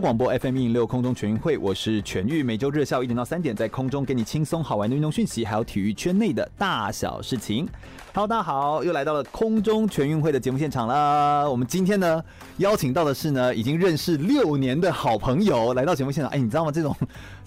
[0.00, 7.66] 广播 FM 一零六空中全运会，我是全玉，每周日下午一点到三点，在空中给你轻松好玩的运动讯息，还有体育圈内的大小事情。
[8.16, 11.50] Hello，大家好，又来到了空中全运会的节目现场了。
[11.50, 12.24] 我们今天呢，
[12.56, 16.32] 邀请到的是呢，已经认识六年的好朋友来到节目现场。
[16.32, 16.72] 哎，你知道吗？
[16.72, 16.96] 这种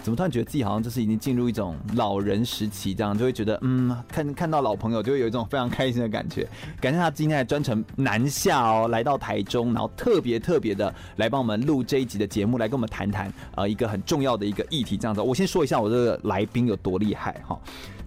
[0.04, 6.48] 怎么突然觉得自己好像就是已经进入一种老人时期，这样就会觉得，嗯，看看到老朋友就会有一种非常开心的感觉。
[6.80, 14.96] 感谢他今天还专程南下哦，来到台中，然后特别特别的来帮我们录这一集的节目，来跟我们谈谈呃一个很重要的一个议题。
[14.96, 17.60] 这样子，我先说一下我这个来宾有多厉害哈。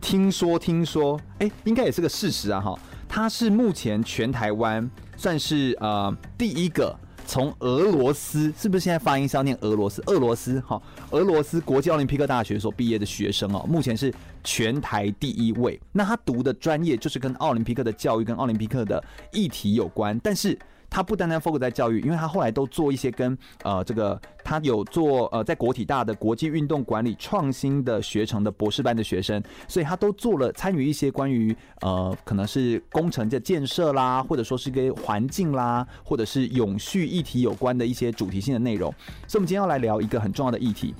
[0.03, 2.78] 听说听说，哎，应该也是个事实啊哈。
[3.08, 10.03] 他是目前全台湾算是呃第一个从俄罗斯，是不是现在发音是要念俄罗斯？
[10.06, 15.80] 俄罗斯哈，俄罗斯国际奥林匹克大学所毕业的学生哦，目前是全台第一位。
[15.92, 20.58] 那他读的专业就是跟奥林匹克的教育跟奥林匹克的议题有关，但是。
[20.95, 38.93] 他不单单 focus 在教育，因为他后来都做一些跟呃这个，他有做呃在国体大的国际运动管理创新的学程的博士班的学生，所以他都做了参与一些关于呃可能是工程的建设啦，或者说是跟环境啦，或者是永续议题有关的一些主题性的内容。
[39.27, 40.95] 所以，我们今天要来聊一个很重要的议题。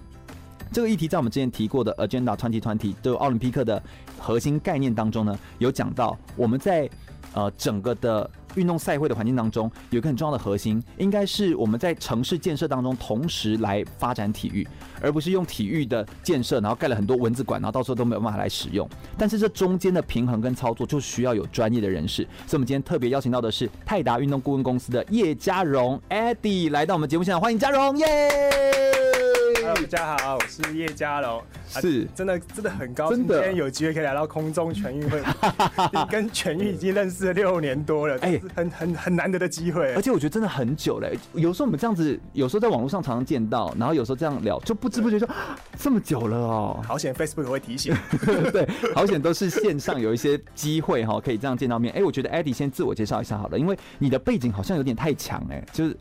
[0.73, 3.83] 这个议题在我们之前提过的 Agenda 2020的奥林匹克的
[4.19, 6.89] 核心概念当中呢，有讲到我们在
[7.35, 8.31] 呃整个的。
[8.55, 14.67] 运动赛会的环境当中，有一个很重要的核心，应该是我们在城市建设当中同时来发展体育，
[15.01, 18.89] 而不是用体育的建设，然后盖了很多蚊子馆，然后到时候都没有办法来使用。
[19.17, 22.23] 但是这中间的平衡跟操作，就需要有专业的人士。
[22.47, 28.93] 所以，我们今天特别邀请到的是泰达运动顾问公司的叶嘉荣 Eddie 来到我们节目现场，欢迎嘉荣，耶、yeah!！
[29.63, 31.43] 大家好，我是叶嘉荣。
[31.69, 35.23] 是，真的真的很高兴，今天有机会可以来到空中全运会，
[35.93, 41.19] 你跟全运已经认识了六年多了，哎，很很很难得的机会，而且我觉得真的很久嘞。
[41.35, 45.29] 有时候我们这样子，有时候在网络上常常见到，然后有时候这样聊，就不知不觉就
[45.79, 46.81] 这么久了哦。
[46.87, 47.95] 好险，Facebook 会提醒，
[48.53, 51.93] 对，好险都是线上有一些机会哈，可以这样见到面。
[51.95, 55.97] 哎，我觉得 Eddie 先自我介绍一下好了，因为你的背景好像有点太强哎，就是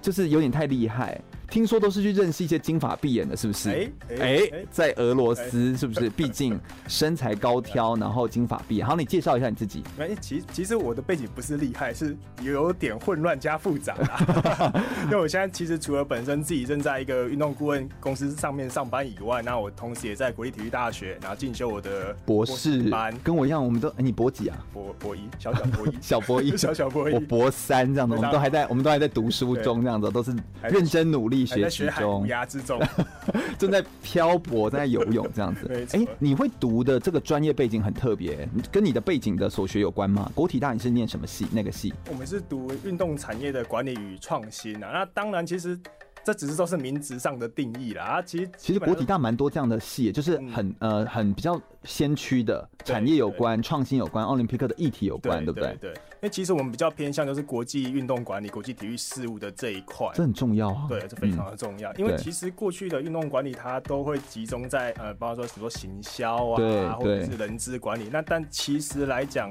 [0.00, 1.20] 就是有点太厉害。
[1.48, 3.70] 听说都是去认识一些金发碧眼的，是不是？
[3.70, 3.90] 哎
[4.20, 4.40] 哎，
[4.70, 6.10] 在俄罗斯是不是？
[6.10, 6.58] 毕竟
[6.88, 8.86] 身材高挑，然后金发碧眼。
[8.86, 9.82] 好，你介绍一下你自己。
[9.98, 14.72] 哎，其其实我的背景不是厉害，是有点混乱加复杂啦。
[15.04, 23.16] 因为我现在其实除了本身自己正在一个运动顾问公司上面上班以外，那我同时也在国立体育大学，然后进修我的博士班。
[23.22, 24.58] 跟我一样，我们都哎，你博几啊？
[24.72, 27.14] 博博一，小小博一， 小博一，小小博一。
[27.14, 31.35] 我博三这样子，我们都还在，我们都还在读书中这样子，都是认真努力。
[31.44, 32.80] 学习中，之中
[33.58, 35.68] 正在漂泊，正在游泳这样子。
[35.92, 40.30] 哎、欸，你会读的这个专业背景很特别，跟你的背景的所学有关吗？
[40.34, 41.46] 国体大你是念什么系？
[41.50, 41.92] 那个系？
[42.08, 44.90] 我们是读运动产业的管理与创新啊。
[44.92, 45.78] 那当然，其实。
[46.26, 55.68] 这只是都是名词上的定义啦啊，其实其实国体大蛮多这样的系，就是很、嗯、呃很比较先驱的产业有关、创新有关、奥林匹克的议题有关，对不对？
[55.80, 60.86] 对，对，因为其实我们比较偏向就是国际运动管理、国际体育事务的这一块，这很重要啊。
[60.88, 69.48] 对，这非常的重要，嗯、因为其实过去的运动管理它都会集中在呃，包括说什么行销啊，或者是人资管理，那但其实来讲。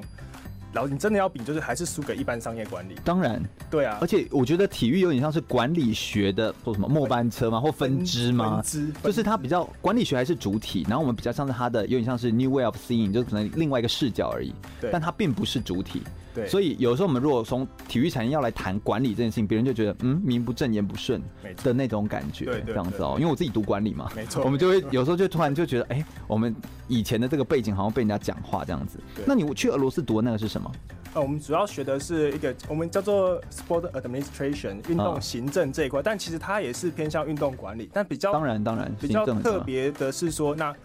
[0.75, 2.95] 然后你真的要比，就是还是输给一般商业管理。
[3.05, 3.41] 当然，
[3.71, 3.97] 对啊。
[4.01, 7.61] 而且我觉得体育有点像是管理学的，或什么末班车吗？
[7.61, 8.55] 或分支吗？
[8.55, 14.53] 分支就是它比较管理学还是主体，然后我们比较像是它的有点像是 new way of seeing，就是可能另外一个视角而已。
[14.81, 14.89] 对。
[14.91, 16.01] 但它并不是主体。
[16.35, 21.21] 对，所以有时候我们如果从体育产业要来谈管理这件事情，别人就觉得嗯，名不正言不顺
[21.63, 23.15] 的那种感觉，这样子哦。
[23.17, 26.53] 因为我自己读管理嘛，没错，我们就会有时候就突然就觉得，哎，我们
[26.89, 28.99] 以前的这个背景好像被人家讲话这样子。
[29.25, 30.64] 那你去俄罗斯读的那个是什么？
[31.13, 40.75] 呃，我们主要学的是一个我们叫做 Sport Administration 运动行政这一块，但其实它也是偏向运动管理，但比较当然当然比较特别的是说，那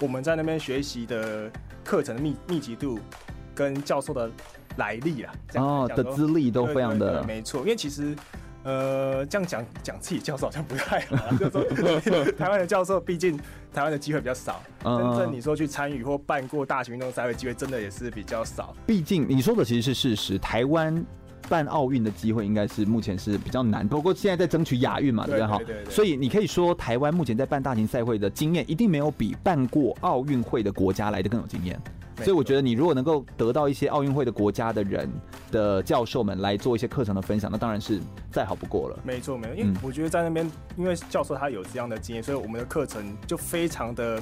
[0.00, 1.50] 我们在那边学习的
[1.84, 2.98] 课程的密密集度
[3.54, 4.30] 跟教授的。
[4.76, 8.14] 来历啊，哦的资历都非常的没错，因为其实
[8.62, 13.38] 呃这样讲讲自己教授好像不太好，就是说 台湾的教授毕竟
[13.72, 18.74] 台湾的机会比较少，真正你说去参与或办过大型运动赛会机会真的也是比较少。
[18.86, 21.04] 毕竟你说的其实是事实，台湾
[21.48, 25.60] 办奥运的机会应该是目前是比较难，不过现在在争取亚运嘛，对不对哈？
[25.88, 31.80] 所以你可以说台湾目前在办大型赛会的经验，一定没有比办过奥运会的国家来的更有经验。
[32.24, 35.08] 所以我觉得你如果能够得到一些奥运会的国家的人
[35.50, 38.00] 的教授们来做一些课程的分享，那当然是
[38.30, 38.98] 再好不过了。
[39.04, 44.20] 没错，没错，因为我觉得在那边，因为教授他有这样的经验，所以我们的课程就非常的。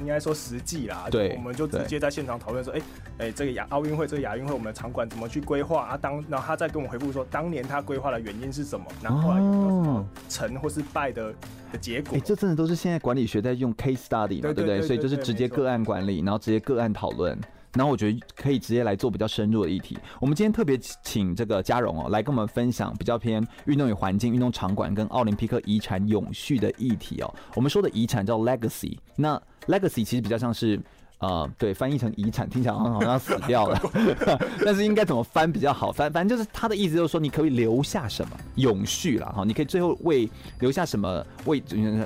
[0.00, 2.82] 应该说实际啦，对，我们就直接在现场讨论说，哎
[3.18, 5.96] 哎、这个亚奥运会，这个亚运会，我们的场馆怎么去规划啊？
[5.96, 8.86] 当然后他再跟我们回复说，当年他规划的原因是什么？
[9.02, 11.32] 然后后来有没有什么成或是败的
[11.72, 12.12] 的结果？
[12.14, 14.82] 哎、欸，这真的都是现在管理学在用 case study 嘛，对不对？
[14.82, 17.38] 所以就是直接个案管理，然后直接个案讨论。
[17.74, 19.98] 然后我觉得可以直接来做比较深入的议题。
[20.20, 27.34] 我们今天特别请这个嘉荣哦，来跟我们分享比较偏运动与环境、运动场馆跟奥林匹克遗产永续的议题哦。
[27.54, 30.80] 我们说的遗产叫 legacy，那 legacy 其实比较像是
[31.22, 33.80] 呃，对，翻译成遗产听起来好像好像死掉了，
[34.64, 35.90] 但是应该怎么翻比较好？
[35.90, 40.28] 翻反正就是他的意思就是说，你可以留下什么永续了哈，你可以最后为
[40.58, 41.62] 留下什么为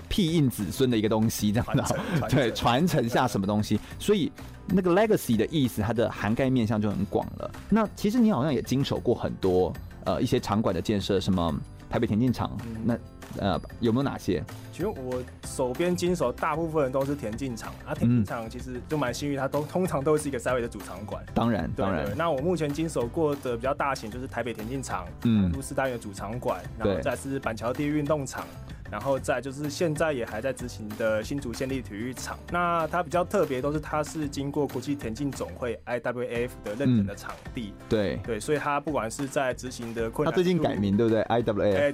[0.09, 1.85] 庇荫子孙的一个东西这样的，
[2.31, 4.31] 对，传承下什么东西，所以。
[4.69, 7.49] 那个 legacy 的意思，它的涵盖面向就很广了。
[7.69, 9.73] 那其实你好像也经手过很多
[10.03, 11.55] 呃一些场馆的建设，什么
[11.89, 12.99] 台北田径场，嗯、那
[13.39, 14.43] 呃有没有哪些？
[14.73, 21.25] 其实我手边经手大部分人都是田径场啊，田径场其实就蛮幸运，它都通常都是一个赛会的主场馆。
[21.35, 22.07] 当然，当然。
[22.17, 28.45] 那我目前经手过的比较大型就是台北田径场，嗯，都市大院的主场馆，然后再是板桥第一运动场。
[28.91, 37.73] 然后再就是现在也还在执行的新竹县立体育场，那它比较特别，都是它是经过国际田径总会 IWF 的认证的场地。
[37.79, 38.21] 嗯、对。
[38.25, 41.93] 对，所以它不管是在执行的困难，它最近改名对不对？IWF，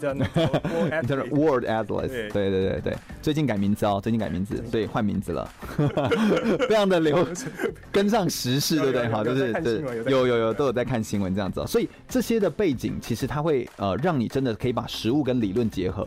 [1.06, 2.09] 叫 World Athletics。
[2.09, 2.29] 对。
[2.31, 5.49] 对对对，最近改名字哦，最近改名字，所以换名字了，
[6.69, 7.27] 非常的流，
[7.93, 9.09] 跟上时事，对不对？
[9.09, 9.53] 好，就是
[10.06, 16.06] 有有有都有在看新闻这样子，所以这些的背景其实它会呃让你真的可以把实物跟理论结合。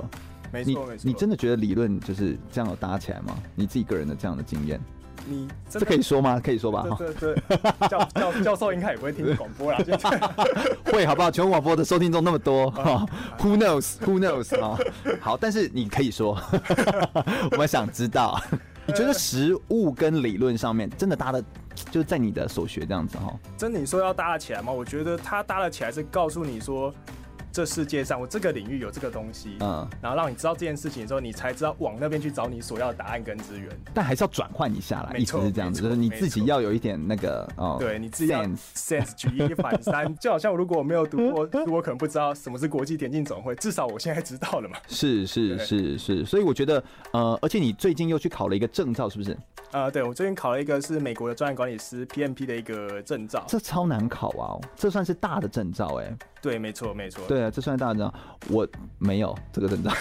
[0.56, 1.02] 没错，你没错。
[1.04, 3.38] 你真的觉得理论就是这样搭起来吗？
[3.56, 4.80] 你自己个人的这样的经验，
[5.28, 6.40] 你这可以说吗？
[6.40, 6.86] 可以说吧。
[6.98, 9.80] 对对对，教教 教授应该也不会听广播啦。
[10.86, 11.30] 会好不好？
[11.30, 12.72] 全国广播的收听众那么多，
[13.40, 14.62] Who knows？Who knows？
[14.62, 14.78] 啊，
[15.20, 16.40] 好，但是你可以说，
[17.52, 18.42] 我们想知道，
[18.86, 21.44] 你觉得实物跟理论上面真的搭的，
[21.92, 23.34] 就是在你的所学这样子哈？
[23.58, 24.72] 真的你说要搭得起来吗？
[24.72, 26.94] 我觉得它搭得起来是告诉你说。
[27.56, 33.70] 这世界上，我这个领域有这个东西，嗯，然后让你知道这件事情的时候，你才知道往那边去找你所要的答案跟资源。
[33.94, 44.76] 但还是要转换一下来，意思是这样子，就是你自己要有一点那个哦，对，你自己要 sense 举一反三， 就好像如果我没有读过，我可能不知道什么是国际田径总会，至少我现在知道了嘛。
[44.90, 49.38] 是是是是，所以我觉得呃，而且你最近又去考了一个证照，是不是？
[49.72, 56.14] 呃，对，我最近考了一个是美国的专业管理师 PMP 的一个证照，这超难考啊，这算是大的证照哎。
[56.46, 57.24] 对，没错，没错。
[57.28, 58.14] 对啊，这算大证照，
[58.50, 58.68] 我
[59.00, 59.92] 没有这个证照，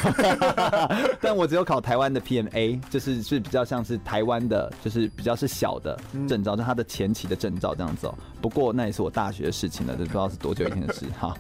[1.23, 5.99] 但我只有考台湾的 PMA，就是是比较像是台湾的，就是比较是小的
[6.29, 8.15] 证照，就它的前期的证照这样子哦。
[8.45, 11.35] 不过那也是我大学的事情了，这不知道是多久以前的事哈。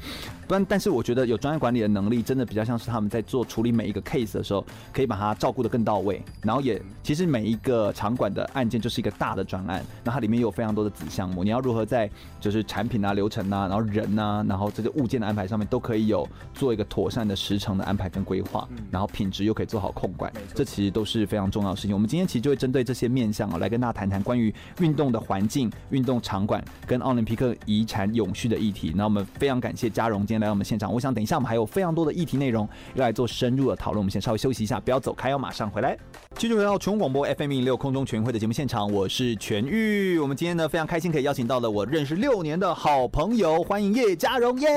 [0.48, 6.22] 不然，但是我觉得有专业管理的能力，真的比较像是他们在做处理每一个 case 的时候，可以把它照顾得更到位。
[6.42, 12.08] 然后也其实每一个场馆的案件就是一个大的专案，那它里面有非常多的子项目，你要如何在
[12.40, 21.92] 就是产品啊、流程啊、然后人啊、然后这个物件的安排上面都可以有做一个妥善的时程的安排跟规划，然后品质又可以做好控管，这其实都是非常重要的事情。
[21.92, 28.92] 我们今天其实就会针对这些面向啊，来跟大家谈谈关于运动的环境、运动场馆跟奥林匹克遗产永续的议题。
[28.96, 30.92] 那我们非常感谢嘉荣今天来到我们现场。
[30.92, 33.98] 我想等一下我们还有非常多的议题内容要来做深入的讨论。
[33.98, 35.96] 我们先稍微休息一下，不要走开，要马上回来。
[36.36, 40.18] 继续回到全国广播 FM 一零六空中全运会的节目现场，我是全玉。
[40.18, 44.68] 我们今天呢非常开心可以邀请到了我认识六年的好朋友，欢迎叶嘉荣耶。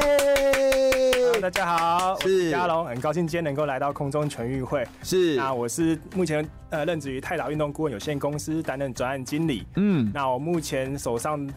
[1.42, 4.86] 大家好，是嘉荣，很高兴今天能够来到空中全运会。
[5.04, 9.64] 是，那我是目前呃任职于泰达运动顾问有限公司担任专案经理。
[9.76, 11.48] 嗯，那我目前手上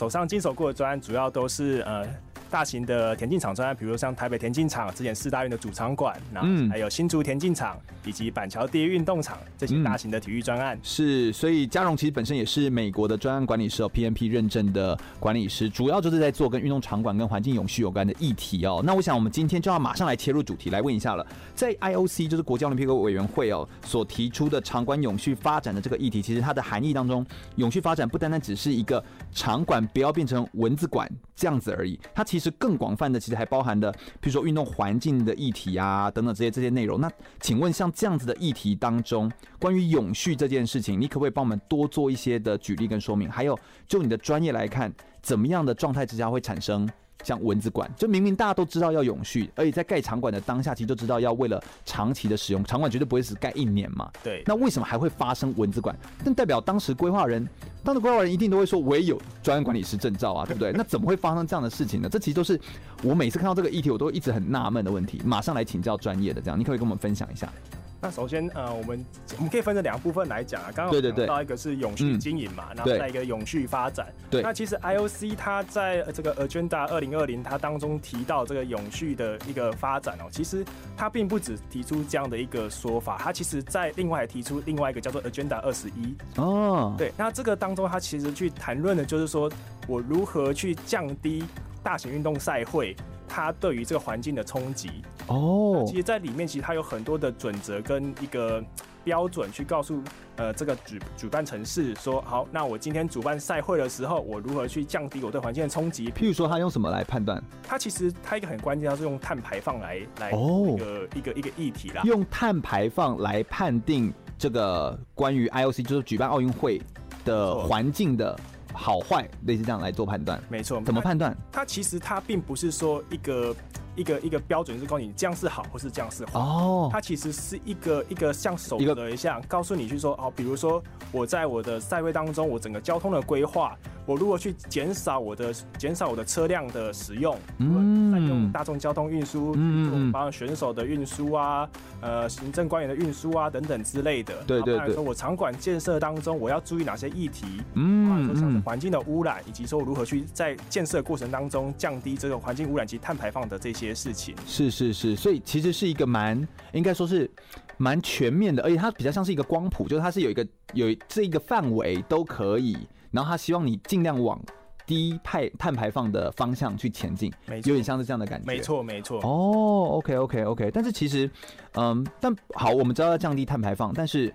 [0.00, 2.29] 手上经手过的砖主要都是呃。
[2.50, 10.78] 大型的田径场专案，比如像台北田径场之前四大运的主场馆，然后还有新竹田径场以及板桥第一运动场这些大型的体育专案。
[10.82, 18.82] 是，所以嘉荣其实本身也是美国的专案管理师哦，PMP 认证的管理师，主要就是在做跟运动场馆跟环境永续有关的议题哦。
[18.84, 27.24] 那我想我们今天就要马上来切入主题，来问一下了，在 IOC 就是国际奥林匹克委员会哦所提出的场馆永续发展的这个议题，其实它的含义当中，
[27.56, 29.02] 永续发展不单单只是一个
[29.32, 32.39] 场馆不要变成文字馆这样子而已，它其实。
[32.40, 36.98] 其实更广泛的，其实还包含的，比如说运动环境的议题啊，等等这些这些内容。
[36.98, 43.30] 那请问，像这样子的议题当中，关于永续这件事情，你可不可以帮我们多做一些的举例跟说明？
[43.30, 46.88] 还有，就你的专业来看，怎么样的状态之下会产生
[47.22, 54.10] 像蚊子馆，就明明大家都知道要永续，而且在盖场馆的当下，其实就知道要为了长期的使用，场馆绝对不会只盖一年嘛。
[54.22, 54.42] 对。
[54.46, 55.96] 那为什么还会发生蚊子馆？
[56.24, 57.46] 但代表当时规划人，
[57.84, 60.72] 当时规划人一定都会说，我也有专业管理师证照啊，对不对？
[60.76, 62.08] 那怎么会发生这样的事情呢？
[62.08, 62.60] 这其实都是
[63.02, 65.20] 我每次看到这个议题，我都一直很纳闷的问题。
[65.24, 67.52] 马上来请教专业的，这样你可不可以跟我们分享一下？
[68.02, 69.04] 那首先，呃，我们
[69.36, 70.70] 我们可以分成两部分来讲啊。
[70.74, 74.06] 刚刚讲到一个是永续经营嘛，然后再一个永续发展。
[74.30, 74.40] 对。
[74.40, 80.64] 那其实 IOC 它在这个 Agenda 二零二零它当中提到这个永续的一个发展哦，其实
[80.96, 86.14] 它并不只提出这样的一个说法，它其实在另外还提出另外一个叫做 Agenda 二十一。
[86.36, 86.94] 哦。
[86.96, 87.12] 对。
[87.18, 89.50] 那这个当中，它其实去谈论的就是说
[89.86, 91.44] 我如何去降低
[91.82, 92.96] 大型运动赛会。
[93.30, 94.90] 它对于这个环境的冲击
[95.28, 98.62] 哦，其实，在里面其实它有很多的准则跟一个
[99.04, 100.02] 标准，去告诉
[100.34, 106.10] 呃这个主主办城市说，好，那我今天主办赛会的时候，我如何去降低我对环境的冲击？
[106.10, 107.40] 譬如说，它用什么来判断？
[107.62, 116.82] 它其实它一个很关键，它是用碳排放来来哦一个一个一个议题啦，用碳排放来判定这个关于 IOC 就是举办奥运会
[117.24, 118.36] 的环境的。
[118.72, 120.80] 好坏类似这样来做判断，没错。
[120.84, 121.36] 怎么判断？
[121.52, 123.54] 它其实它并不是说一个
[124.00, 126.32] 一个一个标准，是告诉你这样是好，或是这样是坏。
[126.40, 126.88] 哦。
[126.90, 133.76] 它其实是一个一个像手则一样，告诉你去说哦，比如说我在我的赛会当中，我整个交通的规划。
[134.06, 141.68] 我如果去减少我的减少我的车辆的使用，嗯，大众交通运输，嗯，包括选手的运输啊，
[142.00, 144.34] 呃，行政官员的运输啊等等之类的。
[144.48, 144.94] 对对对。
[144.94, 147.62] 说我场馆建设当中，我要注意哪些议题？
[147.74, 154.34] 嗯，说像环境的污染，以及说如何去在建设过程当中降低这个环境污染及碳排放的这些事情。
[154.46, 157.30] 是是是，所以其实是一个蛮应该说是
[157.76, 162.76] 蛮全面的，而且它比较像是一个光谱，就是它是有一个有这一个范围都可以。
[163.10, 164.40] 然后他希望你尽量往
[164.86, 167.32] 低排碳排放的方向去前进，
[167.64, 168.46] 有点像是这样的感觉。
[168.46, 169.18] 没错，没错。
[169.20, 170.00] 哦。
[170.02, 170.70] Okay, okay, okay.
[170.72, 171.28] 但是其实，
[171.74, 174.32] 嗯，但好，我们知道要降低碳排放，但是。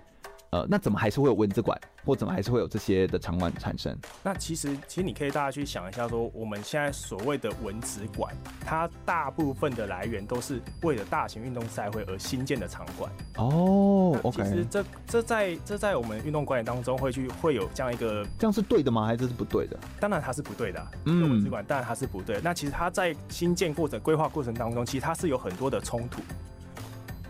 [0.50, 3.96] 呃，那怎么还是会有蚊子馆，或怎么还是会有这些的场馆产生？
[4.22, 8.34] 那其实，其实你可以大家去想一下，说我们现在所谓的蚊子馆，
[8.64, 13.10] 它大部分的来源都是为了大型运动赛会而新建的场馆。
[13.36, 14.42] 哦，OK。
[14.44, 19.04] 其实这这在这在我们运动管理当中会去会有这样一个，这样是对的吗？
[19.04, 19.76] 还是是不对的？
[20.00, 20.90] 当然它是不对的、啊。
[21.06, 22.42] 嗯，蚊子馆当然它是不对的。
[22.42, 26.22] 那其实它在新建或者规划过程当中，其实它是有很多的冲突。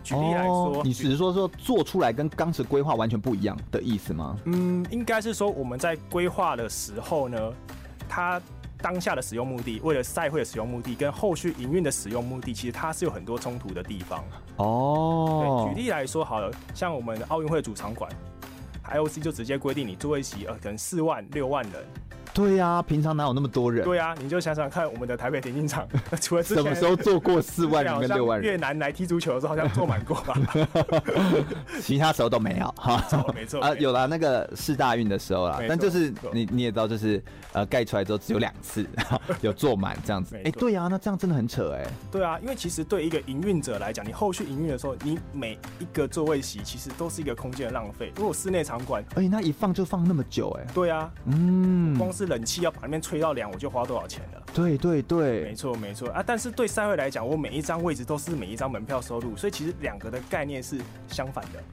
[0.07, 4.37] 举例来说，哦、你只是说说做出来跟当时规划完全不一样的意思吗？
[4.45, 7.37] 嗯，应该是说我们在规划的时候呢，
[8.07, 8.41] 它
[8.81, 14.23] 当下的使用目的，为了赛会的使用目的，跟后续营运的使用目的，其实它是有很多冲突的地方。
[14.55, 18.09] 哦，对，举例来说好了，像我们奥运会主场馆
[18.89, 21.85] ，IOC 就直接规定你座位席呃可能四万六万人。
[22.37, 23.83] 对呀、啊，平常哪有那么多人？
[23.83, 25.87] 对呀、啊，你就想想看，我们的台北田径场，
[26.21, 28.47] 除了什么时候坐过四万人跟六万人？
[28.47, 30.37] 越南来踢足球的时候好像坐满过吧？
[31.81, 32.97] 其他时候都没有哈。
[32.97, 37.19] 没错，没错啊，有了那个世大运的时候啦，但就是你你也知道，就是
[37.53, 38.85] 呃盖出来之后只有两次
[39.41, 40.35] 有坐满这样子。
[40.35, 41.89] 哎、欸，对呀、啊，那这样真的很扯哎、欸。
[42.11, 48.13] 对啊，因为其实对一个营运者来讲，你后续营运的时候，你每一个座位席其实都是一个空间的浪费。
[48.15, 50.67] 如果室内场馆，而且那一放就放那么久哎、欸。
[50.71, 52.26] 对啊，嗯，光是。
[52.27, 54.43] 冷气要把那边吹到凉，我就花多少钱了？
[54.53, 56.23] 对对对，没错没错啊！
[56.25, 61.63] 但是对赛会来讲，我每一张位置都是每一张门票收入，所以其实两个的概念是相反的。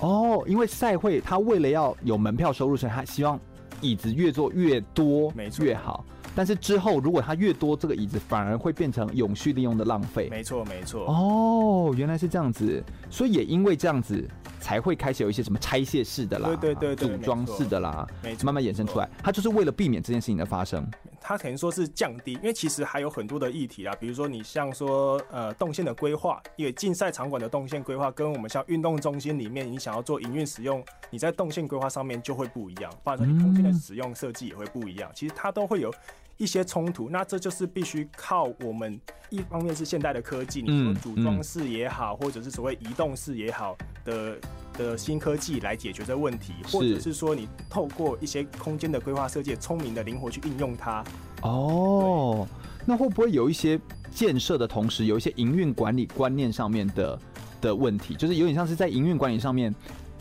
[0.00, 3.38] 哦，因为赛会他为了要有门票收入，所以他希望
[3.80, 6.04] 椅子越坐越多，没错越好。
[6.34, 10.28] 但是之后如果它越多，这个椅子反而会变成永续利用的浪费。
[10.30, 11.06] 没错没错。
[11.06, 14.28] 哦，原来是这样子，所以也因为这样子。
[14.60, 19.06] 才会开始有一些什么拆卸式的啦，对对对，组装式的啦，没错，慢慢衍生出来。
[19.22, 20.82] 它就是为了避免这件事情的发生。
[21.20, 35.10] 它可能说是降低，因为其实还有很多的议题啊，比如说你像说呃动线的规划，因为竞赛场馆的动线规划跟我们像运动中心里面你想要做营运使用，你在动线规划上面就会不一样，或者说你空间的使用设计也会不一样。
[35.14, 35.92] 其实它都会有
[36.36, 39.00] 一些冲突，那这就是必须靠我们
[39.30, 44.36] 一方面是现代的科技，你说组装式也好，或者是所谓移动式也好的。
[44.76, 51.04] 的新科技来解决这个问题，或者是说你透过一些空间的规划设计，聪明的灵活去应用它。
[51.42, 52.44] 哦，
[52.84, 53.78] 那会不会有一些
[54.10, 57.16] 建设的同时，有一些营运管理观念上面的
[57.60, 59.72] 的问题，就是有点像是在营运管理上面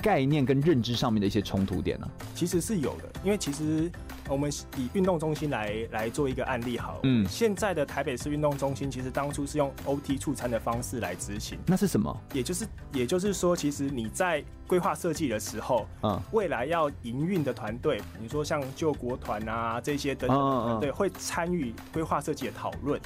[0.04, 2.08] 概念跟认知上面的一些冲突点呢？
[2.36, 3.90] 其实是有的，因为其实
[4.28, 12.14] 我们以运动中心来来做一个案例好，嗯，现在的台北市运动中心其实当初是用 OT 促餐的方式来执行，那是什么？
[12.34, 23.00] 也就是也就是说，其实你在规划设计的时候，嗯，未来要营运的团队，你说像救国团啊这些等等团队会参与规划设计的讨论。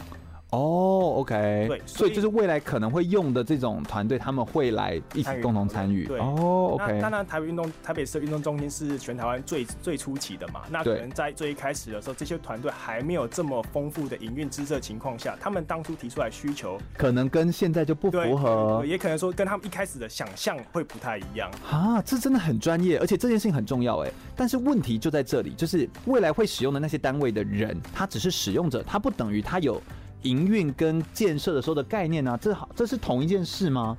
[0.51, 6.05] 哦、oh，OK，对，所以就是未来可能会用的这种团队，他们会来一起共同参与。
[6.05, 7.01] 对，哦、oh，OK。
[7.01, 21.51] 当然，台北运动台北市运动中心是全台湾最最初期的嘛，那可能在最一开始的时候，这些团队还没有这么丰富的营运知识的情况下，他们当初提出来需求，可能跟现在就不符合，也可能说跟他们一开始的想象会不太一样。
[21.69, 24.11] 啊，这真的很专业，而且这件事情很重要哎。
[24.33, 29.81] 但是问题就在这里，就是未来会使用的那些单位的人，他只是使用者，他不等于他有。
[30.23, 32.39] 营运跟建设的时候的概念呢、啊？
[32.41, 33.97] 这好，这是同一件事吗？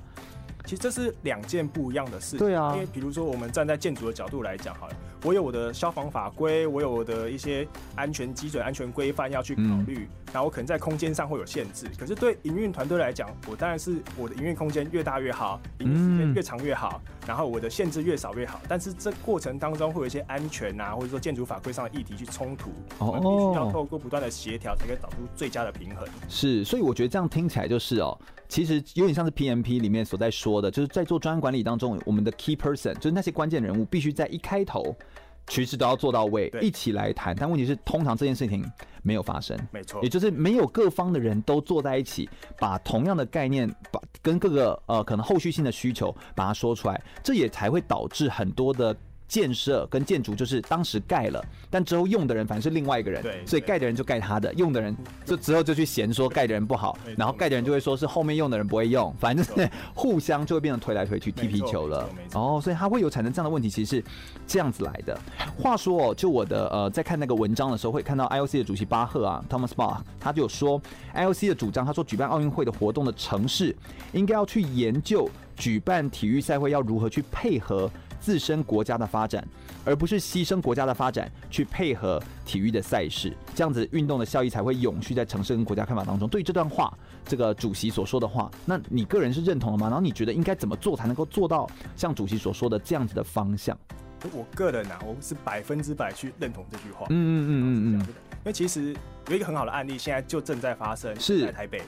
[0.64, 2.36] 其实这是两件不一样的事。
[2.36, 4.94] 对啊，因为比如说我们站在建筑的角度来讲，好了，
[5.24, 10.08] 我有我的消防法规，我有我的一些安全基准、安全规范要去考虑。
[10.10, 18.60] 嗯然后我可能在空间上会有限制，可是对营运团队来讲，我当然是我的营运空间越大越好，营运时间越长越好，然后我的限制越少越好。
[18.68, 26.06] 但是这过程当中会有一些安全啊，或者说建筑法规上的议题去冲突，我们必须要透过不断的协调，才可以找出最佳的平衡。
[26.28, 28.16] 是，所以我觉得这样听起来就是哦，
[28.48, 34.94] 其实有点像是 PMP 里面所在说的，就是在做专案管理当中，我们的 key person 就是那些关键人物，必须在一开头。
[35.48, 37.34] 其实都要做到位，一起来谈。
[37.34, 38.64] 但问题是，通常这件事情
[39.02, 42.28] 没有发生，没错，也就是没有各方的人都坐在一起，
[42.58, 48.94] 把同样的概念，把跟各个呃可能后续性的需求把它说出来，这也才会导致很多的。
[49.28, 62.08] 建设跟建筑就是当时盖了，但之后用的人反正是另外一个人，对，所以盖的人就盖他的，用的人就之后就去嫌说盖的人不好，然后盖的人就会说是后面用的人不会用，反正就是互相就会变成推来推去踢皮球了。
[62.32, 64.04] 哦，所以他会有产生这样的问题，其实是
[64.46, 65.18] 这样子来的。
[65.58, 70.80] 话说哦，就我的呃在看那个文章的时候，会看到 IOC 的主席巴赫啊，Thomas Bach，他就有说
[71.14, 73.76] IOC 的主张，他说举办奥运会的活动的城市
[74.12, 77.90] 应该要去研究举办体育赛会要如何去配合。
[78.28, 79.42] 自身国家的发展，
[79.86, 86.28] 而不是牺牲国家的发展去配合体育的赛事，这样子运动的效益才会永续在城市跟国家看法当中。
[86.28, 86.92] 对于这段话，
[87.24, 89.86] 这个主席所说的话，那你个人是认同的吗？
[89.86, 91.66] 然后你觉得应该怎么做才能够做到
[91.96, 93.74] 像主席所说的这样子的方向？
[94.34, 97.06] 我个人啊，我是百分之百去认同这句话。
[97.08, 98.94] 嗯嗯嗯嗯嗯，因为其实
[99.28, 101.80] 有一个很好的案例，现在就正在发生，是在台北。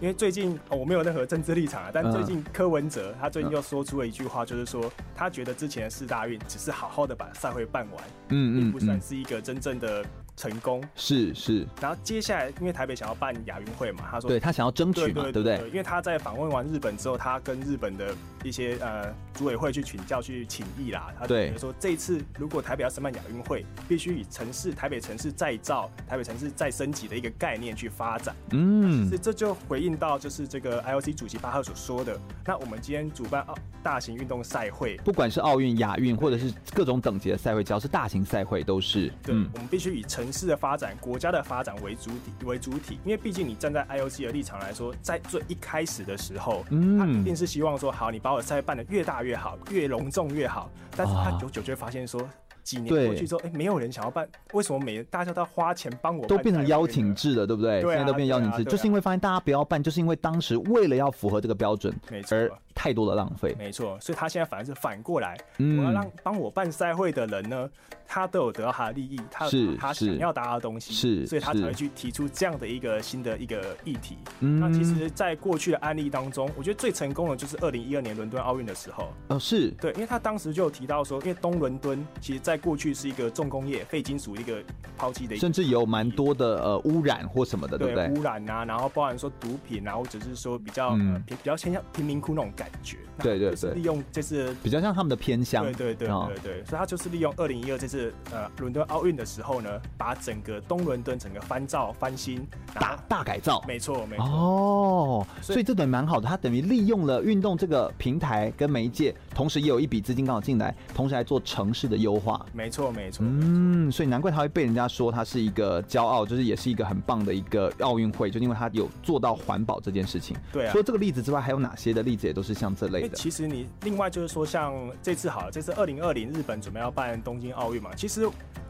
[0.00, 10.04] 因为最近、哦、我没有任何政治立场啊，但最近柯文哲他最近又说出了一句话，就是说他觉得之前的四大运只是好好的把赛会办完，嗯，并不算是一个真正的。
[10.40, 10.82] 成功。
[10.96, 15.68] 是是，然后接下来因为台北想要办亚运会嘛，他说对他想要争取嘛，对，对，对，对，对不对？
[15.68, 28.34] 因为他在访问完日本之后，他跟日本的一些呃组委会去请教去请益啦，他觉得说这一次如果台北要申办亚运会，必须以城市台北城市再造、台北城市再升级的一个概念去发展。
[28.52, 50.70] 嗯，所以这就回应到就是这个 IOC 主席巴赫所说的，那我们今天主办奥大型运动赛会，不管是奥运、亚运或者是各种等级的赛会，只要是大型赛会都是，对，嗯、我们必须以城市的发展、国家的发展为主体为主体，因为毕竟你站在 IOC 的立场来说，在最一开始的时候，嗯，他一定是希望说，好，你把我赛办的越大越好，越隆重越好。
[50.96, 52.20] 但是他久久就会发现说，
[52.62, 56.28] 几年过去之后，哎，没有人想要办，为什么每大家都要花钱帮我办？
[56.28, 57.80] 都变成邀请制了，对不对？
[57.80, 62.36] 对啊，现在都变邀请制，就是因为发现大家不要办，就是因为当时为了要符合这个标准，没错。
[62.80, 67.68] 太多的浪费，没错，所以他现在反而是反过来，嗯、我要让帮我办赛会的人呢，
[68.06, 74.16] 他都有得到他的利益，他有他想要达到的东西，是，所以他才会去提出这样的一个新的一个议题。
[74.38, 79.70] 嗯，那其实，在过去的案例当中，我觉得最成功的就是二零一二年伦敦奥运的时候，哦，是。
[79.72, 84.62] 对，因为他当时就有提到说，因为东伦敦其实在过去是一个重工业、废金属一个
[84.96, 88.08] 抛弃的，甚至有蛮多的呃污染或什么的，对不对？
[88.08, 91.10] 污染啊，然后包含说毒品啊，或者是说比较、嗯。
[91.10, 92.98] 呃、比较偏向贫民窟那种感觉。
[93.20, 96.08] 对对对，利用这次比较像他们的偏向，对对对对
[96.42, 104.24] 对，哦、所以他就是利用二零一二这次呃伦敦奥运的时候呢，把整个东伦敦整个翻造翻新，大大改造，没错没错。
[104.24, 120.34] 哦，所以，这等于蛮好的，他等于利用了运动这个平台跟媒介，同时也有一笔资金刚好进来，同时还做城市的优化，没错没错，嗯，所以难怪他会被人家说他是一个骄傲，就是也是一个很棒的一个奥运会，就因为他有做到环保这件事情。
[120.50, 123.16] 对啊，除了这个例子之外，还有哪些的例子也都是像这类的？
[123.16, 123.66] 其实你。
[123.82, 128.28] 另外就是说，像这次好了，这次二零二零日本准备要办东京奥运嘛，其实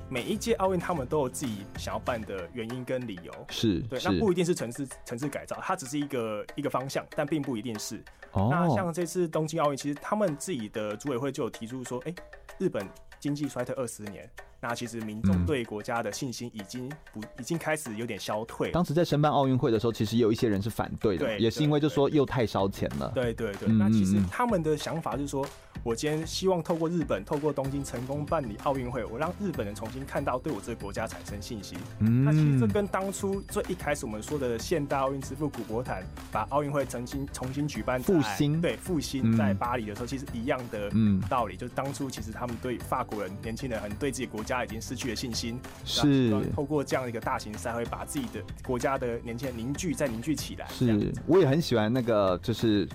[0.08, 8.02] 每一届奥运他们都有自己想要办的原因跟理由，是对，那不一定是城市城市改造，它只是一个一个方向，但并不一定是。
[8.32, 12.16] 哦，那像这次东京奥运，其实他们自己的组委会就有提出说，哎、欸，
[12.58, 14.28] 日本经济衰退二十年，
[14.60, 18.70] 那其实民众对国家的信心已经不已经开始有点消退。
[18.70, 23.10] 当时在申办奥运会的时候，其实也有一些人是反对的，也是因为就说又太烧钱了。
[23.14, 25.46] 对对对，那其实他们的想法就是说。
[25.82, 31.78] 我今天希望透过日本，透过东京成功办理奥运会，我让日本人重新看到对我这个国家产生信心。
[32.00, 40.90] 嗯，那其实这跟当初最一开始我们说的现代奥运之父古柏坦把奥运会重新重新举办复兴，对复兴在巴黎的时候，其实一样的
[41.30, 50.66] 道理，就是当初其实他们对法国人年轻人很对自己国家已经失去了信心，是透过这样一个大型赛会，把自己的国家的年轻人凝聚再凝聚起来。
[50.68, 52.88] 是，我也很喜欢那个就是。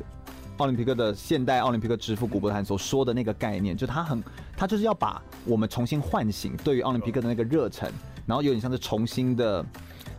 [0.57, 4.23] 奥林匹克的现代奥林匹克之父古伯坦所说的那个概念，就他很，
[4.55, 7.91] 他就是要把我们重新唤醒对于奥林匹克的那个热忱，
[8.25, 9.65] 然后有点像是重新的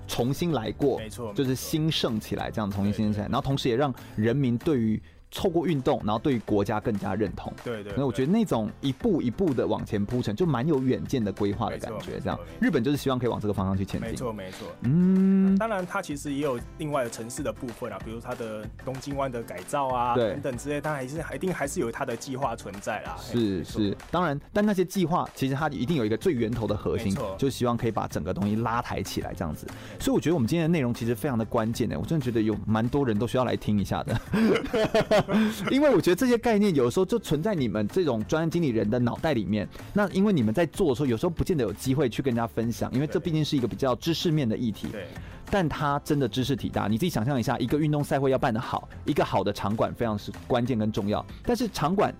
[0.06, 5.02] 重新来过，没错，就是兴盛起来这样重新兴盛起来，然后同时也让人民对于。
[5.36, 7.52] 透过运动，然后对于国家更加认同。
[7.62, 12.18] 对对，那我觉得那种一步一步的往前铺陈，就蛮有远见的规划的感觉。
[12.18, 14.10] 这样，日本就是希望可以往这个方向去前进。
[14.10, 14.66] 没错没错。
[14.82, 23.14] 嗯，当然它其实也有另外的城市的部分啊，比如它的东京湾的改造啊，等等之类，它还是一定还是有它的计划存在啦。
[23.20, 29.66] 是是，当然，但那些计划其实它一定有一个最源头的核心，就希望可以把整个东西拉抬起来这样子。
[30.00, 34.20] 所以我觉得我们今天的内容其实非常的关键呢，我真的觉得有蛮多人都需要来听一下的。
[35.70, 39.68] 因为我觉得这些概念有时候就存在你们这种专案经理人的脑袋里面。
[39.92, 44.88] 那因为你们在做的时候，有时候不见得有机会去跟人家分享，因为这毕竟是一个比较知识面的议题。
[44.88, 45.06] 对。
[45.48, 51.24] 但它真的知识体大，你自己想象一下，一个运动赛会要办得好，一个好的场馆非常是关键跟重要。
[51.44, 52.12] 但是场馆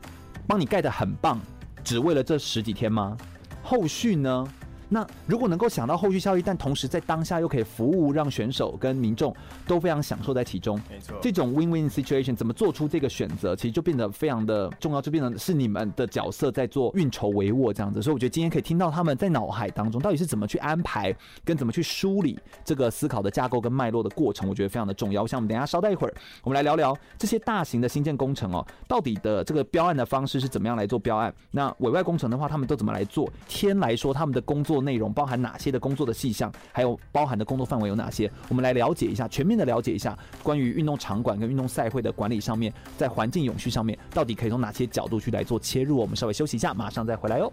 [0.46, 1.40] 帮你盖得很棒，
[1.82, 3.16] 只为了这十几天吗？
[3.64, 4.46] 后续呢？
[4.88, 9.34] 那如果能够想到后续效益，但同时在当下又可以服务，让选手跟民众
[9.66, 18.00] 都非常享受在其中，没错，这种 win-win situation 怎么做出这个选择，其实就变得非常的重要，就变成是你们的角色在做运筹帷幄这样子。
[18.00, 21.12] 所以我觉得今天可以听到他们在脑海当中到底是怎么去安排，
[21.44, 25.22] 跟怎么去梳理这个思考的架构跟脉络的过程，我觉得非常的重要。
[25.22, 31.34] 我想我们等一下稍待一会儿，我们来聊聊这些大型的新建工程哦，到底的这个标案的方式是怎么样来做标案？
[31.50, 33.28] 那委外工程的话，他们都怎么来做？
[33.48, 34.75] 天来说他们的工作。
[34.80, 38.30] 内容包含哪些的工作的细项，还有包含的工作范围有哪些？
[38.48, 45.96] 我们来了解一下，全面的了解一下关于运动场馆跟运动赛会的管理上面，在环境永续上面，到底可以从哪些角度去来做切入？
[45.96, 47.52] 我们稍微休息一下，马上再回来哦。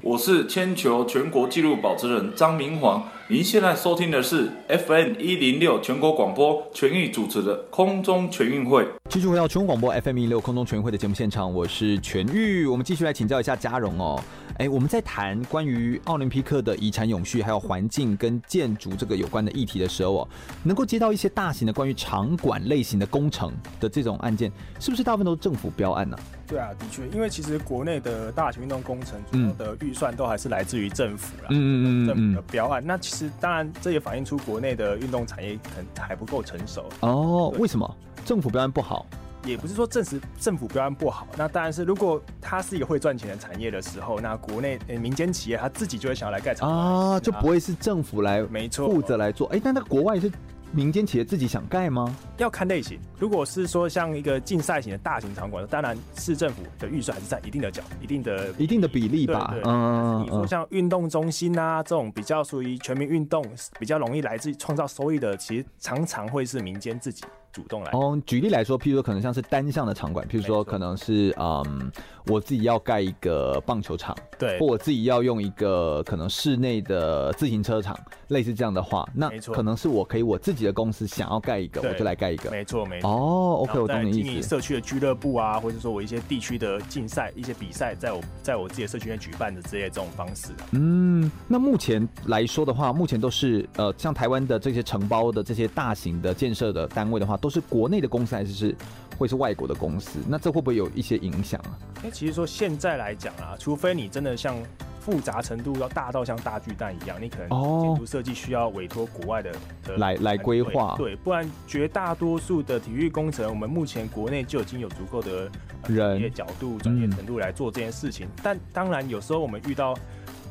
[0.00, 8.86] 我是铅球全国纪录保持人张明煌，您现在收听的是 FM 一零六全国广播全域主持的空中全运会。
[9.08, 14.22] 继续回到全国广播 FM 一零六空中全运会的节目现场，我是全域，我们继续来请教一下嘉荣哦。
[14.58, 20.28] 哎，我们在谈关于奥林匹克的遗产永续，还有环境跟建筑这个有关的议题的时候哦，
[20.62, 26.18] 能够接到一些大型的关于场馆类型的工程的这种案件，是不是大部分都是政府标案呢？
[26.46, 32.82] 对啊，的确，因为其实国内的大型运动工程主要的预算都还是来自于政府啦，嗯嗯嗯，政府的标案。
[32.84, 37.52] 那其实当然这也反映出国内的运动产业可能还不够成熟哦。
[37.58, 39.06] 为什么政府标案不好？
[39.44, 49.48] 也不是说证实政府标案不好，那当然是如果它是一个会赚钱的产业的时候，那国内民间企业他自己就会想要来盖厂啊，就不会是政府来没错负责来做。
[49.48, 50.30] 哎，但那国外是。
[50.74, 52.16] 民间企业自己想盖吗？
[52.38, 52.98] 要看类型。
[53.18, 59.54] 如果是说像一个竞赛型的大型场馆，当然市政府的预算还是在一定的角、一定的、一定的比例吧。
[59.64, 63.44] 嗯，你说像运动中心啊这种比较属于全民运动、
[63.78, 67.22] 比较容易来自创造收益的，其实常常会是民间自己。
[67.52, 71.92] 主动来哦，举例来说，譬如说可能像是单向的场馆，譬如说可能是嗯，
[72.28, 77.94] 我自己要盖一个棒球场，对，或我自己要用一个可能室内的自行车场，
[78.28, 83.10] 类似这样的话，那可能是我可以我自己的公司想要盖一个，我就来盖一个，没错没错。
[83.10, 84.22] 哦，OK，我懂你意思。
[84.22, 90.48] 经营社区的俱乐部啊，或者说我一些地区的竞赛、一些比赛，在我在我自己的社区内举办的这些这种方式。
[90.70, 97.32] 嗯，那目前来说的话，目前都是呃，像台湾的这些承包的这些大型的建设的单位的话。
[97.42, 98.76] 都是国内的公司还是是
[99.18, 100.18] 会是外国的公司？
[100.28, 101.78] 那这会不会有一些影响啊？
[102.04, 104.56] 哎，其实说现在来讲啊，除非你真的像
[105.00, 107.48] 复杂程度要大到像大巨蛋一样，你可能
[107.82, 109.52] 建筑设计需要委托国外的，
[109.84, 115.50] 的来来规划，对，不然绝大多数的体育工程，我们目前国内就已经有足够的
[115.82, 118.28] 专业角度、专业程度来做这件事情。
[118.42, 119.96] 但当然，有时候我们遇到。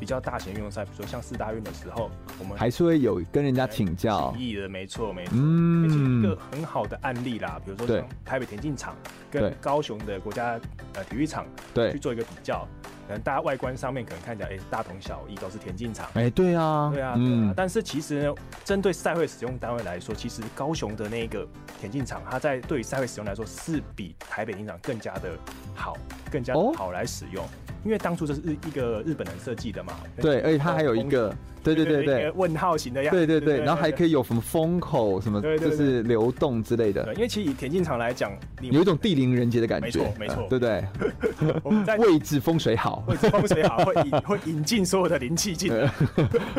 [0.01, 2.09] 比较大型运动赛，比如说像四大运的时候，
[2.39, 4.33] 我们还是会有跟人家请教。
[4.35, 5.33] 请益的，没错没错。
[5.35, 8.95] 嗯，一个很好的案例啦，比如说像台北田径场
[9.29, 10.59] 跟高雄的国家
[10.95, 12.67] 呃体育场，对，去做一个比较，
[13.11, 16.07] 可能大家外观上面可能看起来，哎，大同小异，都是田径场。
[16.13, 17.53] 哎，对啊，对啊，嗯。
[17.57, 21.45] 但是其实呢，针对赛会使用单位来说，其实高雄的那个
[21.77, 25.37] 田径场，它在对于赛会使用来说，是比台北田径场更加的
[25.75, 25.97] 好，
[26.31, 27.45] 更加好来使用。
[27.83, 29.91] 因为当初这是日一个日本人设计的嘛。
[30.15, 31.35] 对，而且它还有一个。
[31.63, 33.25] 对对对对，问号型的样子。
[33.25, 37.13] 对对对，然后还可以有什么风口什么，就是流动之类的。
[37.15, 39.85] 因为其实以田径场来讲，有一种地灵人杰的感觉。
[39.85, 40.83] 没错没错，对不对？
[41.63, 45.85] 我们在 位置风水好，位置风水好，会引 会引进所有的灵气进来。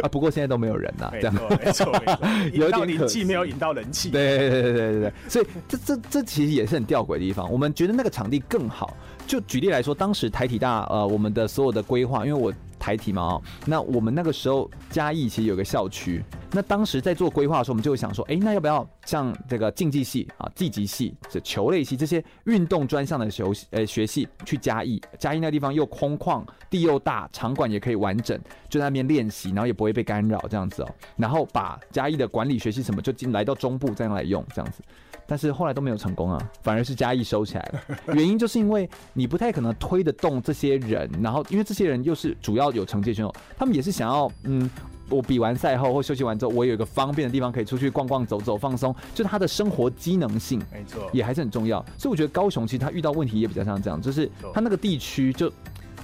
[0.02, 1.34] 啊，不过现在都没有人呐，这样。
[1.34, 2.18] 没错没错，
[2.52, 4.10] 有点灵气没有引到人气。
[4.10, 7.50] 对对对对对对，所以这这这其实也是很吊诡的地方。
[7.50, 8.96] 我们觉得那个场地更好。
[9.26, 12.52] 就举例来说，当时台体大呃，我们的所有的规划，因为我。
[12.82, 25.00] 台体嘛，哦，那我们那个时候嘉义其实有个校区，那当时在做规划的时候，我们就会想说，哎，那要不要像这个竞技系啊、技击系、这球类系这些运动专项的学呃学系去嘉义？
[25.16, 28.36] 嘉义那地方又空旷，地又大，场馆也可以完整，
[28.68, 30.88] 就在那边练习，然后也不会被干扰这样子哦。
[31.16, 34.82] 然后把嘉义的管理学系什么就进来到中部再来用这样子。
[35.26, 37.96] 但是后来都没有成功啊，反而是嘉义收起来了。
[38.14, 44.68] 原因就是因为你不太可能推得动这些人，然后因为这些人又是主要有成绩选手，他们也是想要，嗯，
[45.08, 51.84] 我比完赛后或休息完之后，我有一个方便的地方可以出去逛逛、走走、放松，就是他的生活机能性，没错，也还是很重要。
[51.96, 55.52] 所以我觉得高雄其实他遇到问题也比较像这样，就是他那个地区就。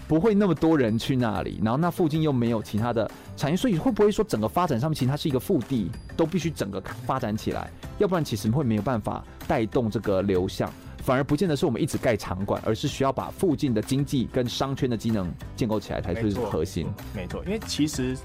[0.08, 16.86] 不会那么多人去那里，然后那附近又没有其他的产业，所以会不会说整个发展上面其实它是一个腹地，都必须整个发展起来，要不然其实会没有办法带动这个流向，反而不见得是我们一直盖场馆，而是需要把附近的经济跟商圈的机能建构起来才是核心。
[17.14, 18.16] 没错，因为其实。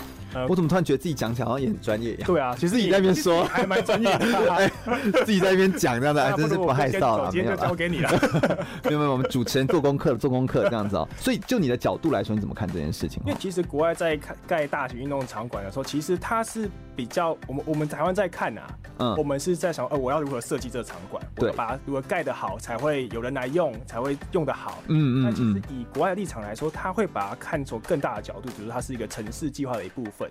[0.50, 2.28] 我怎么突然觉得自己讲起来好像也很专业一样？
[2.28, 4.72] 对啊，其实你在那边说还蛮专业的，
[5.26, 7.30] 自己在那边讲这样的，哎真是不害臊了。
[7.32, 8.10] 今天就交给你了。
[8.84, 11.08] 没有没有，我们主持人做功课做功课这样子哦。
[11.18, 13.22] 所以就你的角度来说，你怎么看这件事情？
[13.26, 18.68] 因为其实国外在看盖大型运动场馆的时候，其实它是比较我们我们台湾在看啊，
[19.00, 24.80] 嗯，我们是在想，呃，我要如何设计这个场馆，对，把它如何盖得好，才会有人来用，才会用得好。
[24.88, 25.24] 嗯嗯。
[25.24, 30.23] 那其实以国外的立场来说，他会把它看作更大的角度，比如说它是一个城市计划的一部分。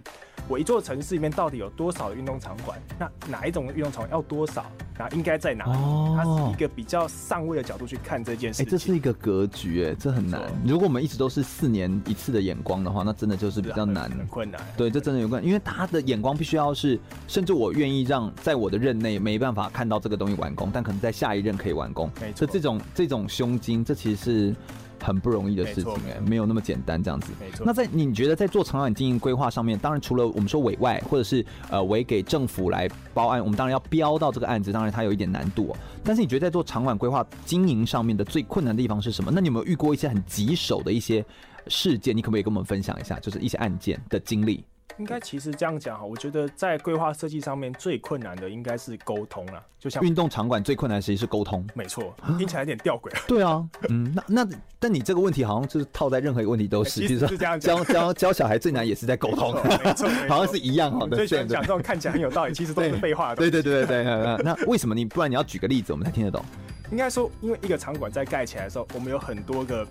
[0.48, 2.78] 我一座城市里面到底有多少的运动场馆？
[2.98, 4.66] 那哪一种运动场要多少？
[4.98, 5.70] 然后应该在哪里？
[5.70, 8.66] 哦，它是一个比较上位的角度去看这件事情。
[8.66, 10.42] 哎，这是一个格局，哎，这很难。
[10.66, 14.60] 如果我们一直都是四年一次的眼光的话，那真的就是比较难，很困难。
[14.76, 22.10] 对，这真的有困难，因为他的眼光必须要是，甚至我愿意让在我的任内没办法看到这个东西完工，但可能在下一任可以完工。
[22.20, 24.56] 没错，这种这种胸襟，这其实是。
[25.02, 27.32] 很不容易的事情哎，没有那么简单这样子。
[27.40, 27.66] 没错。
[27.66, 35.76] 那在你觉得在做场馆经营规划上面，当然除了我们说委外或者是呃委给政府来包案，我们当然要标到这个案子，当然它有一点难度哦。
[36.04, 39.30] 但是你觉得在做场馆规划经营上面的最困难的地方是什么？
[39.34, 41.24] 那你有没有遇过一些很棘手的一些
[41.66, 42.16] 事件？
[42.16, 44.64] 你可不可以跟我们分享一下，就是一些案件的经历？
[44.98, 49.62] 应该其实这样讲哈，我觉得在规划设计上面最困难的应该是沟通了。
[49.78, 53.10] 就像运动场馆最困难其实是沟通，没错，听起来有点吊诡。
[53.26, 61.06] 对啊，嗯，那那但你这个问题好像就是套在任何一个问题都是，比如说教 教教小孩最难也是在沟通，没错，好像是一样哈。
[61.08, 63.34] 最喜欢讲这种看起来很有道理，其实都是废话。
[63.34, 66.44] 对对对对对，那为什么你不然你要举个例子，我们才听得懂？
[66.90, 69.86] 应该说，因为一个场馆在盖起来的时候，我们有很多个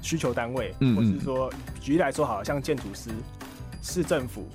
[0.00, 3.10] 需求单位，嗯，或是说举例来说，好像建筑师、
[3.88, 4.46] 市政府。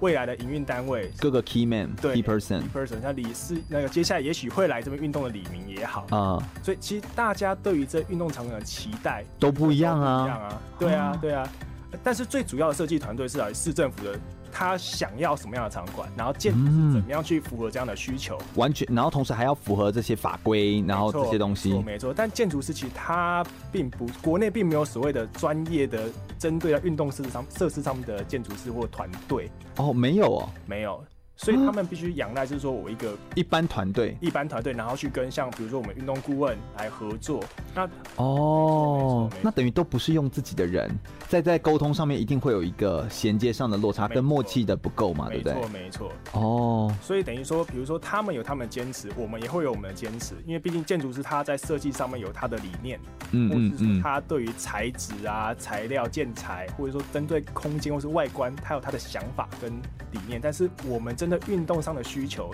[0.00, 6.06] 未来的营运单位，各个 key man，对 key person，key person，像李是那个接下来也许会来这边运动的李明也好。
[6.10, 11.48] 啊，所以其实大家对于这运动场馆的期待都不一样啊，一样啊，对啊，对啊，
[12.04, 14.20] 但是最主要的设计团队是来市政府的。
[14.58, 22.14] 他想要什么样的场馆，然后建筑师怎么样去符合这样的需求，嗯、完全，然后同时还要符合这些法规，然后这些东西，没错，没错。
[22.16, 29.50] 但建筑师其实他并不，国内并没有所谓的专业的针对在运动设施上设施上面的建筑师或团队。
[29.76, 31.04] 哦，没有哦，没有。
[31.36, 37.44] 所以他们必须仰赖，就是说我一个一般团队，一般团队，然后去跟像比如说我们运动顾问来合作。
[37.74, 40.90] 那哦，那等于都不是用自己的人，
[41.28, 45.54] 在在沟通上面一定会有一个衔接上的落差，跟默契的不够嘛，对不对？
[45.54, 46.12] 没错，没错。
[46.32, 52.98] 哦，所以等于说，比如说他们有他们的坚持，我们也会有我们的坚持，因为毕竟建筑师他在设计上面有他的理念，
[53.32, 59.70] 嗯嗯嗯，他对于材质啊、材料、建材，或者说针对空间或是外观，他有他的想法跟
[60.12, 61.25] 理念，但是我们这。
[61.28, 62.50] 的运动上的需求，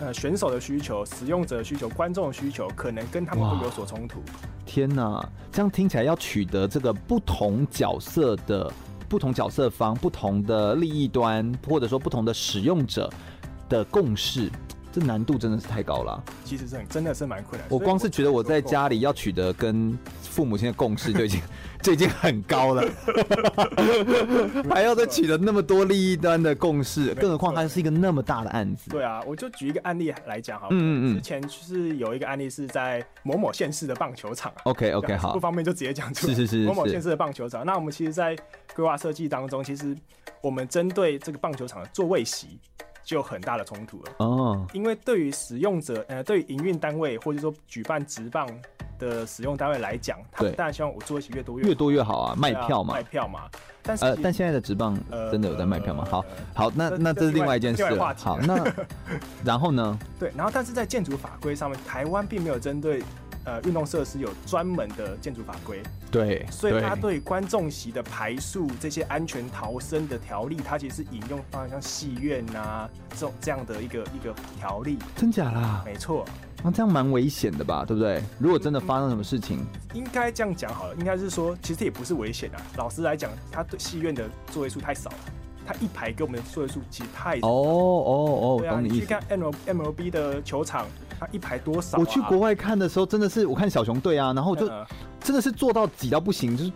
[0.00, 4.22] 呃，选手的需求、使用者的需求、观众的需求，可能跟他们会有所冲突。
[4.64, 8.72] 天哪，这样听起来要取得这个不同角色的
[9.08, 13.10] 不同角色方、不同的利益端，或者说不同的使用者
[13.68, 14.48] 的共识，
[14.92, 16.22] 这难度真的是太高了。
[16.44, 17.66] 其实是很真的是蛮困难。
[17.70, 21.40] 我光是觉得我在家里要取得跟父母亲的共识就已经
[21.82, 22.82] 就已经很高了，
[24.68, 28.90] 还要再取得那么多利益端的共识，更何况它是一个那么大的案子。
[28.90, 30.68] 对啊，我就举一个案例来讲哈。
[30.70, 31.14] 嗯嗯嗯。
[31.14, 34.52] 之前就是有一个案例是在某某县市的棒球场。
[34.64, 35.32] OK OK 好。
[35.32, 36.34] 不方便就直接讲出来。
[36.34, 36.66] 是是是。
[36.66, 38.36] 某某县市的棒球场，那我们其实，在
[38.74, 39.96] 规划设计当中，其实
[40.42, 42.58] 我们针对这个棒球场的座位席。
[43.10, 48.48] 就有很大的冲突了哦，因为对于使用者，呃，对于营运单位或者说举办直棒
[49.00, 53.50] 的使用单位来讲，他们当然希望我座位席越多越越多越好啊，卖票嘛，卖票嘛。
[53.82, 54.96] 但是呃，但现在的直棒
[55.32, 56.06] 真的有在卖票吗？
[56.08, 58.14] 好，好，那那这是另外一件事了。
[58.14, 58.64] 好，那
[59.44, 59.98] 然后呢？
[60.16, 63.02] 对，然后但是在建筑法规上面，台湾并没有针对。
[63.44, 74.98] 呃，运动设施有专门的建筑法规，对，所以它对观众席的排数这些安全逃生的条例，它其实是引用到像戏院啊这种这样的一个一个条例。
[75.16, 75.82] 真假啦？
[75.86, 76.26] 没错，
[76.62, 77.82] 那这样蛮危险的吧？
[77.86, 78.22] 对不对？
[78.38, 82.60] 如果真的发生什么事情，嗯、应该这样讲好了，应该是说，其实也不是危险啊。
[82.76, 85.16] 老实来讲，它对戏院的座位数太少了，
[85.66, 87.48] 它一排给我们的座位数其实太少。
[87.48, 90.86] 哦哦哦，对啊，你去看 M M L B 的球场。
[91.20, 92.00] 他一排多少、啊？
[92.00, 94.66] 我去国外看的时候，真的是我看小熊队啊，然后就
[95.22, 96.72] 真的是做到挤到不行，就是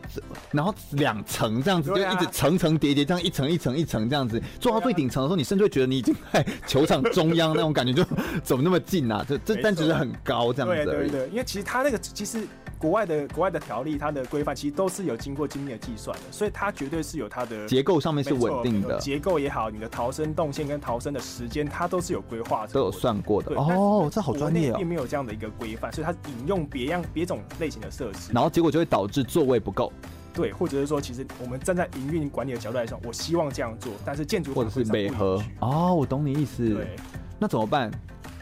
[0.50, 8.04] 然后两层这样子，就一直层层叠叠，这样一层一层一层这样子做到最顶层的时候，你甚至会觉得你已经在 球场中央那种感觉，就
[8.42, 9.24] 怎么那么近啊？
[9.26, 11.08] 这这但只是很高这样子而已。
[11.08, 12.46] 对对对，因为其实他那个其实。
[12.78, 18.98] 国外的国外的条例，它的规范其实都是有经过精密的计算的，所以它绝对是有它的结构上面是稳定的。
[18.98, 23.54] 结构也好，你的逃生动线跟逃生的时间，它都是有规划，都有算过的。
[23.56, 24.76] 哦，这好专业哦。
[24.76, 29.92] 并没有这样的一个规范，所以它引用别样别种类型的设施，然后结果就会导致座位不够。
[30.32, 36.68] 对，或者是说，其实我们站在营运管理的角度来说，我希望这样做，但是建筑或者是美合哦，我懂你意思。
[36.74, 36.96] 对，
[37.38, 37.88] 那怎么办？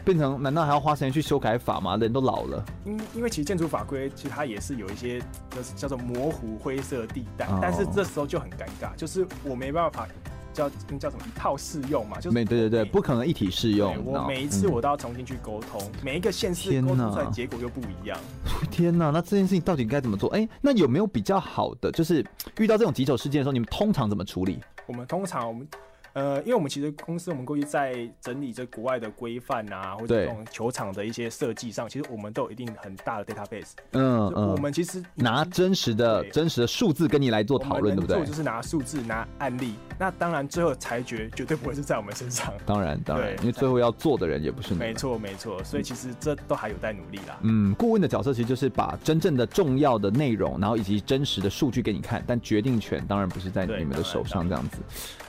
[0.03, 1.97] 变成难道还要花时间去修改法吗？
[1.97, 2.63] 人都老了。
[2.85, 10.07] 因因为其实建筑法规其实它也是有一些就是叫做模糊灰色地带，哦、但是这时候就很尴尬，就是我没办法
[10.53, 13.95] 叫叫什么一套适用嘛，就是没对对对，不可能一体适用。
[14.05, 18.17] 我每一次我都要重新去沟通，嗯、每一个县市沟通出来结果又不一样。
[18.69, 20.29] 天哪，那这件事情到底该怎么做？
[20.31, 21.91] 哎、欸，那有没有比较好的？
[21.91, 22.25] 就是
[22.59, 24.59] 遇到这种棘手事件的时候，你们通常怎么处理？
[24.85, 25.67] 我们通常我们。
[26.13, 33.71] 呃，因为我们其实公司，我们过去在整理这国外的规范啊，或者这种球场的一些设计上，其实我们都有一定很大的 database。
[33.91, 34.51] 嗯嗯。
[34.51, 38.17] 我们其实拿真实的、真实的数字跟你来做讨论，对不对？
[38.17, 39.73] 做就是拿数字、拿案例。
[40.03, 42.51] 那当然，最后裁决绝对不会是在我们身上。
[42.65, 44.79] 当然，当然，因为最后要做的人也不是你。
[44.81, 45.63] 没错，没错。
[45.63, 47.37] 所以其实这都还有待努力啦。
[47.43, 54.79] 嗯，顾问的角色其实就是把真正的重要的内容，然后以及真实的数据给你看，但决定权当然不是在你们的手上，这样子。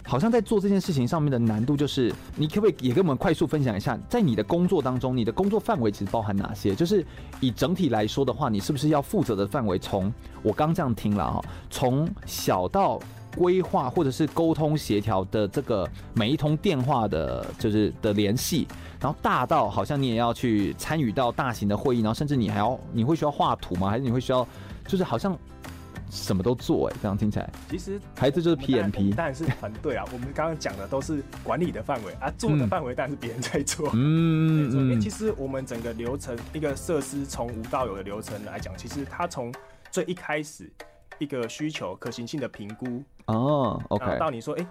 [0.07, 6.75] 好像在做这件事情上面的难度，就是你可不可以也跟我们快速分享一下，在你的工作当中，你的工作范围其实包含哪些？
[6.75, 7.07] 就是
[7.39, 12.99] 以整体来说的话，你是不是要负责的范围，从我刚这样听了哈，从小到
[13.37, 18.67] 规划或者是沟通协调的这个每一通电话的，就是的联系，
[19.01, 23.91] 然后大到好像你也要去参与到大型的会议，然后甚至你还要你会需要画图吗？
[23.91, 24.47] 还是你会需要，
[24.87, 25.37] 就是好像。
[26.11, 30.05] 什么都做哎、这样听起来，其实孩子就是 PMP，当然是团队啊。
[30.13, 33.91] 我们刚刚讲的都是管理的范围啊，做的范围当然是别人在做。
[33.95, 39.53] 嗯，因为其实我们整个流程，一个设施从无到有的流程来讲，其实它从
[39.91, 40.71] 最一开始
[41.19, 44.63] 一个需求可行性的评估哦，OK，到你说哎。
[44.63, 44.69] 欸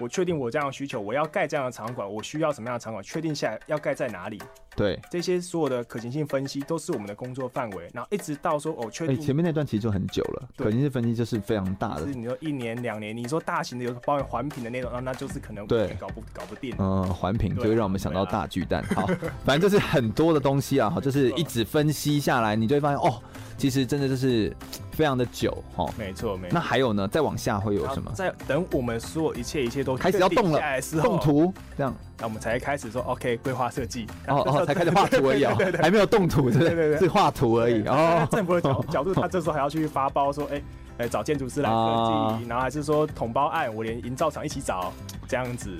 [0.00, 3.04] 我确定我这样的需求，我要盖这样的场馆，我需要什么样的场馆？
[3.04, 4.40] 确定下来要盖在哪里？
[4.74, 7.86] 对，这些所有的可行性分析都是我们的工作范围。
[7.92, 12.06] 然后一直到说，哦，确定、欸、前面那段其实就很久了，可行性分析就是非常大的。
[12.06, 16.74] 是你说一年两年，你说大型的有包含环评的那种，那那就是可能对搞不搞不定。
[16.78, 18.82] 嗯，环评就会让我们想到大巨蛋。
[18.96, 19.06] 啊、好，
[19.44, 23.22] 反正就是很多的东西啊，好，就是 一直分析下来，你就会发现哦。
[23.58, 24.56] 其实真的就是
[25.00, 26.52] 非常的久哈，没错没错。
[26.52, 27.08] 那还有呢？
[27.08, 28.12] 再往下会有什么？
[28.14, 30.60] 在等我们所有一切一切都开始要动了，
[31.02, 38.28] 动图这样，那我们才开始说 OK 规划设计，哦哦， 才开始画图而已哦，还没有动图，对对对，是画图而已哦。
[38.30, 40.62] 政府的角 角度，他这时候还要去发包说，哎
[40.98, 44.92] 哎，找建筑师来设计，然后还是说统包案，我连营造厂一起找
[45.26, 45.70] 这样子。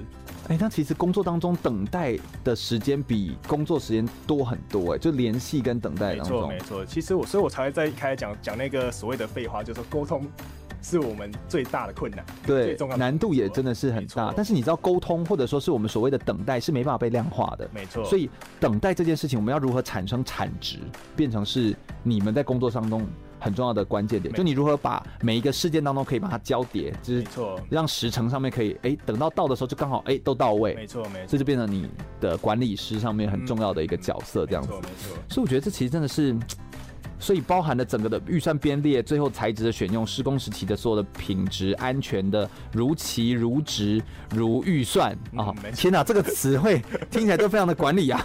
[0.50, 6.48] 哎，那其实工作当中等待的时间比工作时间多很多哎，就联系跟等待当中。
[6.48, 6.84] 没错，没错。
[6.84, 10.26] 其实我，所以我才会在一开始讲讲那个所谓的废话，就是说沟通
[10.82, 14.34] 是我们最大的困难，对，最重要的难度也真的是很大。
[14.36, 18.04] 但是你知道，沟通或者说是我们所谓的等待是没办法被量化的，没错。
[18.04, 20.78] 所以等待这件事情，我们要如何产生产值，
[21.14, 23.06] 变成是你们在工作当中
[23.40, 27.24] 很重要的关键点，就你如何把每一个事件当中可以把它交叠，就是
[27.68, 31.88] 让时程上面可以哎、欸，等到到的时候就刚好哎、欸、都到位，没错没错，这就变成你
[32.20, 36.36] 的管理师上面很重要的一个角色这样子，没错没错，所以我觉得这其实真的是。
[37.20, 44.02] 所以包含了整个的预算编列，最后材质的选用，施工时期的所有的品质、安全的如期、如质、
[44.34, 45.54] 如预算啊！
[45.76, 48.18] 天哪，这个词汇听起来都非常的管理啊！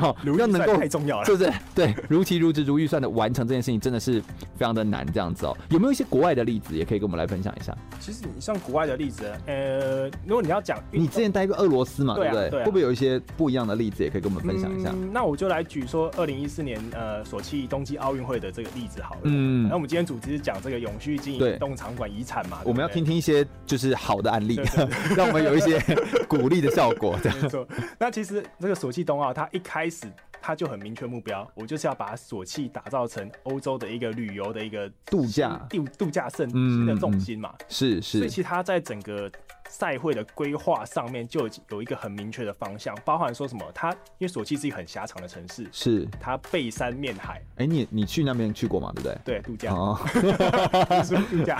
[0.00, 1.52] 好， 要能够太重要了，是不是？
[1.74, 4.20] 对，如期、如质、如预算的完成这件事情，真的是
[4.56, 5.06] 非常的难。
[5.14, 7.76] 这样子哦，有没有一些国外的例子，也可以跟我们来分享一下？
[8.00, 12.50] 其实你像国外的例子，呃，如果你要讲，你之前待过俄罗斯嘛，对不对？
[12.50, 14.92] 对，会不会有一些不一样的例子，也可以跟我们分享一下？
[15.12, 18.07] 那我就来举说，二零一四年呃，索契冬季奥。
[18.08, 24.58] 奥运会的这个例子好了，嗯，那我们今天主题是讲这个永续经营运动场馆遗产嘛，我们要听听一些就是好的案例，
[25.14, 25.78] 让我们有一些
[26.26, 27.18] 鼓励的效果。
[27.22, 27.38] 这样。
[27.38, 27.68] 没错。
[27.98, 30.06] 那其实这个索契冬奥，它一开始
[30.40, 35.60] 它就很明确目标，我就是要把索契打造成欧洲的一个旅游的一个度假。
[35.68, 38.18] 度度假胜地的重心嘛，是是。
[38.18, 39.30] 所以其实它在整个
[39.68, 47.42] 赛会的规划上面就有一个很明确的方向，包含说什么，它因为索契是一个很狭长的城市，是它背山面海。
[47.56, 48.92] 哎、欸，你你去那边去过吗？
[48.94, 49.18] 对不对？
[49.24, 49.72] 对，度假。
[49.72, 49.98] 哦，
[51.30, 51.58] 度假。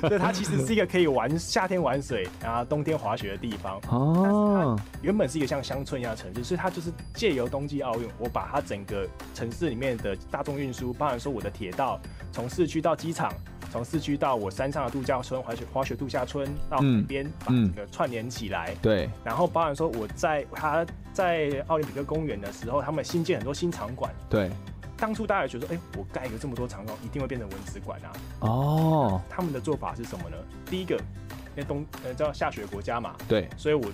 [0.08, 3.80] 对，它其实是一个可以玩夏天玩水，然后冬天滑雪的地方。
[3.88, 4.78] 哦。
[5.02, 12.00] 原本是一个像乡村一样的城市，所以它就是借由冬季奥运，我把它整个城市里面的大众运输，包含说我的铁道，
[12.32, 13.32] 从市区到机场。
[13.70, 18.74] 从市区到我山上的度假村、滑雪滑雪度假村到海边，把这个串联起来。
[18.80, 19.08] 对。
[19.24, 24.12] 然后包含说我在他在奥林匹克公园的时候，他们新建很多新场馆。
[24.28, 24.50] 对。
[24.96, 28.12] 当初大家觉得说，哎，我盖一个这么多场馆，一定会变成文史馆啊。
[28.40, 29.20] 哦。
[29.28, 30.36] 他们的做法是什么呢？
[30.66, 33.14] 第一个，因为冬呃叫下雪国家嘛。
[33.28, 33.48] 对。
[33.56, 33.84] 所以我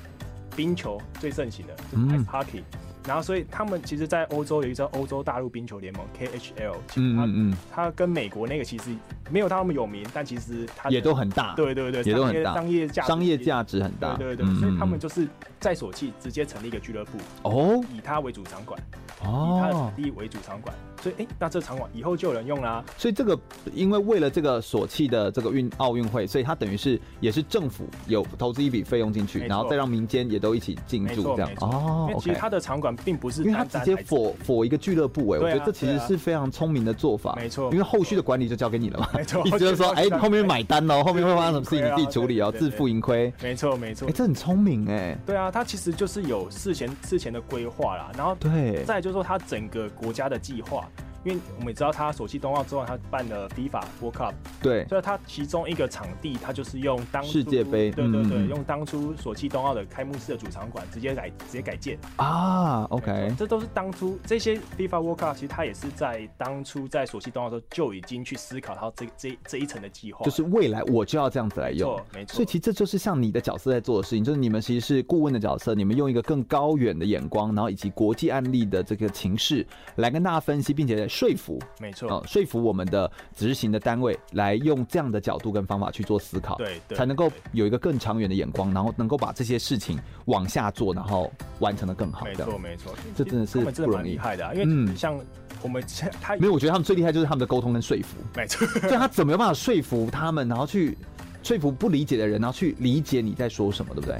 [0.56, 2.62] 冰球最盛行的就是 ice hockey。
[3.06, 8.90] 然后，所以他们其实，在欧洲有一个欧洲大陆冰球联盟 （KHL），其实它嗯嗯它跟美国那个其实
[9.30, 11.54] 没有他那么有名，但其实它也都很大。
[11.54, 14.14] 对对对，也都很大，商业价商业价值很大。
[14.16, 15.28] 对对对，所以他们就是
[15.60, 18.80] 在索契直接成立一个俱乐部，哦，以它为主场馆，
[19.22, 20.74] 哦，以它的场地为主场馆。
[21.04, 22.82] 所以，哎，那这个场馆以后就有人用啦。
[22.96, 23.38] 所以这个，
[23.74, 31.50] 因为为了这个索契的这个运奥运会，所以它等于是也是政府有投资一笔费用进去，然后再让民间也都一起进驻这样。
[31.60, 37.34] 哦，因为其实它的场馆并不是，因为它直接 for for 一个俱乐部哎，我觉得这其实是非常聪明的做法。
[37.36, 39.10] 没错，因为后续的管理就交给你了嘛。
[39.12, 43.30] 没错，意思就是说，哎，后面买单哦，后面会发生什么事情你自己处理哦，自负盈亏。
[43.42, 45.14] 没错没错，哎，这很聪明哎。
[45.26, 50.88] 对啊，它其实就是有事前事前的规划啦，然后对，再就是说它整个国家的计划。
[51.24, 61.98] 因为我们也知道，他索契冬奥之后，他办了 FIFA World Cup，对，所以他其中一个场地，他就是用当世界杯，对对对，用当初索契冬奥的开幕式的主场馆直接改直接改建。
[62.16, 79.66] 啊，OK，这都是当初这些 FIFA World Cup，其实他也是在当初在索契冬奥的时候就已经去思考到这这这一层的计划，就是未来我就要这样子来用，没错，所以其实这就是像你的角色在做的事情，就是你们其实是顾问的角色，你们用一个更高远的眼光，然后以及国际案例的这个情势
[79.96, 81.60] 来跟大家分析，并且说服。
[82.08, 92.24] 哦，说服我们的执行的单位来用这样的角度跟方法去做思考，对，才能够有一个更长远的眼光，然后能够把这些事情往下做，然后完成的更好。
[92.24, 94.54] 没错，没错，这真的是不容易，厉害的。
[94.56, 95.18] 因为像
[95.62, 95.82] 我们
[96.20, 98.16] 他，没有，我觉得他们最厉害就是他们的沟通跟说服。
[98.34, 100.98] 没错，所以他怎么有办法说服他们，然后去。
[101.44, 104.18] 说服不理解的人，然后去理解你在说什么，对不对？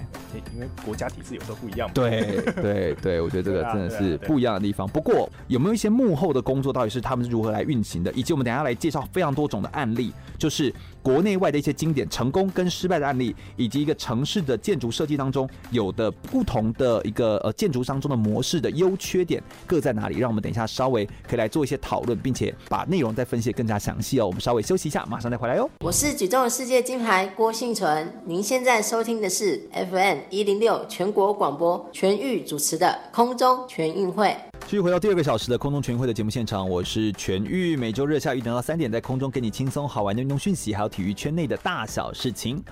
[0.54, 1.94] 因为国家体制有时候不一样嘛。
[1.94, 4.86] 对对对，我觉得这个真的是不一样的地方。
[4.86, 8.12] 不过有没有一些幕后的工作，到底是他们是如何来运行的？
[8.12, 10.72] 以及我们等一下来介绍非常多种的案例，就是
[11.04, 20.16] 国内外的一些经典成功跟失败的案例，以及一个城市的建筑设计当中有的不同的一个呃建筑当中的模式的优缺点各在哪里？
[20.16, 24.26] 让我们等一下稍微可以来做一些讨论，并且把内容再分析更加详细哦。
[24.26, 25.68] 我们稍微休息一下，马上再回来哟。
[25.80, 27.26] 我是举重世界金牌。
[27.36, 34.34] 郭幸存，您现在收听的是 FM 一零六全国广播全域主持的空中全运会。
[34.66, 42.64] 继续回到第二个小时的空中全运会的节目现场，我是全玉，每周日下午一点到三点，在空中给你轻松好玩的运动讯息，还有体育圈内的大小事情。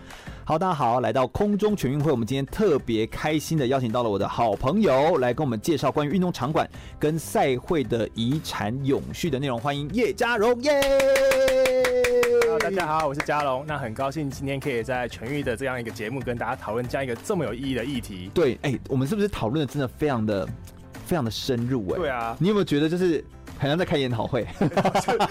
[0.43, 6.68] 好，大家好，来到空中全运会，我们今天特别开心的邀请到了我的好朋友，来跟我们介绍关于运动场馆
[6.99, 9.61] 跟赛会的遗产永续的内容。
[9.61, 10.80] 欢迎叶家荣耶！
[12.59, 13.64] 大家好，我是嘉荣。
[13.68, 18.30] 那很高兴今天可以在全域的这样一个节目跟大家讨论这样一个这么有意义的议题。
[18.32, 20.49] 对，哎、欸，我们是不是讨论的真的非常的
[21.07, 21.95] 非常的深入、欸？
[21.95, 22.37] 哎，对啊。
[22.39, 23.25] 你有没有觉得就是
[23.59, 24.45] 好像在开研讨会，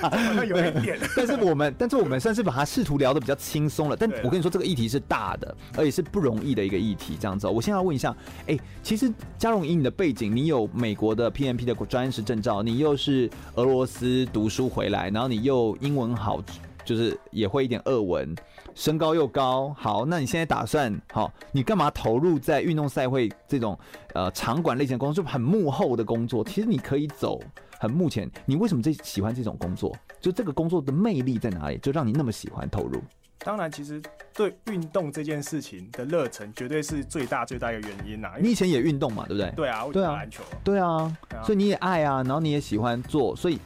[0.01, 0.97] 好像有一点。
[1.15, 3.95] 但是我们，但是我们算是把它试图聊得比较轻松了。
[3.95, 7.17] 但我跟你说，这个议题是大的，而且是不容易的一个议题。
[7.19, 16.41] 这样子，我现在要问一下，哎、欸，其实嘉荣以你的背景，你有美国的 PMP 的专业师证照，你又是俄罗斯读书回来，然后你又英文好，
[16.85, 18.33] 就是也会一点俄文，
[18.81, 19.71] 身高又高。
[19.77, 23.77] 好，那你现在打算，好，你干嘛投入在运动赛会这种
[24.15, 26.43] 呃场馆类型的工作，就很幕后的工作？
[26.43, 27.39] 其实你可以走。
[27.79, 29.95] 很目前，你为什么最喜欢这种工作？
[30.19, 31.77] 就这个工作的魅力在哪里？
[31.77, 32.99] 就让你那么喜欢投入？
[33.39, 34.01] 当然，其实
[34.35, 38.33] 对运动这件事情的热忱，绝对是最大最大一个原因呐。
[38.39, 39.51] 你以前也运动嘛，对不对？
[39.55, 40.43] 对啊，我打篮球。
[40.63, 43.59] 对啊，所以你也爱啊，然后你也喜欢做，所以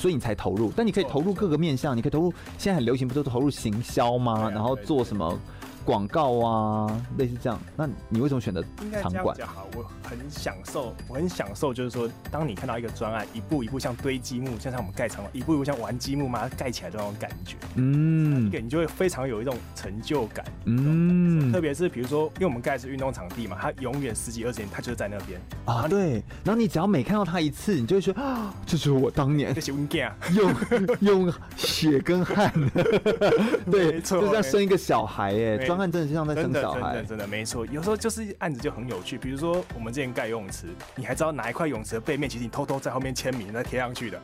[0.00, 0.72] 所以你才投入。
[0.74, 4.48] 但你可以投入各个面向，你可以投入现在很流行，不都投入行销吗？
[4.48, 5.38] 然后做什么？
[5.90, 8.86] 广告啊，类似这样，那你为什么选择场馆？
[8.86, 25.40] 应该这样讲哈，我很享受，我很享受，就是说，当你看到一个专案一步一步像堆积木，像像我们盖场馆，一步一步像玩积木嘛，盖起来的那种感觉，嗯，一个你就会非常有一种成就感，嗯，特别是比如说，因为我们盖的是运动场地嘛，它永远十几二十年，它就是在那边。
[25.64, 29.52] 啊，对，然后你只要每看到它一次，你就会说啊， 这就是我当年。
[30.34, 30.54] 用
[31.00, 32.52] 用血跟汗，
[33.70, 35.70] 对，就像生一个小孩哎。
[35.70, 37.64] 专案真的是像在生小孩，真的真的没错。
[37.66, 44.20] 有时候就是案子就很有趣，比如说我们之前盖游泳池，你还知道哪一块泳池的背面，其实你偷偷在后面签名再贴上去的。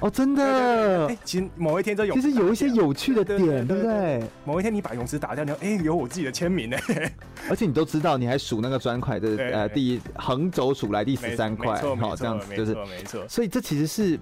[0.00, 1.06] 哦，真的。
[1.08, 4.22] 哎，其实某一天这泳其实有一些有趣的点，对不对？
[4.44, 6.76] 某一天你把泳池打掉，你说哎，有我自己的签名呢。
[7.48, 13.26] 而且你都知道，你还数那个砖块的呃第一横轴数来第十三块，好这样子就是没错。
[13.28, 14.18] 所以这其实是。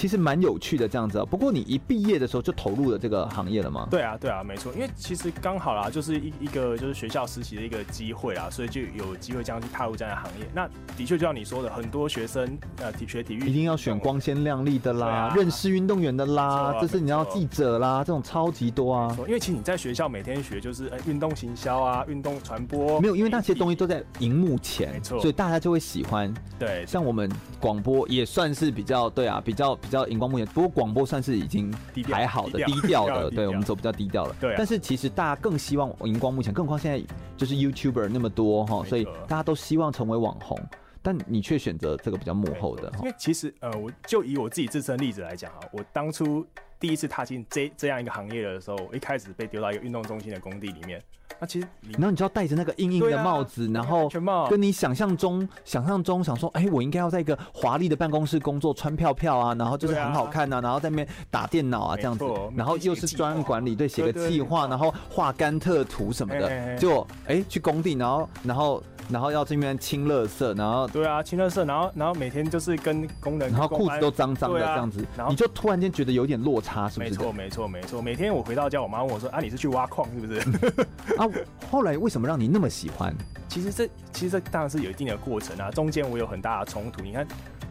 [0.00, 3.86] 其实蛮有趣的这样子啊，不过你一毕业的时候就投入了这个行业了吗？
[3.90, 10.46] 对啊，对啊，没错，因为其实刚好啦，就是一一个就是学校实习的一个机会啊，所以就有机会这样去踏入这样的行业。
[10.54, 19.14] 那的确就像你说的，很多学生呃体学体育一定要选光鲜亮丽的啦，认识运动员的啦，这是你要记者啦，这种超级多啊。
[19.26, 26.32] 因为其实你在学校每天学就是呃运动行销啊，运动传播，没有，因为那些东西都在荧幕前，没错，所以大家就会喜欢。
[26.58, 27.30] 对，像我们
[27.60, 30.70] 广播也算是比较对啊，比较比较荧光幕前，不过。
[30.70, 31.70] 广播算是已经
[32.04, 34.34] 还好的，低调的， 对，我们走比较低调了。
[34.40, 37.02] 对，但是其实大家更希望荧光幕前，更何况现在
[37.36, 40.58] 就是 YouTuber 那么多哈，所以大家都希望成为网红，
[41.02, 42.90] 但你却选择这个比较幕后的。
[43.00, 46.46] 因为其实呃，我就以我自己自身例子来讲哈，我当初
[46.80, 51.00] 第一次踏进这这样一个行业的时候，我一开始被丢到一个运动中心的工地里面。
[51.38, 54.10] 那其实，然后你就要戴着那个硬硬的帽子，啊、然后
[54.48, 62.24] 跟你想象中、想象中想说，哎、欸，我应该要在一个华丽的办公室工作，穿票票啊，然后就是很好看呐、啊，然后在那边打电脑啊这样子，
[62.56, 68.82] 然后又是专案管理，对，写个计划，然后画甘特图什么的，就哎、欸、去工地，然后然后。
[69.10, 77.10] 然后要这边清垃圾，然后对啊，清垃圾，然后然后每天就是跟工人，然后裤子都脏脏的这样子，然后你就突然间觉得有点落差，是不是？
[77.10, 78.02] 没错，没错，没错。
[78.02, 80.40] 每天我回到家，我妈问我说：“啊，你是去挖矿是不是？”
[81.18, 81.26] 啊，
[81.70, 83.14] 后来为什么让你那么喜欢？
[83.48, 87.02] 其实这其实这当然是有一定的过程啊，中间我有很大的冲突。
[87.02, 87.26] 你看。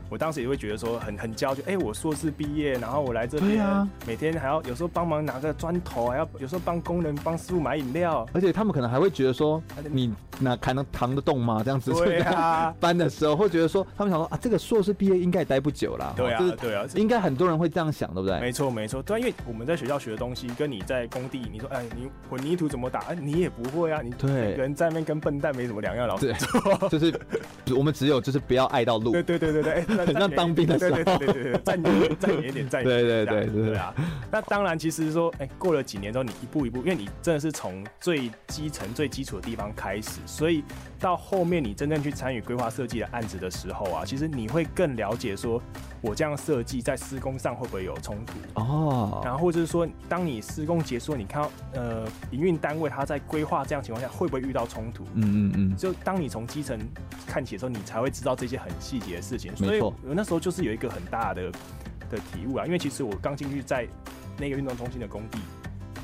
[0.09, 11.61] 我当时也会觉得说很很焦，就哎，我硕士毕业，然后我来这边，每天还要有时候帮忙拿个砖头，还要有时候帮工人帮师傅买饮料，而且他们可能还会觉得说，你那还能扛得动吗？
[11.63, 11.91] 这样子。
[11.93, 18.39] 对啊， 搬的时候会觉得说，他们想说啊，这个硕士毕业应该也待不久了，对啊，对啊，应该很多人会这样想，对不对？
[18.39, 22.99] 没错没错，对，因为我们在学校学的东西，跟你在工地，你说哎，你混凝土怎么打？
[23.01, 24.53] 哎，你也不会啊，你对。
[24.55, 26.33] 人在那边跟笨蛋没什么两样，老师
[26.89, 27.13] 就是
[27.75, 30.77] 我们只有就是不要爱到路，对对对对对，很像当兵的。
[30.77, 33.93] 对对对对对，再远再远一点，再远对对对对啊！
[34.31, 40.63] 那当然，其实说，哎、欸，过了几年之后，你一步一步，因为你真的是从最基层、最基础的地方开始，所以
[40.99, 45.61] 到后面你真正去参与规划设计的案子的时候啊，其实你会更了解说，
[46.01, 49.21] 我这样设计在施工上会不会有冲突哦？
[49.23, 55.03] 然后或者是说，当你施工结束，你看到呃营运单位他在规划这样情况下会不会遇到冲突？
[55.15, 55.75] 嗯嗯嗯。
[55.75, 56.79] 就当你从基层
[57.27, 59.53] 看起的时候，你才会知道这些很细节的事情。
[59.57, 60.69] 所以我那时候就是有。
[60.69, 61.51] 有一个很大的
[62.11, 63.87] 的体悟啊，因为其实我刚进去在
[64.37, 65.39] 那个运动中心的工地，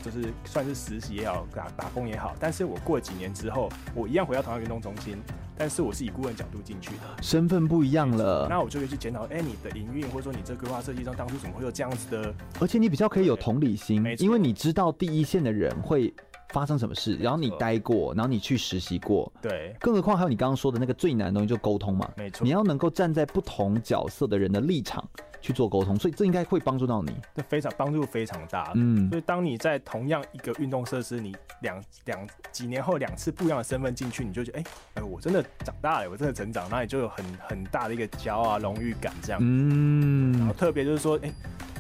[0.06, 5.18] 就是算是实习也好，打打工也好，但是我过了几年之后，我一样回到同样运动中心，
[5.58, 8.46] 但是我是以顾问角度进去的，身份不一样了。
[8.48, 12.32] 那我就会去检讨，哎、欸，你的营运或者说你这规划设计上当初怎么会有这样子的？
[12.60, 16.14] 而且你比较可以有同理心，因为你知道第一线的人会。
[16.50, 17.18] 发生什么事？
[17.18, 19.76] 然后你待过，然后你去实习过，对。
[19.78, 22.10] 更何况还有你刚刚说的那个最难的东西，就沟通嘛。
[22.16, 22.46] 没错。
[22.46, 25.06] 你要能够站在不同角色的人的立场
[25.46, 27.16] 去做沟通，所以这应该会帮助到你。
[27.36, 28.72] 这非常帮助非常大。
[28.74, 39.40] 嗯，所以当你在同样一个运动设施，你两两几年后两次不一样的身份进去，你就觉得哎哎、欸欸，我真的长大了，我真的成长，那你就有很很大的一个骄傲啊、荣誉感这样。
[39.44, 41.34] 嗯，然后特别就是说，哎、欸。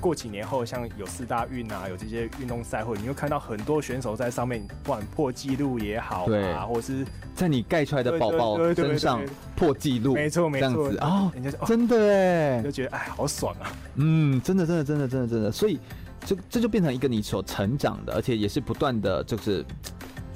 [0.06, 7.04] 过几年后，像有四大运啊，有这些运动赛会，你会看到很多选手在上面，不管破纪录也好啊，或者是
[7.34, 9.20] 在你盖出来的宝宝身上
[9.56, 15.80] 破纪录，没错没错，这样子哦，人家说真的哎，就觉得哎，好爽啊，嗯，真的真的真的真的真的，所以
[16.24, 19.66] 这这就变成一个你所成长的，而且也是不断的，就是。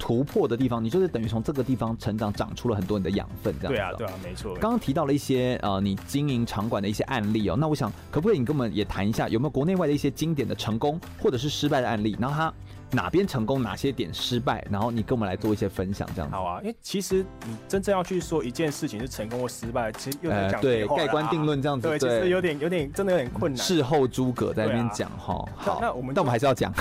[0.00, 3.76] 突破的地方，你就是等于从这个地方成长，长出了很多你的养分，这样子。
[3.76, 4.54] 对啊，对啊，没错。
[4.54, 12.16] 刚刚提到了一些呃，你经营场馆的一些案例哦，那我想可不可以你跟我们也谈一下，有没有国内外的一些经典的成功或者是失败的案例？
[12.18, 12.52] 然后他。
[12.92, 16.34] 哪边成功，哪些点失败，然后你跟我们来做一些分享，这样子。
[16.34, 23.64] 好啊，因为其实你真正要去说一件事情是成功或失败，其实又在讲、呃、对盖棺定论这样子，对，其实有点有点真的有点困难。
[23.64, 26.72] 事后诸葛在那边讲哈，好，那我们但我们还是要讲，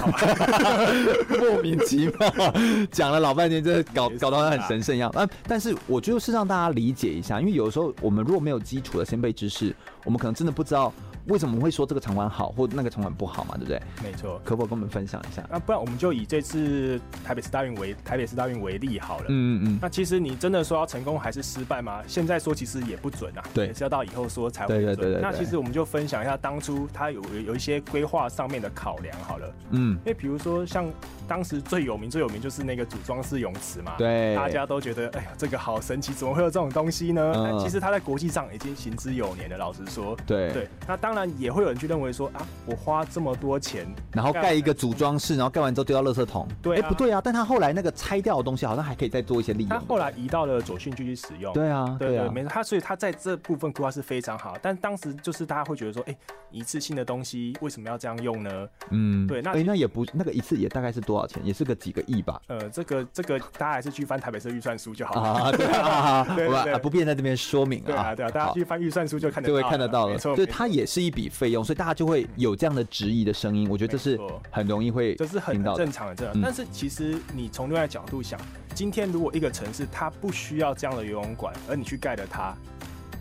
[1.39, 2.53] 莫名其妙
[2.91, 5.09] 讲了老半天，这搞搞到很神圣一样。
[5.11, 10.91] 啊，但是我觉得是让大家理解一下，因为有的时候我们如果没有基础的先辈知识，我们可能真的不知道。
[11.29, 13.55] 为什么会说这个场馆好，或那个场馆不好嘛？
[13.55, 13.81] 对不对？
[14.03, 15.43] 没错，可否跟我们分享一下？
[15.49, 19.25] 那不然我们就以这次台北市大运为台北市大运为例好了。
[19.29, 19.79] 嗯嗯嗯。
[19.81, 22.01] 那其实你真的说要成功还是失败吗？
[22.07, 23.43] 现在说其实也不准啊。
[23.53, 24.85] 对，也是要到以后说才会准。
[24.85, 25.21] 对对对对。
[25.21, 29.53] 那其实我们就分享一下当初他有有一些规划上面的考量好了。
[29.71, 29.91] 嗯。
[29.97, 30.85] 因为比如说像
[31.29, 33.93] 当时最有名最有名就是那个组装式泳池嘛。
[33.99, 34.35] 对。
[34.35, 37.31] 大家都觉得哎呀这个好神奇，怎么会有这种东西呢？
[37.35, 37.59] 嗯。
[37.59, 39.57] 其实它在国际上已经行之有年了。
[39.57, 40.17] 老实说。
[40.25, 40.51] 对。
[40.53, 40.67] 对。
[40.87, 41.99] 那当然也会有人去认。
[41.99, 46.47] 为说啊，我花这么多钱，然后盖一个组装式，然后盖完之后丢到垃圾桶。
[46.61, 49.69] 对、啊，哎、欸，不对啊，但他后来那个拆掉的东西，好像还可以再做一些利用。
[49.69, 51.51] 他后来移到了左训继续使用。
[51.51, 52.49] 对啊，对啊，没错。
[52.49, 56.17] 他所以他在这部分规划是非常好，但当时就是大家会觉得说，哎、欸，
[56.51, 58.69] 一次性的东西为什么要这样用呢？
[58.91, 59.41] 嗯，对。
[59.41, 61.45] 那哎、欸，那也不那个一次也大概是多少钱？
[61.45, 62.41] 也是个几个亿吧？
[62.47, 65.51] 呃，这个这个大家还是去翻台北市预算书就好了 啊。
[65.51, 67.85] 对啊，对对对，不便在这边说明啊。
[67.85, 70.17] 对啊，对啊，大家去翻预算书就看得到，就会看得到了。
[70.35, 72.69] 对，它也是一笔费用，所以大家就会有这样。
[72.69, 74.17] 的质疑的声音，我觉得这是
[74.51, 76.39] 很容易会，这是很正常的，这样。
[76.39, 78.39] 但是其实你从另外角度想，
[78.75, 82.53] 今天如果一个城市它不需要这样的游泳馆，而你去盖了它，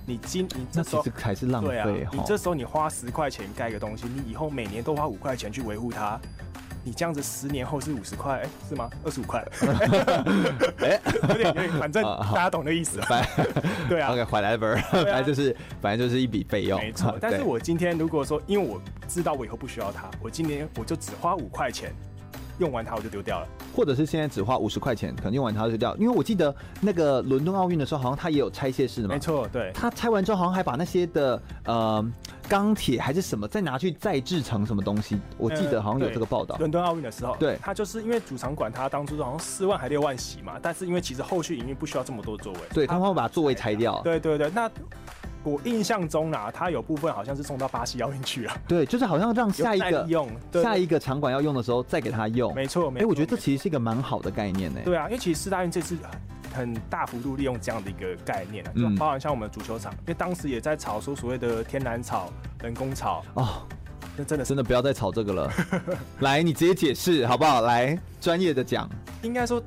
[0.04, 2.06] 你今你这时候还是浪费。
[2.12, 6.20] 你这时候你花十块钱盖个东西，你以后每年都花五块钱去维护它。
[6.84, 8.88] 你这样子十年后是五十块，哎，是吗？
[9.04, 9.44] 二十五块，
[10.80, 13.00] 哎，有点有点，反正大家懂的意思。
[13.88, 16.80] 对啊，OK，whatever， 反正就是反正就是一笔费用。
[16.80, 21.92] 没错， 但是我今天如果说，因为我知道我以后不需要它，我今年我就只花五块钱。
[22.58, 25.96] 用完它我就丢掉了，或者是现在只花五十块钱，可能用完它就丢掉。
[25.96, 29.14] 因为我记得那个伦敦奥运的时候，好像它也有拆卸式的嘛。
[29.14, 29.70] 没错，对。
[29.72, 32.04] 它拆完之后，好像还把那些的呃
[32.48, 35.20] 钢铁还是什么再拿去再制成什么东西。
[35.36, 36.56] 我记得好像有这个报道。
[36.56, 44.00] 伦敦奥运的时候，对，它就是因为主场馆它当初好像四万还六万席嘛，但是因为其实后续营运不需要这么多座位，对，他们会把座位拆掉。
[44.02, 44.70] 对对对，那。
[45.44, 48.52] 我印象中啊，它有部分好像是送到巴西奥运去了。
[48.66, 52.52] 对，就是好像让下一个用下一个场馆要用的时候再给他用。
[52.54, 53.04] 没错，没错。
[53.04, 54.80] 哎，我觉得这其实是一个蛮好的概念呢。
[54.84, 55.96] 对啊，因为其实四大运这次
[56.54, 62.32] 很大幅度利用这样的一个概念啊，就包含像我们足球场，因为当时也在炒说所谓的天然草、
[62.62, 63.62] 人工草哦，
[64.16, 65.52] 那真的真的不要再炒这个了。
[66.20, 67.60] 来，你直接解释好不好？
[67.62, 68.88] 来，专业的讲。
[69.22, 69.62] 应该说。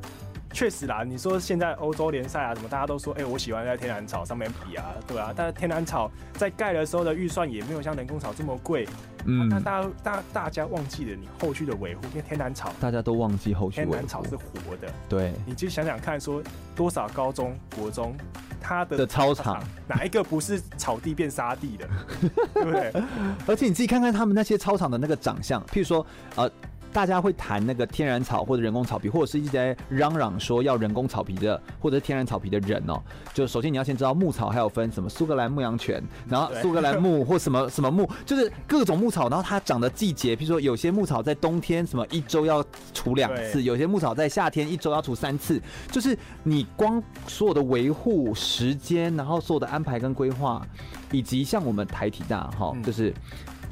[0.54, 5.34] 确实啦，你说现在欧洲联赛啊，什么大家都说，哎、欸，我喜欢在天然草上面比啊，对啊。
[5.36, 8.88] 但是天然草在盖的时候的预算也没有像人工草这么贵，
[9.26, 9.48] 嗯。
[9.50, 14.44] 那大家大大家忘记了你后续的维护，因为天然草大家都忘记后续天然草是活
[14.82, 15.34] 的，对。
[15.46, 16.44] 你就想想看，说
[16.76, 18.14] 多少高中国中
[18.60, 21.90] 它的的操场哪一个不是草地变沙地的，
[22.54, 22.94] 对不对？
[23.48, 26.52] 而且你自己看看他们那些操场的那个长相，譬如说呃。
[26.92, 33.02] 大家会谈那个天然草或者人工草皮，或者是一直在嚷嚷说要人工草皮的，或者是天然草皮的人哦。
[33.34, 42.64] 就首先你要先知道牧草还有分什么苏格兰牧羊犬，然后苏格兰牧或什么什么牧， 就是各种牧草，然后它长的季节，比如说有些牧草在冬天什么一周要
[42.94, 45.62] 除两次，有些牧草在夏天一周要除三次，
[45.92, 50.62] 就是你光所有的维护时间，然后所有的安排跟规划，
[51.12, 53.14] 以及像我们台体大哈，就是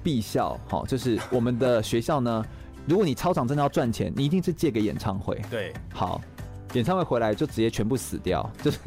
[0.01, 2.45] 毕校哈，就是我们的学校呢。
[2.89, 5.39] 如果你操场真的要赚钱，你一定是借给演唱会。
[5.47, 6.19] 对，好，
[6.73, 8.79] 演唱会回来就直接全部死掉，就是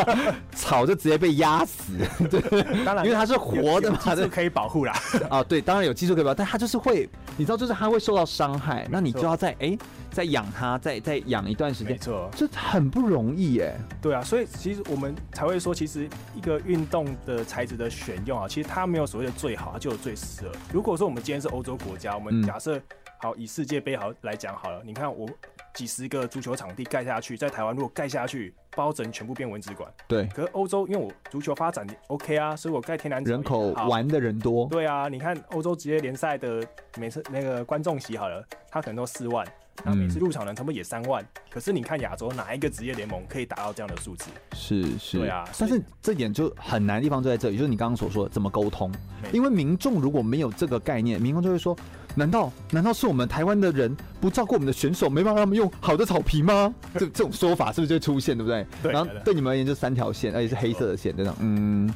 [0.54, 1.94] 草就直接被压死。
[2.30, 2.40] 对，
[2.84, 4.94] 当然，因为它是活的嘛，这可以保护啦。
[5.30, 9.56] 啊，对，当然有技术可以保护，但它就是会，你知道，就是它会受到伤害，那你就要再哎。
[9.70, 9.78] 欸
[10.16, 13.78] 再养它，再再养一段时间，没错，这很不容易耶。
[14.00, 20.52] 对啊，所以其实我们才会说，其实一个运动的材质的选用啊，其实它没有所谓的最好，它就有最适合。
[20.72, 22.80] 如果说我们今天是欧洲国家，我们假设
[23.18, 25.28] 好以世界杯好来讲好了，你看我
[25.74, 29.90] 几十个足球场地盖下去，在台湾如果盖下去，包整全部变文职馆。
[30.06, 30.26] 对。
[30.34, 34.66] 可是欧洲，因为我足球发展 OK 啊，所以我盖天然人口玩的人多。
[34.70, 36.66] 对啊，你看欧洲职业联赛的
[36.98, 39.46] 每次那个观众席好了，他可能都四万。
[39.84, 44.30] 那每次入场人差不多也三万，嗯，可是你看亚洲哪一个职业联盟可以达到这样的数字？
[44.54, 45.44] 是是，对啊。
[45.58, 48.90] 但是这点就很难的地方就在这里，就是你刚刚所说的怎么沟通。
[49.32, 51.76] 因为民众如果没有这个概念，民众就会说：
[52.16, 56.74] 难道难道是我们台湾的人不照顾我们的选手，没办法让他们用好的草皮吗？
[56.94, 58.66] 这这种说法是不是就会出现，对不对？
[58.82, 58.92] 对。
[58.92, 61.88] 然后对你们而言就三条线，而且是黑色的线，这种嗯。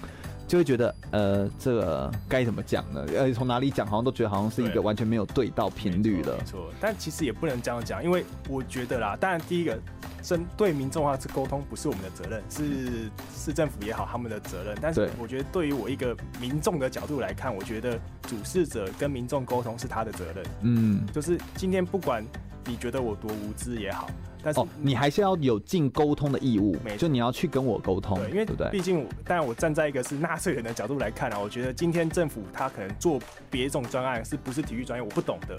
[0.51, 3.07] 就会觉得，呃，这个该怎么讲呢？
[3.17, 6.37] 呃，从哪里讲，好像都觉得好像是一个完全没有对到频率的。
[6.37, 9.79] 没错，但其实也不能这样讲，因为我觉得啦，当然第一个
[10.21, 14.77] 针对民众的话，这沟通不是我们的责任，是市政府也好他们的责任。
[14.83, 20.45] 但是我觉得对于我一个民众的角度来看，我觉得主事者跟民众沟通是他的责任。
[20.63, 22.27] 嗯，就是今天不管
[22.67, 24.11] 你觉得我多无知也好。
[24.43, 28.71] 但是、哦、你还是要有尽沟通的义务，就你要去跟我沟通，对，因为对不对？
[28.71, 33.21] 毕竟，当然我站在一个是纳税人的角度来看啊，我觉得今天政府他可能做
[33.51, 35.59] 别种专案，是不是体育专业，我不懂的。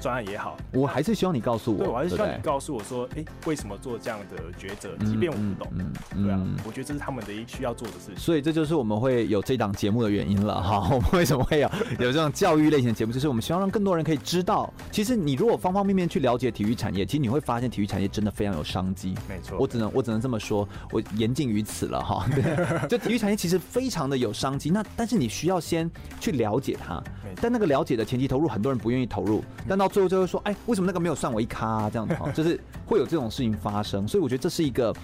[0.00, 4.96] 专案也好，我还是希望你告诉我，对，我还是希望你告诉我说，哎、欸，为什么做这样的抉择？
[5.04, 8.16] 即便我不懂，嗯，嗯对啊、嗯，我觉得这是他们的一需要做的事情。
[8.16, 10.88] 所以这就是我们会有这档节目的原因了哈。
[10.94, 13.12] 我们为什么会有有这种教育类型的节目？
[13.12, 19.14] 就是我们希望让更多人可以知道，其实你如果方方面面去了解体育产业，其实你会发现体育产业真的非常有商机。
[19.28, 22.26] 没错，我只能我只能这么说，我言尽于此了哈。
[22.34, 27.02] 对， 就体育产业其实非常的有商机，那但是你需要先去了解它，
[27.40, 30.54] 但那个了解的前期投入，很多人不愿意投入，但到最后就会说，哎。
[30.66, 31.90] 为什么那个没有算我一咖啊？
[31.90, 34.94] 这样子哈， 就是会有这种事情发生，所以我觉得这是一个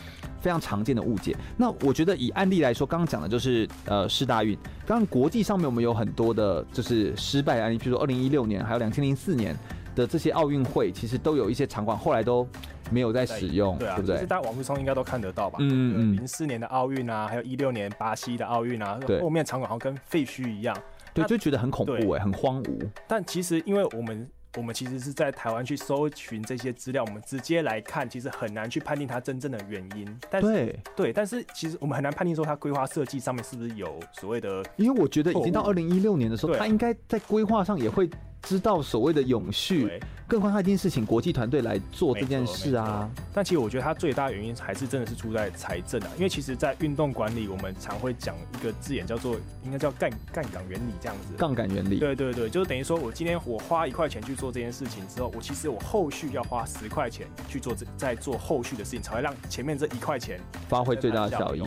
[0.40, 1.34] 非常常见的误解。
[1.56, 4.56] 那我觉得以案例来说，刚刚讲的就是呃世大运，
[4.86, 9.56] 刚刚国际上面我们有很多的就是失败案例，比如说二零一六年还有两千零四年
[9.96, 12.46] 的这些奥运会，其实都有一些场馆后来都
[12.90, 14.26] 没有在使用，对，对啊，对不对？
[14.26, 15.58] 大家网络上应该都看得到吧？
[15.60, 16.16] 嗯嗯。
[16.16, 20.76] 零四年的奥运啊，还有一六年巴西的奥运啊，对，后面场馆好像跟废墟一样，
[21.12, 22.88] 对，就觉得很恐怖哎，很荒芜。
[23.08, 24.28] 但其实因为我们。
[24.56, 30.18] 我们其实是在台湾去搜寻这些资料，我们直接来看，其实很难去判定它真正的原因。
[30.30, 34.64] 但是对对，但是其实我们很难判定说它规划设计上面是不是有所谓的。
[34.76, 38.08] 因为我觉得已经到二零一六年的时候，它应该在规划上也会。
[38.46, 43.10] 知道所谓的永续，更何况他一定是请国际团队来做这件事啊。
[43.34, 49.34] 但其实我觉得他最大的原因还是真的是出在财政啊，因为其实，在运动管理，我们常会讲一个字眼叫做，
[49.64, 51.34] 应该叫杠杠杆原理这样子。
[51.36, 51.98] 杠杆原理。
[51.98, 61.64] 对对对，就是等于说我今天我花一块钱去做这件事情之后，我其实我后续要花十块钱去做这，再做后续的事情，才会让前面这一块钱发挥最大的效益。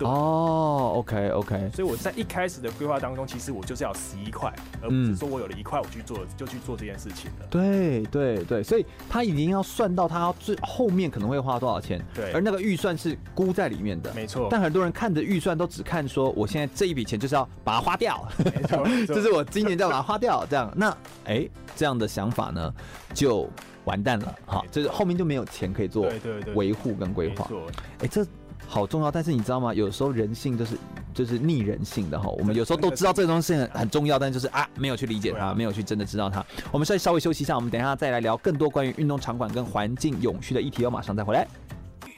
[0.00, 7.46] 哦、oh，OK OK，所以我在一开始的规划当中，其实我就是要十一块，而不是说我有了一块我去做就去做这件事情了。
[7.50, 14.46] 对对对，所以他已经要算到他最后面可能会花多少钱，对，而那个预算是估在里面的，没错。
[14.50, 20.90] 但很多人看着预算都只看说，我现在这一笔钱就是要把它花掉，没错，就是我今年就要把它花掉，这样，那
[21.24, 22.72] 哎、 欸，这样的想法呢
[23.12, 23.48] 就
[23.84, 26.08] 完蛋了，哈，就是后面就没有钱可以做
[26.54, 27.48] 维护跟规划，
[27.98, 28.24] 哎、欸，这。
[28.68, 29.72] 好重要，但是你知道吗？
[29.72, 30.76] 有时候人性就是
[31.14, 32.28] 就是逆人性的哈。
[32.38, 36.44] 我们有时候都知道这个东西很很重要，但就是啊，没有去理解它，没有去真的知道它。
[36.70, 40.90] 我们再稍微休息一下，我们等一下再来聊更多关于运动场馆跟环境永续的议题哦。
[40.90, 41.48] 马上再回来。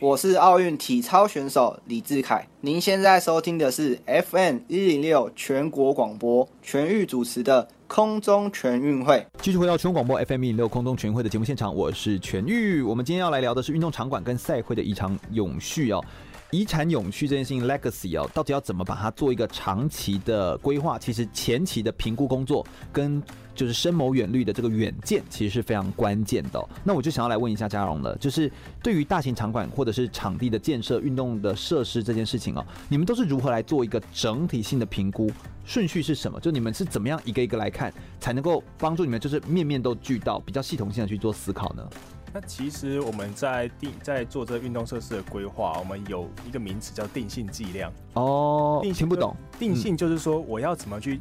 [0.00, 9.24] 我是奥运体操选手李志凯，您现在收听的是 FM 一零六全国广播全域主持的空中全运会。
[9.42, 12.80] 继续回到全国广播 FM 一零六空中全运会的节目现场，我是全域。
[12.80, 16.02] 我们今天要来聊的是运动场馆跟赛会的一场永续哦。
[16.50, 20.98] 遗产永续这件事情，legacy 哦，到底要怎么把它做一个长期的规划？
[20.98, 23.22] 其实前期的评估工作跟
[23.54, 26.60] 就是深谋远虑的这个远见，其实是非常关键的。
[26.82, 28.50] 那我就想要来问一下嘉荣了，就是
[28.82, 35.30] 对于大型场馆或者是场地的建设、运动的设施这件事情哦，你们都是如何来做一个整体性的评估？
[35.64, 36.40] 顺序是什么？
[36.40, 41.88] 就你们是怎么样一个一个来看，才能够帮助你们就是面面都俱到，比较系统性的去做思考呢？
[42.32, 47.92] 那其实我们在定在做这个运动设施的规划，我们有一个名词叫定性计量。
[48.14, 49.34] 哦，听不懂。
[49.58, 51.20] 定性就是说我要怎么去，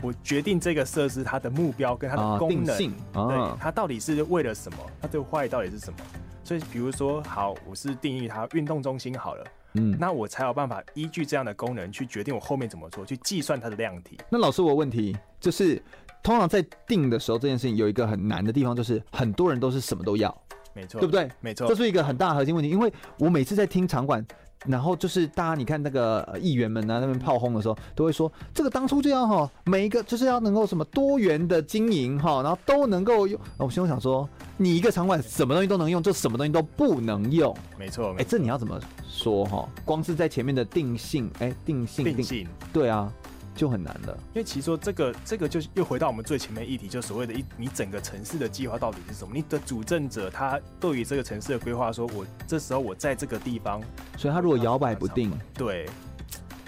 [0.00, 4.78] 我决定这个设施它的目标跟它的功能，对，它到底是为了什么？
[5.02, 5.98] 它的坏到底是什么？
[6.44, 14.18] 所以比如说，好，我是定义它运动中心好了，嗯，那我才有办法依据这样的功能去决定我后面怎么做，去计算它的量体。
[14.28, 15.82] 那老师，我问题就是，
[16.24, 20.34] 通常在定的时候，这件事情有一个很难的地方，就是很多人都是什么都要，
[20.74, 21.30] 没错，对不对？
[21.42, 22.70] 没错，这是一个很大的核心问题。
[22.70, 24.24] 因为我每次在听场馆，
[24.66, 33.38] 然后就是大家你看那个议员们啊那边炮轰的时候，都会说这个当初就要哈，每一个就是要能够什么多元的经营哈，然后都能够用。
[33.58, 37.54] 我心中想说，你一个场馆什么东西都能用，就什么东西都不能用。
[37.78, 39.68] 没错，哎、欸，这你要怎么说哈？
[39.84, 43.12] 光是在前面的定性，哎、欸，定性定性，对啊。
[43.54, 49.32] 就很难了，因为其实说这个这个就又回到我们最前面议题，就所谓的一你整个城市的计划到底是什么？
[49.32, 53.80] 你的主政者他对于这个城市的规划，说我这时候我在这个地方，
[54.16, 55.88] 所以他如果摇摆不定，对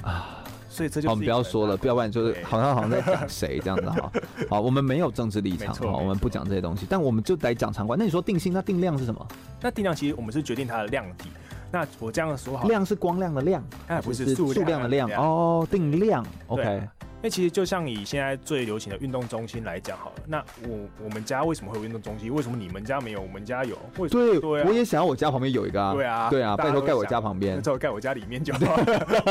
[0.03, 4.13] 啊，所以这就我们不要说了，不要不然就是好像好像在讲谁这样子哈。
[4.49, 7.99] 好，我们没有政治立场哈，我们不讲这些东西，但我们就得讲场馆。
[7.99, 9.27] 那你说定性，那定量是什么？
[9.61, 11.31] 那定量其实我们是决定它的量体。
[11.73, 16.83] 那我这样说好，量是光亮的量，哎，不是数量的量哦，定量，OK。
[17.27, 22.33] 因为其实就像以现在最流行的运动中心来讲好了，那我我们家为什么会有运动中心？
[22.33, 23.21] 为什么你们家没有？
[23.21, 23.77] 我们家有？
[23.99, 24.39] 为什么？
[24.39, 25.93] 对，我也想要我家旁边有一个啊。
[25.93, 28.61] 对啊，对啊，拜托盖我家旁边，最后盖我家里面就好。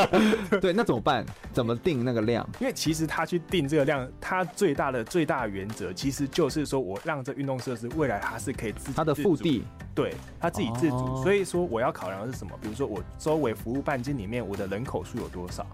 [0.60, 1.26] 对，那怎么办？
[1.54, 2.46] 怎么定那个量？
[2.60, 9.64] 因为其实他去定这个量，他最大的最大原则其实就是说我让这运动设施未来它是可以自它的腹地。
[9.94, 12.52] 对，他自己自主，哦、所以说我要考量的是什么？
[12.62, 15.66] 比如说我周围服务半径里面我的人口数有多少？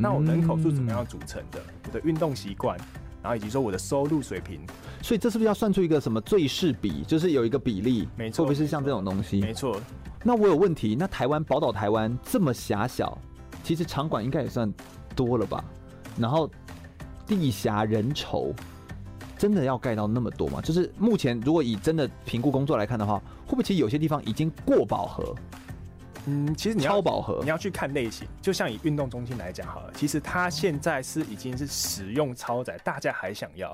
[0.00, 1.58] 那我人口是怎么样组成的？
[1.58, 2.78] 嗯、我的运动习惯，
[3.20, 4.60] 然后以及说我的收入水平。
[5.02, 7.02] 所以这是不是要算出一个什么最适比？
[7.02, 9.40] 就是有一个比例，没错，会不会是像这种东西？
[9.40, 9.80] 没错。
[10.22, 10.96] 那我有问题。
[10.96, 13.18] 那台湾宝岛台湾这么狭小，
[13.64, 14.72] 其实场馆应该也算
[15.16, 15.64] 多了吧？
[16.16, 16.48] 然后
[17.26, 18.54] 地狭人稠。
[19.36, 20.60] 真的要盖到那么多吗？
[20.60, 25.32] 就是目前如果以真的评估工作来看的话，会不会其实有些地方已经过饱和？
[26.28, 28.28] 嗯，其实你要超饱和，你要去看类型。
[28.42, 33.72] 就像以运动中心来讲好了，其实它现在是已经是使用超载，大家还想要。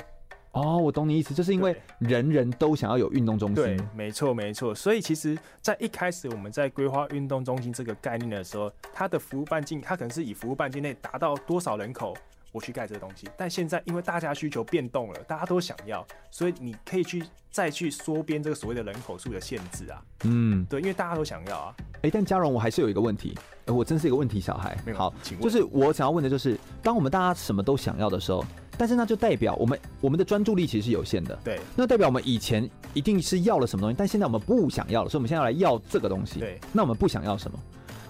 [0.52, 3.56] 哦，我懂你意思，就是因为人人都想要有运动中心。
[3.56, 4.72] 对，没错没错。
[4.72, 12.16] 所以其实，在一开始我们在规划运动中心这个概念的时候，它的服务半径，它可能是以服务半径内达到多少人口。
[12.54, 20.00] 我去盖这个东西，但现在因为大家需求变动了，大家都想要，所以你可以去再去缩编这个所谓的人口数的限制啊。
[20.22, 21.74] 嗯，对，因为大家都想要啊。
[21.94, 23.36] 哎、欸，但嘉荣，我还是有一个问题，
[23.66, 24.78] 我真是一个问题小孩。
[24.94, 25.42] 好，请问。
[25.42, 28.44] 就是我想要问的就是，当我们大家什么都想要的时候，
[28.78, 31.36] 但是那就代表我们我们的专注力其实是有限的。
[31.42, 36.38] 对，那代表我们以前一定是要了什么东西，但现在我们不想要了，所以我们现在要来要这个东西。
[36.38, 37.58] 对，那我们不想要什么？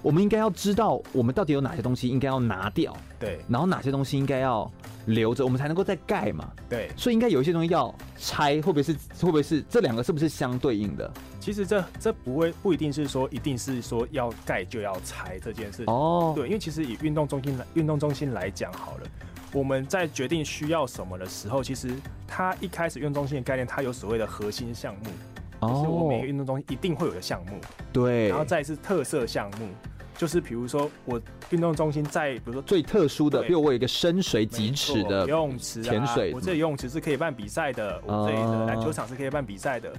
[0.02, 4.70] 我们应该要知道我们到底有哪些东西应该要拿掉，对，然后哪些东西应该要
[5.06, 11.10] 留着，我们才能够再盖嘛，对，所以应该有一些东西要拆，会不会是会不会是这两个是不是相对应的？
[11.40, 15.86] 其实这这不会不一定是说一定是说要盖就要拆这件事情。
[15.86, 19.06] 哦，对，因为其实以运动中心来运动中心来讲好了，
[19.52, 21.90] 我们在决定需要什么的时候，其实
[22.26, 25.10] 它一开始运动中心的概念，它有所谓的核心项目，
[25.60, 27.60] 哦，就是我每个运动中心一定会有的项目，
[27.92, 29.68] 对，然后再是特色项目。
[30.16, 39.92] 就是比如说，我运动中心在比如说最特殊的，比如我有一个深水几尺的游泳池、潜水，我这游泳池是可以办比赛的，我这里的篮球场是可以办比赛的，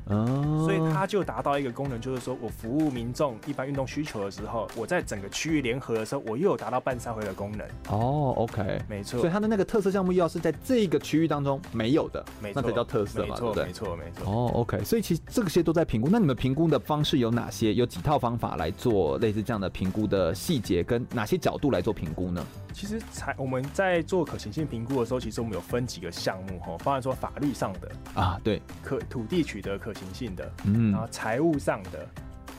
[0.63, 7.67] 所以它就达到一个功能，就是说我服务民众一般运动需求的时候，我在整个区域联合的时候，我又有达到半赛会的功能。
[7.89, 9.19] 哦，OK，没错。
[9.19, 13.65] 所以它的那个特色项目要是在这个区域当中没有的，那才叫特色嘛，对不对？
[13.65, 14.31] 没错，没错。
[14.31, 16.07] 哦，OK，所以其实这些都在评估。
[16.09, 17.65] 那你们评估的方式有哪些？
[17.75, 20.83] 有几套方法来做类似这样的评估的细节？
[20.83, 22.45] 跟哪些角度来做评估呢？
[22.73, 32.05] 其实才我们在做可行性评估的时候，其实我们有分几个项目哈，包含说法律上的啊，对，可土地取得可行性的，嗯，然后财务上的，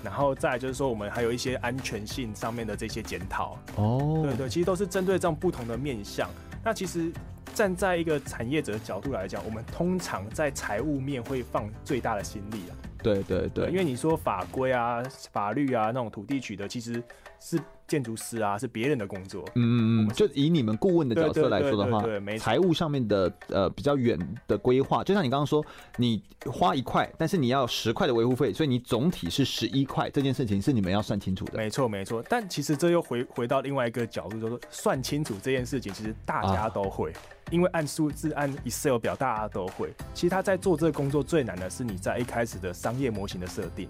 [0.03, 6.31] 然后再就是说我们还有一些安全性上面的这些检讨哦，对对，其实都是针对这样不同的面向。
[6.65, 7.13] 那其实
[7.55, 12.73] 站在一个产业者的角度来讲，我们通常在财务面会放最大的心力啊。
[13.15, 15.03] 对对对，因为你说法规啊、
[15.33, 17.03] 法律啊那种土地取得，其实
[17.39, 17.61] 是。
[17.89, 19.45] 建筑师啊，是别人的工作。
[19.55, 24.19] 嗯嗯嗯，就以你们顾问的角色来说的话，对，财务上面的呃比较远
[24.49, 25.65] 的规划，就像你刚刚说，
[25.97, 31.57] 你花一块，但是你要十块的维护费，所以你总体是十一块，这件事情是你们要算清楚的。
[31.57, 37.21] 没错没错，但其实这又回回到另外一个角度，就是算清楚这件事情，其实大家都会，啊、
[37.51, 39.95] 因为按数字按 Excel 表大家都会。
[40.13, 43.89] 其实他在做这个工作最难的是你在一开始的商业模型的设定。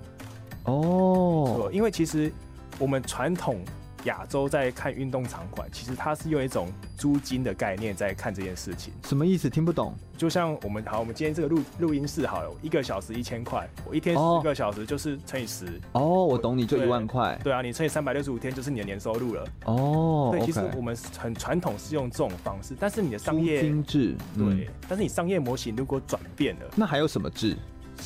[0.65, 2.31] 哦，因为其实
[2.79, 3.65] 我们传统。
[4.07, 8.93] 亚洲在看运动场馆，其实它是用一种租金的概念在看这件事情。
[9.05, 9.51] 什么意思？
[9.51, 9.95] 听不懂。
[10.17, 15.67] 就像我们好，我们今天这个录录音室好了，一个小时一千块，我一天十个小时就是乘以十。
[15.93, 17.39] 哦，我懂你，就一万块。
[17.45, 19.45] 对啊，你乘以三百六十五天就是你的年收入了。
[19.67, 27.55] 哦，对，其实我们很传统是用这种方式，但是你的商业对，但是你商业模型如果转变了，那还有什么制？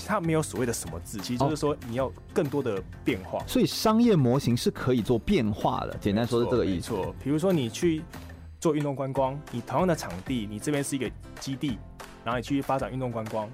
[0.06, 3.42] 它没有所谓的什么字，其实就是说你要更多的变化。
[3.46, 6.92] 所以商业模型是可以做变化的，简单说是这个意思。
[6.92, 8.02] 没错，比如说你去
[8.58, 11.78] 做运动观光，你同样的场地，你这边是一个基地。
[12.22, 13.48] 然后你去发展运动观光，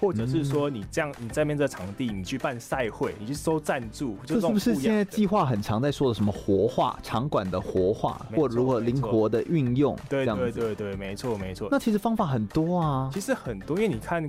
[0.00, 9.96] 或者是说你这样，你在那边这场地，你去办赛会，你去收赞助，这是不是现在计划很常在说的什么活化场馆的活化，或如何灵活的运用？
[10.08, 11.68] 对对对对，没错没错。
[11.70, 14.20] 那其实方法很多啊，其实很多，因为你看，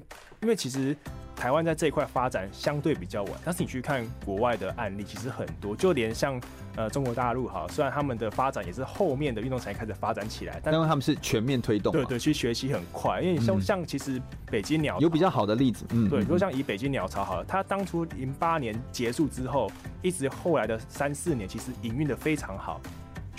[0.43, 0.95] 因为其实。
[1.39, 6.39] 台湾在这一块发展相对比较晚，但是你去看国外的案例，其实很多，就连像
[6.75, 13.21] 呃中国大陆哈，虽然他们的发展也是后面的运动产业开始发展起来，但因为他们是全面推动，对对，去学习很快。
[13.21, 14.21] 因为你像、嗯、像其实
[14.51, 19.71] 北京鸟有比较好的例子，嗯，对，比如像以北京鸟巢好了，它当初零八年结束之后，
[20.01, 22.81] 一直后来的三四年，其实营运的非常好。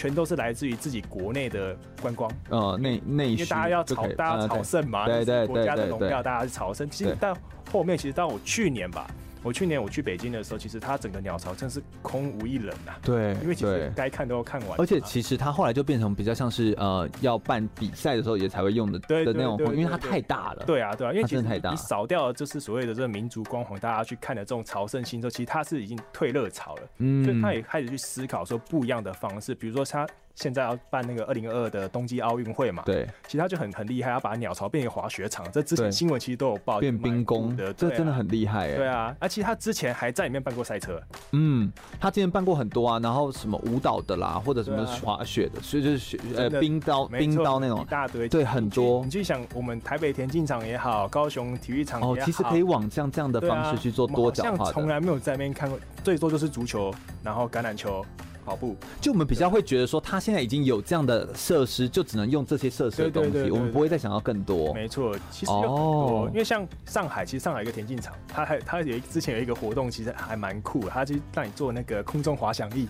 [0.00, 6.88] 全都是来自于自己国内的观光，呃，内内，因为大家要朝大家朝圣嘛，对对对，国家的荣耀，大家去朝圣。
[6.88, 7.36] 其实到
[7.70, 9.06] 后面，其实到我去年吧。
[9.42, 12.98] 我去年我去北京的时候，其实它整个鸟巢真是空无一人呐、啊。
[13.02, 14.78] 对，因为其实该看都要看完。
[14.78, 20.64] 而且其实它后来就变成比较像是呃要办比赛的时候也才会用的的那种，因为它太大了。
[20.66, 26.82] 对啊，对啊，因为其实太大，你扫掉就是所谓的这个民族光环，大家去看的这种朝圣心之后，其实它是已经退热潮了。
[26.98, 30.06] 嗯，所以他也开始去思考说不一样的方式，比如说他
[30.40, 32.82] 现在要办那个二零二二的冬季奥运会嘛。
[32.84, 35.50] 对，其实他就很很厉害，要把鸟巢变成滑雪场。
[35.50, 38.76] 这之前新闻其实都有报，变冰宫的，这真的很厉害哎。
[38.76, 40.10] 对啊，而且他之前还。
[40.10, 49.04] 在里面办过赛车，嗯，他之前办过很多啊，然后什么舞蹈的啦，或者什么滑雪的，所以就是雪呃冰刀冰刀那种一大堆，对，很多。
[49.04, 54.72] 你就想，我们台北田径场也好，高雄体育场也好，哦，其实可以往像这样的方式去做多角化的。
[54.72, 58.04] 从来没有在那边看过，最多就是足球，然后橄榄球。
[58.50, 64.74] 跑步，就我们比较会觉得说，他现在已经有这样的设施，就只能用这些设施的东西，我们不会再想要更多。
[64.74, 72.88] 没错，其实有很多，哦，因为像上海，其实上海一个田径场，它还它有之前有一个活动，其实还蛮酷的，它就让你做那个空中滑翔翼。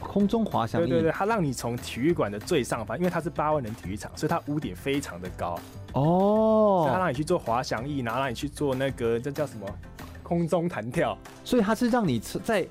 [0.00, 5.58] 空中滑翔翼，对对对，它让你从体育馆的最上方，因为它是八万人体育场，所以它屋顶非常的高。
[5.92, 9.66] 哦，它让你去做滑翔翼，然后让你去做那个这叫什么
[10.22, 12.66] 空中弹跳，所以它是让你在。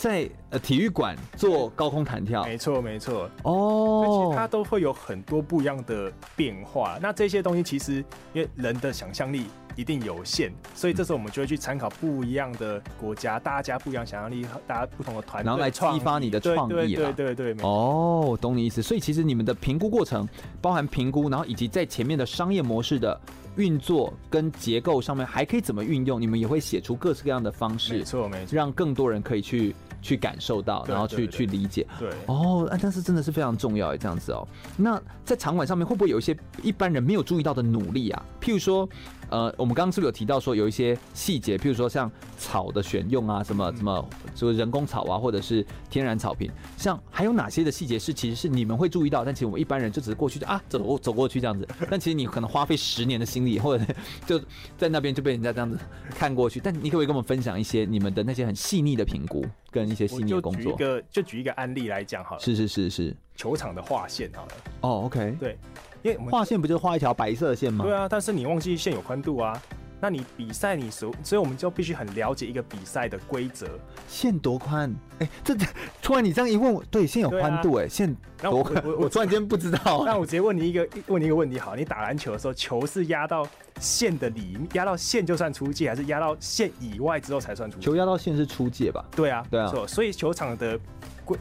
[0.00, 6.98] 在呃体育馆做高空弹跳，没错没错哦，其实它都会有很多不一样的变化。
[7.02, 9.44] 那这些东西其实因为人的想象力
[9.76, 17.12] 一定有限，所以这时候我们就会去参考不一样的国家，大家不一样想象力，大家不同的团队，然后来激发你的创意了。
[17.12, 18.80] 对对对对，哦，懂你意思。
[18.80, 20.26] 所以其实你们的评估过程
[20.62, 23.20] 包含评估，然后以及在前面的商业模式的。
[23.56, 26.22] 运作跟结构上面还可以怎么运用？
[26.22, 31.86] 你们也会写出各式各样的方式，没错没错，让更多人可以去去感受到，然后去去理解。
[31.98, 34.46] 对哦，但是真的是非常重要哎，这样子哦。
[34.76, 38.22] 那在场馆上面会不会有一些一般人没有注意到的努力啊？
[38.40, 38.88] 譬如说。
[39.30, 53.84] 呃，我们刚刚是不是有提到说有一些细节，譬如说像草的选用啊，什么什么，就是人工草啊，或者是天然草坪，像还有哪些的细节是其实是你们会注意到，但其实我们一般人就只是过去就啊走过走过去这样子，但其实你可能花费十年的心力，或者
[54.26, 54.40] 就
[54.76, 55.78] 在那边就被人家这样子
[56.10, 60.72] 看过去，但你可不可以跟我们分享一些你们的那些很细腻的评估跟一些细腻的工作？
[60.72, 65.56] 就举一个就举一个案例来讲好了，是是是是，球场的划线好了，哦、oh,，OK，对，
[66.02, 67.84] 因为画线不就是画一条白色的线吗？
[67.84, 69.60] 对啊，但是你忘记线有宽度啊。
[70.02, 73.68] 那你比赛你所，所以我们就必须很了解一个比赛的规则。
[74.08, 74.90] 线多宽？
[75.18, 75.54] 哎、欸，这
[76.00, 78.82] 突然你这样一问我，对，线有宽度、欸，哎、啊，线多宽？
[78.86, 80.02] 我我突然间不知道。
[80.08, 83.46] 那我直接问你一个问你一个问题，好，你打篮球的时候，球是压到
[83.78, 87.84] 线的里，压到线就算出界，还是压到线以外之后才算出界？
[87.84, 89.04] 球压到线是出界吧？
[89.14, 89.70] 对啊，对啊。
[89.86, 90.80] 所以球场的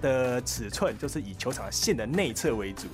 [0.01, 2.87] 的尺寸就是以球场的线的内侧为主。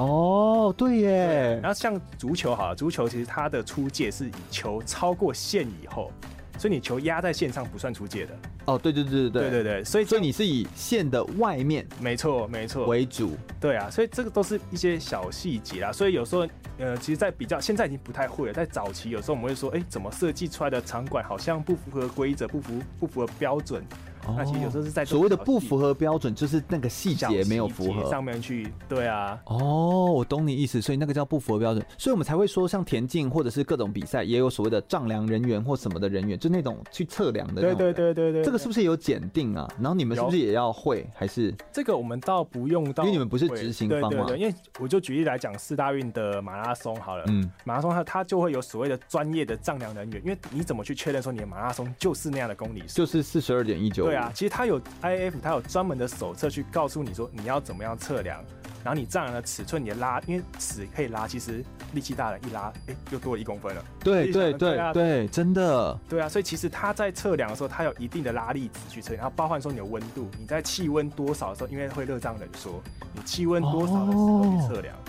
[0.00, 1.60] 哦，对耶。
[1.62, 6.10] 然后像足球好了，足球其实它的出界是以球超过线以后，
[6.58, 8.32] 所以你球压在线上不算出界的。
[8.66, 13.36] 哦，对对对对对对对对，所以所以你是以线的外面，没错没错为主。
[13.60, 15.92] 对啊，所以这个都是一些小细节啦。
[15.92, 16.46] 所以有时候
[16.78, 18.54] 呃，其实，在比较现在已经不太会了。
[18.54, 23.84] 在早期有时候我们会说，哎，怎么设计出来的场馆好像不符合规则，不符不符合标准。
[24.26, 28.70] 哦、那其实有时候是在所谓的不符合标准，就是那个细节没有符合上面去。
[28.88, 29.38] 对啊。
[29.46, 37.62] 哦，我懂你意思，所以那个叫不符合标准，所以我们才会说，像田径或者是各种比赛，也有所谓的丈量人员或什么的人员，就那种去测量的。
[37.62, 38.44] 对对对对对。
[38.44, 39.66] 这个是不是有检定啊？
[39.78, 41.08] 然后你们是不是也要会？
[41.14, 44.08] 还是这个我们倒不用到，因为你们不是执行方嘛。
[44.10, 52.98] 对对对，因为我就举例来讲，四大运的马拉松好了，嗯，马拉松它它就会有所谓的专业的丈量人员，因为你怎么去确认说你的马拉松就是那样的公里数？
[52.98, 54.09] 就是四十二点一九。
[54.10, 58.42] 对啊，其实它有 IAF，它有专门的手册去告诉你说你要怎么样测量，
[58.84, 63.84] 然后你丈量的尺寸，你的拉，因为尺可以拉，其实力气大了，一拉，哎、欸，又多了一公分了。
[64.02, 65.98] 对对对对，真的。
[66.08, 72.82] 对啊，所以其实它在测量的时候，它有一定的拉力值去测量，然后包含说你的温度，你在气温多少的时候，因为会热胀冷缩，
[73.12, 74.94] 你气温多少的时候去测量。
[74.94, 75.00] 哦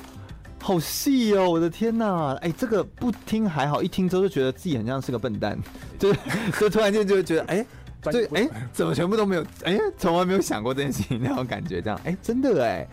[0.64, 2.34] 好细哦，我的天哪！
[2.34, 5.58] 哎、欸，这个不听还好，一听之后就觉得自己很像是个笨蛋，
[5.98, 6.14] 就
[6.60, 7.66] 就突然间就会觉得，哎、欸，
[8.10, 9.42] 对，哎、欸，怎么全部都没有？
[9.64, 12.88] 哎、欸，从来没有想过这件事情那种感觉，这样，哎、欸，真的哎，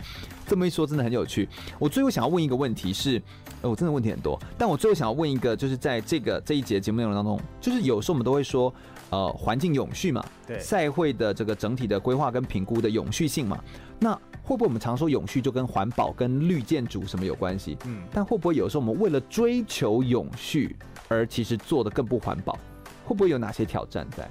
[0.46, 1.48] 这么一说真的很有趣。
[1.78, 3.22] 我最后想要问一个问题是，
[3.62, 8.72] 呃，我真的问题很多，但我最后想要问一个，就是在这个这一节节目内容当中，就是有时候我们都会说，
[9.10, 13.58] 呃，环境永续嘛，对，赛会的这个整体的规划跟评估的永续性嘛，
[13.98, 14.18] 那。
[14.44, 17.76] 会不会我们常说永续就跟环保、跟绿建筑什么有关系？
[17.84, 20.74] 嗯，但会不会有时候我们为了追求永续
[21.06, 22.58] 而其实做的更不环保？
[23.04, 24.26] 会不会有哪些挑战在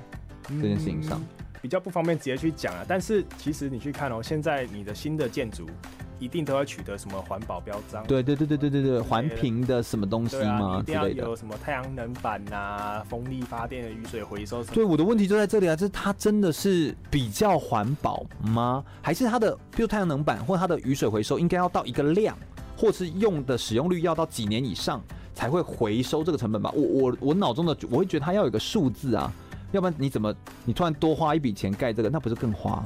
[0.49, 1.19] 这件事情上？
[1.19, 2.85] 嗯，比较不方便直接去讲啊。
[2.87, 5.65] 但是其实你去看哦，现在你的新的建筑。
[6.19, 8.03] 一定都要取得什么环保标章？
[8.07, 10.77] 对对对对对对对，环评的什么东西吗？
[10.77, 14.73] 啊、一定要有什么太阳能板啊、风力发电的雨水回收什么？
[14.73, 18.83] 对，我的问题就在这里啊，就是它真的是比较环保吗？
[18.99, 22.35] 还是它的，比如太阳能板或它的雨水回收，应该要到一个量，
[22.75, 24.99] 或是用的使用率要到几年以上
[25.35, 26.71] 才会回收这个成本吧？
[26.71, 29.31] 我我我脑中的我会觉得它要有个数字啊，
[29.71, 30.33] 要不然你怎么
[30.65, 32.83] 你突然多花一笔钱盖这个，那不是更花？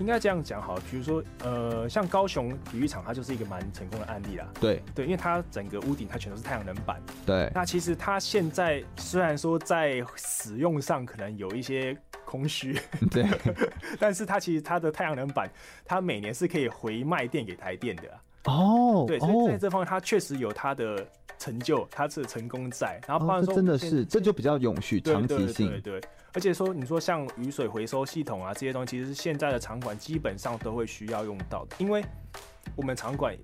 [0.00, 4.46] 应该这样讲好，比如说，呃，像高雄体育场，它就是一个蛮成功的案例啦。
[4.60, 7.02] 对对，因为它整个屋顶它全都是太阳能板。
[7.26, 7.50] 对。
[7.52, 12.78] 那其实它现在虽然说在使用上可能有一些空虚，
[13.10, 13.26] 对，
[13.98, 15.50] 但是它其实它的太阳能板，
[15.84, 18.02] 它每年是可以回卖电给台电的。
[18.44, 19.04] 哦。
[19.04, 21.04] 对，所以在这方面它确实有它的
[21.38, 23.00] 成就，它是成功在。
[23.06, 25.68] 然后不然说、哦、真的是，这就比较永续、长期性。
[25.68, 26.10] 对，对对对。
[26.34, 32.04] 而且说，你说像雨水回收系统啊这些东西，其实是现在的场馆基本上都会需要用到的，因为
[32.76, 33.34] 我们场馆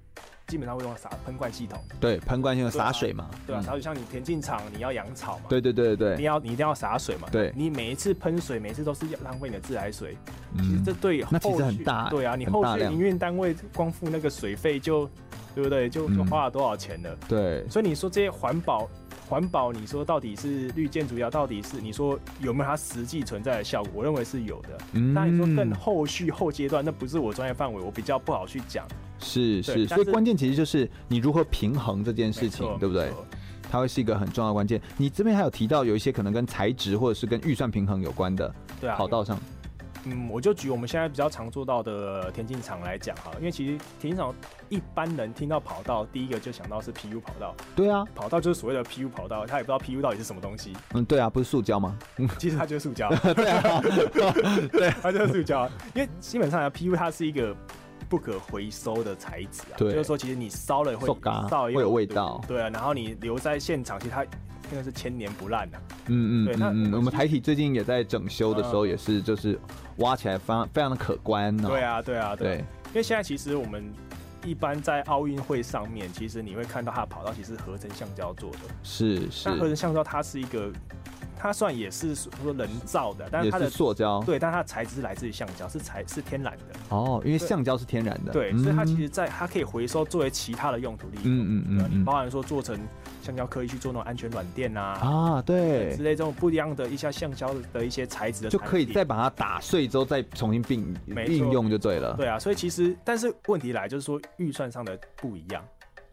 [0.46, 1.82] 基本上会用洒喷灌系统。
[1.98, 3.28] 对，喷灌系统洒水嘛。
[3.46, 5.44] 对啊，洒水像你田径场你要养草嘛。
[5.48, 7.28] 对对对对，你要你一定要洒水嘛。
[7.30, 10.16] 对，你每一次喷水，每次都是要浪费你的自来水。
[10.54, 10.62] 嗯。
[10.62, 12.08] 其实这对那其实很大。
[12.10, 15.08] 对啊，你后续营运单位光付那个水费就，
[15.54, 15.88] 对不对？
[15.88, 17.10] 就就花了多少钱了？
[17.10, 17.18] 嗯。
[17.28, 17.68] 对。
[17.68, 18.88] 所以你说这些环保。
[19.28, 23.92] 环保，你说到底是绿建筑要到底是你说有没有它实际存在的效果？
[23.94, 24.78] 我认为是有的。
[24.92, 28.86] 嗯，但你说更后续后阶段，那不是我专业范围，我比较不好去讲。
[29.18, 33.10] 是是，所以关键其实就是你如何平衡这件事情，对不对？
[33.70, 34.80] 它会是一个很重要的关键。
[34.96, 39.38] 你这边还有提到有一些可能跟材质或者是跟预算平衡有关的，对啊，跑道上。
[40.06, 44.34] 嗯，我就举我们现在比较常做到的田径场来讲哈，因为其实田径场
[44.68, 47.54] 一般人听到跑道，第一个就想到是 PU 跑道。
[47.74, 50.72] 对啊，跑道就是所谓的 PU 跑道，他也不知道 PU 到底是什么东西。
[50.92, 51.98] 嗯，对啊，不是塑胶吗？
[52.18, 53.08] 嗯， 其实它就是塑胶。
[53.34, 53.80] 对啊，
[54.72, 55.68] 对，它就是塑胶。
[55.94, 57.56] 因为基本上啊，PU 它是一个
[58.08, 61.06] 不可回收的材质啊，就是说其实你烧了会
[61.48, 62.40] 烧，会有味道。
[62.46, 64.24] 对啊，然后你留在现场，其实它。
[64.74, 69.56] 真的是千年不烂的，嗯嗯，对，那我们台体最近也在整修的时候，也是就是
[69.98, 71.56] 挖起来非常非常的可观。
[71.56, 72.56] 对啊，对啊，对，
[72.88, 73.84] 因为现在其实我们
[74.44, 79.48] 一般在奥运会上面，其实你会看到它的跑道其实是合成橡胶做的，是是。
[79.48, 80.72] 那合成橡胶它是一个，
[81.36, 86.64] 它算也是说人造的，但是它的塑胶，对，但它的材质是来自于橡胶，是材是天然的。
[86.88, 92.76] 哦，因为橡胶是天然的，对，所以它其实在它可以回收作为其他的用途利用，嗯嗯嗯，包含说做成。
[93.24, 100.94] 橡胶可以去做那种安全软垫啊，啊，对，之类这种不一样的一些橡胶的一些材质的，就可以再把它打碎之后再重新并
[101.26, 102.14] 运用就对了。
[102.18, 105.64] 对啊，所以其实但是问题来就是说预算上的不一样。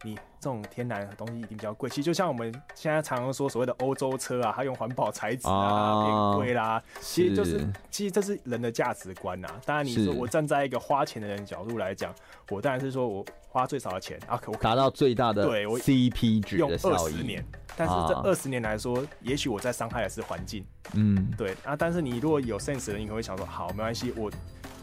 [0.04, 6.82] 你这种天然的东西一定比较贵，其实就像我们现在常常说所谓的欧洲车啊，它用环保材质啊，变贵啦。
[7.00, 9.48] 其实就是，其实这是人的价值观呐。
[9.64, 12.12] 当然，你说我站在一个花钱的人角度来讲，
[12.50, 16.92] 我当然是说我花最少的钱啊，我达到最大的对我 CP 值的效益。
[16.92, 17.46] 用二十年，
[17.76, 20.64] 但是这二十年来说，也许我在伤害的是环境。
[20.94, 21.76] 嗯，对啊。
[21.76, 24.28] 但是你如果有 sense 的人，你可能会想说，好，没关系，我。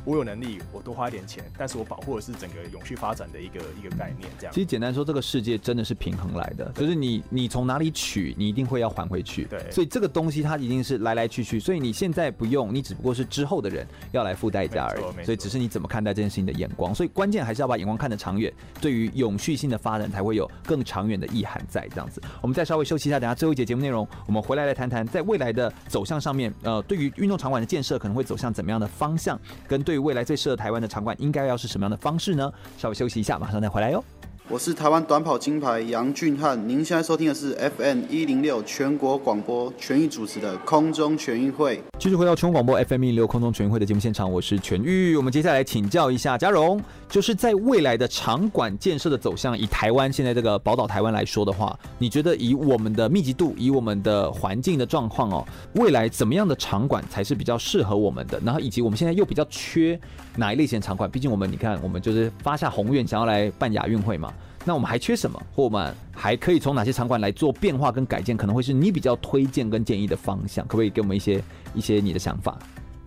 [0.09, 4.27] 我有能力，我多花一点钱，但是我保护的是整个永续发展的一个一个概念。
[4.39, 9.43] 这样，其实简单说，这个世界真的是平衡来的，就是你你从哪里取，你一定会要还回去。
[9.43, 15.23] 对，所以这个东西它一定是来来去去，所以你现在不用，你只不过是之后的人要来付代价而已。
[15.23, 16.95] 所以只是你怎么看待这件事情的眼光。
[16.95, 18.51] 所以关键还是要把眼光看得长远，
[18.81, 21.87] 对于永续性的发展才会有更长远的意涵在。
[21.89, 32.51] 这样子，我们再稍微休息一下，等下最后一节节目内容，我们回来来谈谈在未来的走向上面，呃，对于运动场馆的建设可能会走向怎么样的方向，跟对未来最适合台湾的场馆应该要是什么样的方式呢？
[32.77, 34.03] 稍微休息一下，马上再回来哟。
[34.51, 41.79] 我是台湾短跑金牌杨俊翰，您现在收听的是 FM 一零六全国广播全域主持的空中全运会。
[41.99, 45.15] 继续回到全国广播 FM 一零六空中全运会的节目现场，我是全玉。
[45.15, 55.45] 我们接下来请教一下嘉荣，就是在未来的场馆建设的走向，以台湾现在这个宝岛台湾来说的话，你觉得以我们的密集度，以我们的环境的状况哦，
[55.75, 58.41] 未来怎么样的场馆才是比较适合我们的？
[58.43, 59.99] 然后以及我们现在又比较缺
[60.35, 61.07] 哪一类型的场馆？
[61.07, 64.33] 毕竟我们你看，我们就是发下宏愿，想要来办亚运会嘛。
[64.65, 65.41] 那我们还缺什么？
[65.53, 68.35] 或我们还可以从哪些场馆来做变化跟改建？
[68.37, 71.41] 可能会是你比较推荐跟建议的方向，可不可以给我们一些
[71.73, 72.57] 一些你的想法？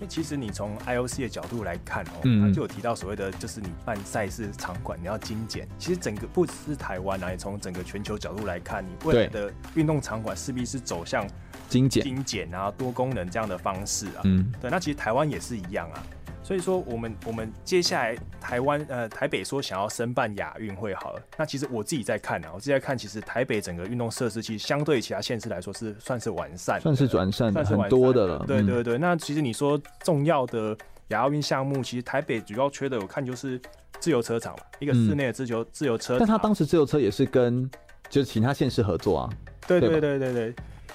[0.00, 5.68] 因为其实你从 IOC 的角度来看哦，嗯，他就有提到所谓的，就是你办赛事场馆你要精简。
[5.78, 11.24] 其实整个不只是台湾啊，也从整个全球角度来看，你未来的运动场馆势必是走向
[11.68, 14.22] 精简、精简啊、多功能这样的方式啊。
[14.24, 16.02] 嗯，对，那其实台湾也是一样啊。
[16.42, 28.44] 所以说，我们我们接下来台湾呃台北说想要申办亚运会好了，那其实我自己在看啊，我自己在看，其实台北整个运动设施其实相对其他县市来说是算是完善，算是完善，算是很多的了。
[28.46, 30.76] 对对对，那其实你说重要的
[31.08, 33.60] 亚奥运项目，其实台北主要缺的，我看就是
[34.00, 36.16] 自由车场嘛，一个室内的自由自由车。
[36.18, 37.70] 但他当时自由车也是跟
[38.08, 39.30] 就是其他县市合作啊。
[39.66, 40.54] 对对对对对。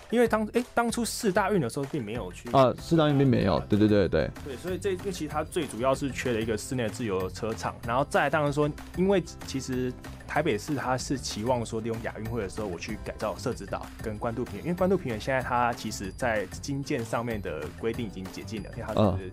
[0.09, 3.77] 因为当哎、欸、当初四大运的时候并没有去啊，四大运并没有，对。
[3.77, 9.93] 对对对对，所以这因为其实它最主要是缺了一个室内自由车场，然后再来当然说，因为其实
[10.27, 19.31] 台北市它是期望说利用亚运会的时候，我去改造设置岛跟关渡平原，因为关渡平原现在它其实在经建上面的规定已经解禁了，因为它是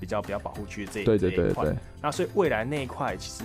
[0.00, 3.44] 比较比较保护区这一对对对对，那所以未来那一块其实。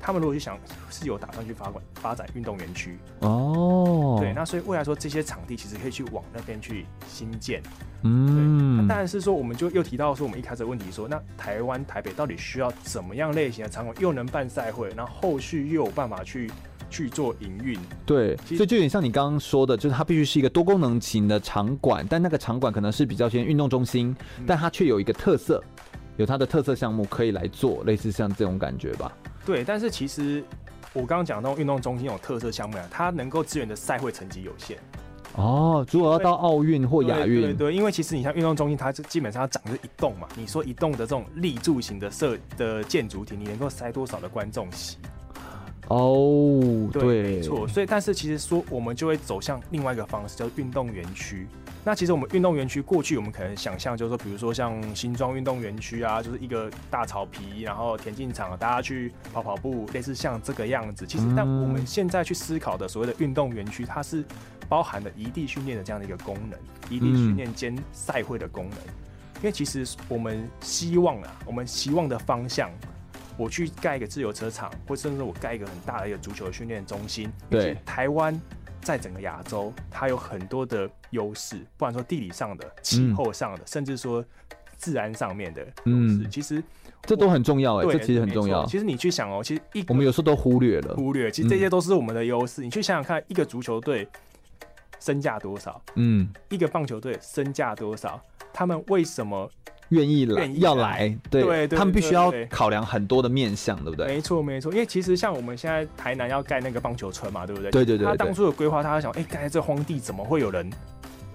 [0.00, 0.58] 他们如果去想
[0.90, 2.98] 是有打算去发展发展运动园区。
[3.20, 7.62] 哦，对，那所以未来说这些场地其实可以去往那边去新建，
[8.02, 16.50] 嗯，当然是说我们就又提到说我们一开始的问题说，那台湾台北到底需要怎么样类型的场馆，又能办赛会，然后后续又有办法去
[16.88, 17.78] 去做营运？
[18.06, 25.62] 对，所以就有点像你刚刚说的，就是它必须是一个多功能型的场馆，但那个场馆可能是比较偏运动中心，嗯，但它却有一个特色，
[26.16, 29.12] 有它的特色项目可以来做，类似像这种感觉吧。
[29.50, 30.44] 对，但是其实
[30.92, 34.78] 我刚刚讲到运动中心有特色项目啊，它能够支援的赛会成绩有限。
[35.34, 44.98] 哦，如果要到奥运或亚运，对，对对，因为其实你像运动中心，它是基本上它长的一栋嘛，你说一栋的这种立柱型的设的建筑体，你能够塞多少的观众席？
[45.88, 47.66] 哦，对，对没错。
[47.66, 51.48] 所以，但是其实说我们就会走向另外一个方式，叫运动园区。
[51.82, 61.06] 那其实我们运动园区过去我们可能想象就是说，比如说像新庄运动园区啊，就是一个大草皮，然后田径场，大家去跑跑步，类似像这个样子。
[61.06, 64.22] 其实，但我们现在去思考的所谓的运动园区，它是
[64.68, 66.58] 包含了移地训练的这样的一个功能，
[66.90, 68.78] 移地训练兼赛会的功能。
[69.36, 72.70] 因为其实我们希望啊，我们希望的方向，
[73.38, 77.32] 我去盖一个自由车场，或甚至我盖一个很大的一个足球训练中心。
[77.48, 78.38] 对，台湾。
[78.82, 84.24] 在整个亚洲，它有很多的优势，不管说地理上的、气候上的，嗯、甚至说
[84.78, 86.62] 治安上面的优势，嗯，其实
[87.02, 88.64] 这都很重要哎，这其实很重要。
[88.66, 92.64] 其实你去想哦，其实一我们有时候都忽略了，忽略，其实这些都是我们的优势，嗯。
[92.64, 94.08] 你去想想看，一个足球队
[94.98, 95.82] 身价多少？
[95.96, 98.20] 嗯，一个棒球队身价多少？
[98.52, 99.50] 他们为什么？
[99.90, 104.06] 愿意来，要来，对，他们必须要考量很多的面向，对不对？
[104.06, 104.72] 没错，没错。
[104.72, 107.70] 因为其实像我们现在台南要盖那个棒球村嘛，对不对？
[107.70, 108.06] 对对对，对。
[108.06, 110.70] 他当初的规划，他想，哎、欸，盖在这荒地，怎么会有人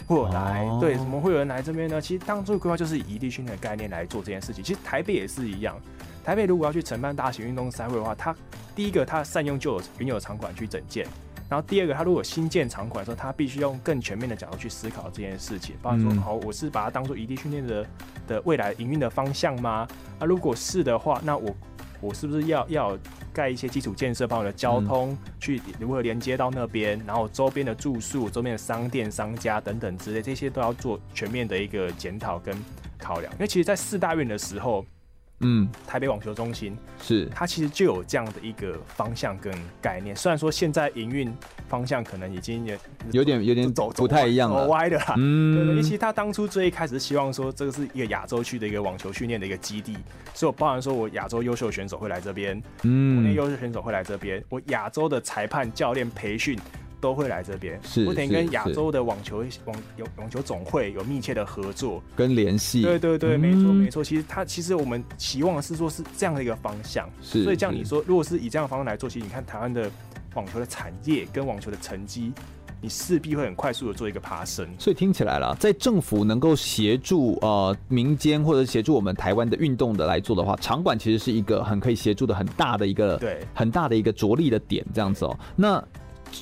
[0.08, 0.78] 过来、哦？
[0.80, 2.00] 对，怎么会有人来这边呢？
[2.00, 4.64] 其实当初的规划就是以移地训练的概念来做这件事情。
[4.64, 5.78] 其实台北也是一样，
[6.24, 8.34] 台北如果要去承办大型运动赛会的话，它
[8.74, 11.06] 第一个，它善用旧有原有场馆去整建。
[11.48, 15.76] 然后第二个，他如果新建场馆的时候，他必须用更全面的角度去思考这件事情。
[15.82, 17.86] 包括说，好，我是把它当做移地训练的
[18.28, 19.88] 的未来营运的方向吗？
[20.20, 21.56] 啊，如果是的话，那我
[22.02, 22.98] 我是不是要要
[23.32, 32.56] 盖一些基础建设，包括的交通去如何连接到那边，然后周边的住宿、周边的商店、商家等等之类，这些都要做全面的一个检讨跟
[32.98, 33.32] 考量。
[33.34, 34.86] 因为其实，在四大运的时候，
[35.40, 40.16] 嗯，台北网球中心是它其实就有这样的一个方向跟概念。
[40.16, 41.32] 虽然说现在营运
[41.68, 42.80] 方向可能已经也
[43.12, 45.14] 有点有点走不太一样了，走歪的啦。
[45.18, 49.98] 嗯，对，对，其实他当初最一开始希望说这个是一个亚洲区的一个网球训练的一个基地，
[50.34, 56.58] 所以我包含说我亚洲优秀选手会来这边，嗯，国内优秀选手会来这边，我亚洲的裁判、教练培训。
[57.06, 62.82] 都会来这边，是不等于跟亚洲的网球网有网球总会有密切的合作跟联系。
[62.82, 64.04] 对对对，没错没错。
[64.04, 67.44] 其实他其实我们期望的是说是这样的一个方向，是。
[67.44, 69.88] 所以这样你说，如果是以这样的方向来做，其实你看台湾的
[70.34, 72.34] 网球的产业跟网球的成绩，
[72.82, 74.68] 你势必会很快速的做一个爬升。
[74.80, 85.38] 所以听起来了，在政府能够协助呃民间或者协助我们台湾的运动的来做的话，场馆其实是一个很可以协助的很大的一个对很大的一个着力的点，这样子哦。
[85.56, 85.84] 那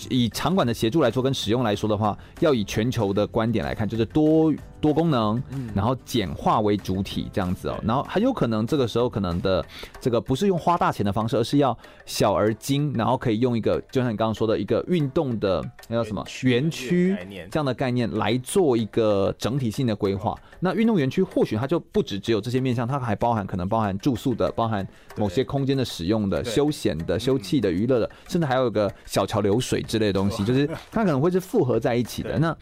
[0.09, 4.53] 以场馆的协助来说，跟使用来说的话，要以全球的观点来看，就是多。
[4.83, 5.41] 多功能，
[5.73, 9.65] 然后简化为主体这样子哦，然后很有可能这个时候可能的
[10.01, 17.15] 这个不是用花大钱的方式，而是要小而精，然后可以用一个就像你刚刚说的一个运动的那叫什么园区
[17.49, 20.37] 这样的概念来做一个整体性的规划。
[20.59, 24.85] 那运动园区或许它就不只只有这些面向，它还包含可能包含住宿的，包含
[25.15, 32.37] 某些空间的使用的、休闲的、休憩的、娱乐的，甚至还有个小桥流水之类的东西，就是它可能会是复合在一起的。
[32.39, 32.53] 那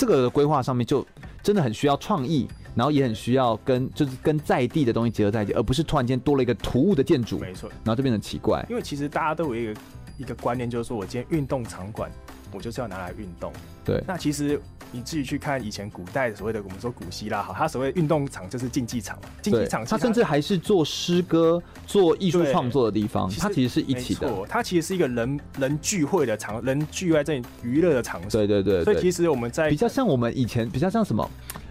[0.00, 1.06] 这个规划上面就
[1.42, 8.64] 真的很需要创意，然后也很需要跟就是跟在地的东西结合在一起，而不是突然间多了一个突兀的建筑，没错，然后就变得奇怪。
[8.70, 9.80] 因为其实大家都有一个
[10.16, 12.10] 一个观念，就是说我今天运动场馆，
[12.50, 13.52] 我就是要拿来运动。
[13.90, 14.60] 对，那其实
[14.92, 24.28] 你自己去看以前古代所谓的我们说古希腊，哈，它所谓运动场就是竞技场嘛，竞技场它甚至还是做诗歌、做艺术创作的地方，它其实是一起的。
[24.48, 28.46] 它其实是一个人人聚会的场，人聚会在这里娱乐的场所。
[28.46, 31.28] 对对对，所以其实我们在比较像我们以前比较像什么？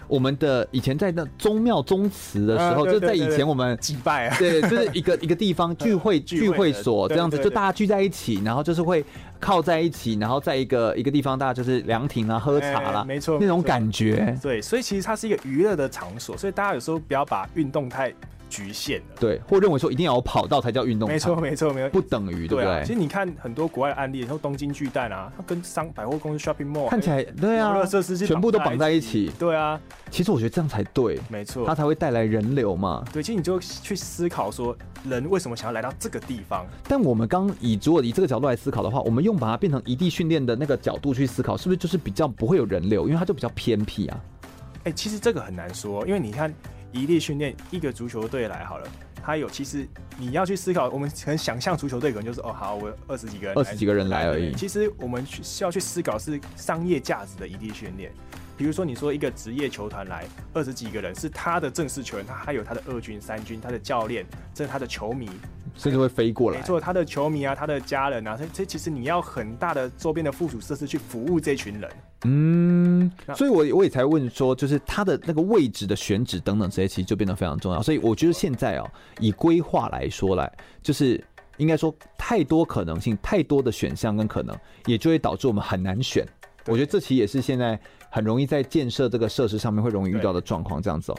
[0.07, 9.05] 我们的以前在那宗庙宗祠的时候，就是在以前我们祭拜啊，对，就是一个一个地方聚会 聚会所这样子，就大家聚在一起，然后就是会
[9.39, 14.37] 靠在一起，然后在一个一个地方，大家就是凉亭啊，喝茶啦，没错，那种感觉。
[14.41, 18.13] 对，所以其实它是一个娱乐的场所，所以大家有时候不要把运动太
[18.49, 22.81] 局限了，对，或认为说一定要有跑道才叫运动，没错没错没错，不等于对不对？
[22.83, 29.79] 其实你看很多国外的案例，然后东京巨蛋啊，它跟商百货公司 shopping mall 看起来对啊，设施全部都绑在一起，对啊。
[30.11, 33.05] 其实我觉得这样才对，没错，它才会带来人流嘛。
[33.13, 36.65] 对，其实你就去思考说，人为什么想要来到这个地方？
[36.87, 43.05] 但我们刚以如果以这个角度来思考的话，我们用把它变成移地训练的那个角度去思考，是不是就是比较不会有人流？
[43.05, 44.19] 因为它就比较偏僻啊。
[44.85, 46.51] 哎，其实这个很难说，因为你看
[46.91, 48.87] 移地训练一个足球队来好了。
[49.21, 49.87] 他有，其实
[50.17, 54.53] 你要去思考，我们可能想象足球队可能就是哦，好，我二十几个人，二十几个人来而已。
[54.53, 58.11] 其实我们需要去思考是商业价值的一地训练。
[58.57, 65.29] 比如说，你说一个职业球团来二十几个人，是他的正式球员，他还有他的二军、三军，他的教练，这是他的球迷，
[65.75, 66.57] 甚至会飞过来。
[66.57, 71.91] 没错，他的球迷啊，他的家人啊，这这其实你要很大的周边的附属设施去服务这群人。
[72.25, 77.81] 嗯，所以我我也才问说，就是他的那个位置的选址等等这些，其实就变得非常重要。
[77.81, 78.89] 所以我觉得现在哦，
[79.19, 80.51] 以规划来说来，
[80.81, 81.23] 就是
[81.57, 86.25] 应该说太多可能性，太多的选项跟可能，也就会导致我们很难选。
[86.65, 87.79] 我觉得这其实也是现在。
[88.09, 91.15] 很容易在建设这个设施上面会容易遇到的状况，这样子哦。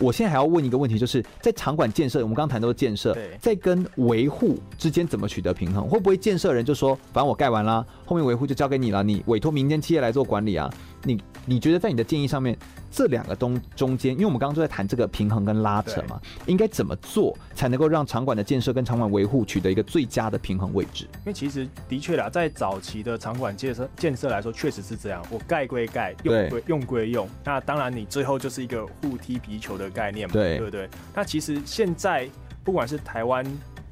[0.00, 5.88] 我现在还要问一个问题，就是在场馆建设，我们刚刚谈到的建设，在跟维护之间怎么取得平衡？
[5.88, 10.72] 会不会建设人就说，反正我盖完啦，后面维护就交给你了，你委托民间企业来做管理啊？
[11.04, 12.56] 你你觉得在你的建议上面，
[12.90, 21.04] 这两个东中间，因为我们刚刚都在谈这个平衡跟拉扯嘛，应该怎么做才能够让场馆的建设跟场馆维护取得一个最佳的平衡位置？
[21.04, 27.28] 因为其实的确啦，在早期的场馆建设建设来说，确实是这样，我盖归盖，用归用归用。
[27.44, 30.88] 那当然，你最后就是一个互踢皮球的概念嘛，对，对不对？
[31.14, 32.28] 那其实现在
[32.64, 33.44] 不管是台湾。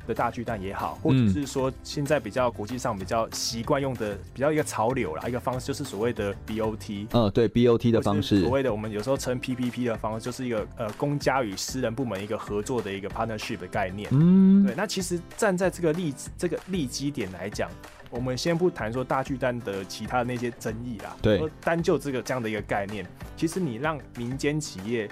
[0.06, 7.06] 的大巨蛋也好，或者是说现在比较国际上比较习惯用的比较一个潮流啦，一个方式就是所谓的 BOT。
[7.12, 14.08] 嗯，对，BOT 的方式，所谓的我们有时候称 PPP 的方式，就是一个呃公家与私人部门一个合作的一个 partnership 的概念。
[14.12, 14.74] 嗯，对。
[14.76, 17.70] 那其实站在这个例子这个利基点来讲，
[18.10, 23.06] 我们先不谈说大巨蛋的其他的那些争议啦，对，单就这个这样的一个概念，
[23.36, 25.08] 其实你让民间企业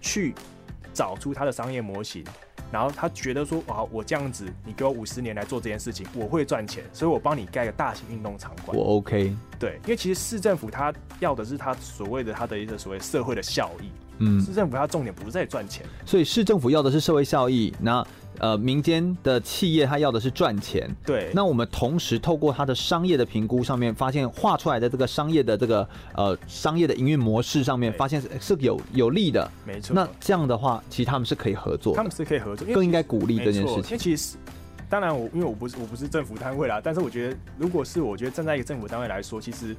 [0.00, 0.34] 去
[0.94, 2.24] 找出他的商业模型。
[2.72, 8.76] 然后他觉得说，哇，我这样子，你给我五十年来做这件事情，我会赚钱，所以我帮你盖个大型运动场馆。
[8.76, 9.36] 我 OK。
[9.60, 13.90] 对，因为其实市政府他要的是他所谓的他的一个所谓社会的效益。
[14.18, 17.72] 嗯，市政府他重点不是在赚钱，所以市政府要的是社会效益。
[17.80, 18.04] 那
[18.38, 20.88] 呃民间的企业，他要的是赚钱。
[21.04, 21.30] 对。
[21.34, 29.50] 那我们同时透过它的商业的评估上面，发现画出来的这个商业的这个呃商业的营运模式上面，发现是是有有利的。
[29.66, 29.94] 没错。
[29.94, 31.94] 那这样的话，其实他们是可以合作。
[31.94, 33.84] 他们是可以合作，更应该鼓励这件事情。
[33.84, 34.36] 因为其实，
[34.88, 39.76] 当然我因为我不是我不是政府单位啦，但是我觉得，如果是我觉得站在一个政府单位来说，其实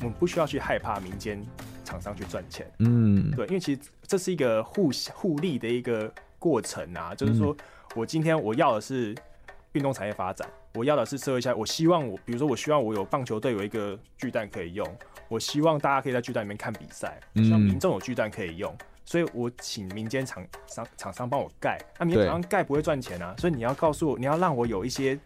[0.00, 1.44] 我们不需要去害怕民间
[1.84, 2.70] 厂商去赚钱。
[2.78, 7.56] 嗯，对，因为其实这是一个互互利的一个过程啊，就是说
[7.98, 9.12] 我今天我要的是
[9.72, 14.86] 运动产业发展，我要的是社会下，我希望我比如说我希望我有棒球队有一个巨蛋可以用，
[15.28, 18.72] 我希望大家可以在巨蛋里面看比赛，希望民众有巨蛋可以用。
[19.04, 25.18] 所以我请民间厂商厂商帮我盖，那民间厂商盖不会赚钱啊，所以你要告诉我，你要让我有一些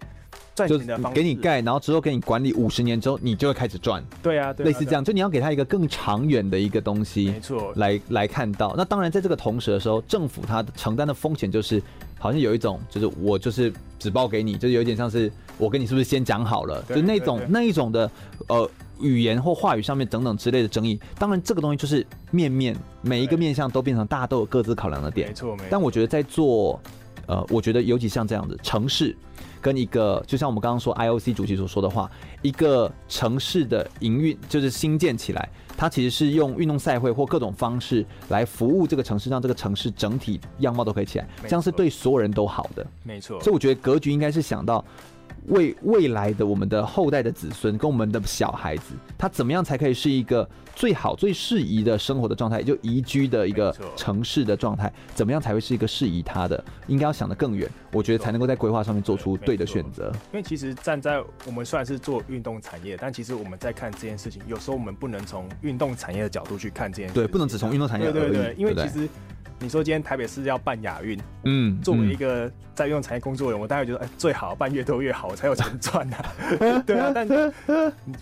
[0.54, 4.02] 赚钱的方式，给你盖，然后之后给你管理五十年之后，你就会开始赚。
[4.22, 8.72] 对啊，对啊，类似这样，就你要给他一个更长远的一个东西，没错，来来看到。
[8.76, 11.82] 那当然，在这个同时的时候，政府它承担的风险就是，
[12.22, 18.08] 好像有一种就是我就是只报给你，就是有点像是我跟你是不是先讲好了，就那种那一种的
[18.46, 18.70] 呃。
[19.00, 25.26] 语言或话语上面等等之类的争议，当然这个东西就是面面每一个面向都变成大家都有各自考量的点。
[25.26, 25.66] 没错，没错。
[25.68, 26.80] 但我觉得在做，
[27.26, 29.16] 呃，我觉得尤其像这样子城市，
[29.60, 32.08] 跟一个就像我们刚刚说 IOC 主席所说的话，
[32.42, 42.86] 一个城市的营运就是新建起来，它其实是用运动赛会或各种方式来服务这个城市，让这个城市整体样貌都可以起来，这样是对所有人都好的。
[43.02, 43.40] 没错。
[43.40, 44.84] 所以我觉得格局应该是想到。
[45.48, 50.48] 为未来的我们的后代的子孙跟我们的小孩子，他怎么样才可以是一个
[50.82, 56.64] 最好最适宜的生活的状态，也就宜居的一个城市的状态，怎么样才会是一个适宜他的？
[56.88, 60.10] 应该要想得更远，我觉得才能够在规划上面做出对的选择。
[60.32, 69.08] 因为其实站在我们虽然是做运动产业，但其实我们在看这件事情，有时候我们不能从运动产业的角度去看这件事情，对，不能只从运动产业对对对，因为其实。
[69.60, 76.32] 你说今天台北市要办亚运，嗯，作为一个在运动产业工作的人，我大概觉得，哎，最好办越多越好，我才有钱赚啊。
[76.84, 77.52] 对啊，但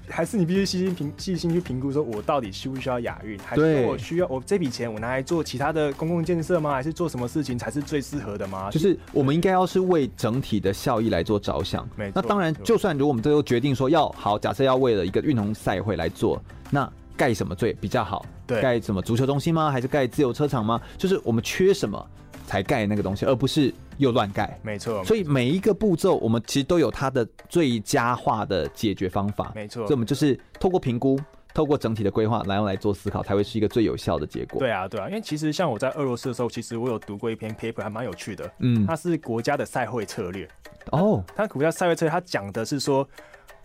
[0.06, 6.72] 还是你必须细心评细心去评估，说我到底需不需要亚运，还是我需要我这笔钱我拿来做其他的公共建设吗？
[6.72, 8.70] 还是做什么事情才是最适合的吗？
[8.70, 11.88] 就是我们应该要是为整体的效益来做着想。
[12.14, 16.90] 那当然，就算如果我们最后决定说要好，假设要为了一个运动赛会来做，那。
[17.16, 18.24] 盖什么最比较好？
[18.46, 19.70] 对，盖什么足球中心吗？
[19.70, 20.80] 还是盖自由车场吗？
[20.96, 22.10] 就是我们缺什么
[22.46, 24.58] 才盖那个东西，而不是又乱盖。
[24.62, 25.04] 没错。
[25.04, 29.52] 所以每一个步骤，我们其实都有它的最佳化的解决方法。
[29.54, 29.82] 没错。
[29.82, 31.20] 所以我们就是透过评估，
[31.54, 34.58] 透过整体的规划来用来做思考，才会是一个最有效的结果。
[34.58, 35.08] 对啊，对啊。
[35.08, 38.50] 因为其实像我在俄罗斯的时候，其实我有读过一篇 paper，还蛮有趣的。
[38.58, 38.86] 嗯。
[38.86, 40.48] 它是国家的赛会策略。
[40.92, 41.24] 哦。
[41.34, 43.08] 它国家赛会策略，它讲的是说。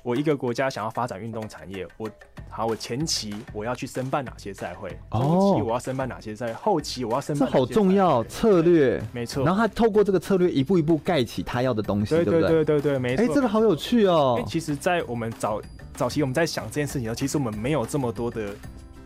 [0.06, 2.08] 我一个国家想要发展运动产业，我
[2.48, 7.50] 好，我前期我要去申办哪些赛会，中期我要申办哪些赛会，后期我要申办。
[7.52, 9.44] 这好重要，策略没错。
[9.44, 13.26] 然后他透过这个策略一步一步盖起他要的东西，对对对对对对，没错。
[13.26, 14.40] 哎，这个好有趣哦。
[14.46, 15.60] 其实，在我们早
[15.96, 18.50] 早期我们在想这件事情的时候，其实我们没有这么多的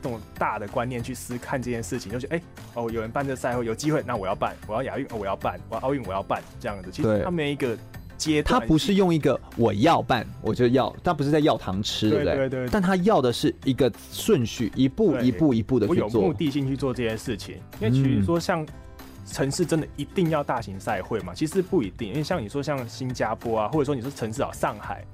[0.03, 2.41] 这种大的观念去思看这件事情，就是哎
[2.73, 6.91] 哦，有人办这赛会有机会，那我要办，我要亚运，我要办，我要奥运，我要办这样子。
[6.91, 7.77] 其实他没一个。
[8.43, 12.35] 他不是用一个我要办，我就要，他不是在要糖吃，对不对？
[12.35, 12.69] 对对对。
[12.71, 16.03] 但他要的是一个顺序，一步一步一步的去做。
[16.05, 18.65] 我有目的性去做这件事情，因为其实说像
[19.25, 21.33] 城市真的一定要大型赛会嘛？
[21.33, 25.05] 其实不一定，因为像你说像新加坡啊，或者说你说城市啊，上海。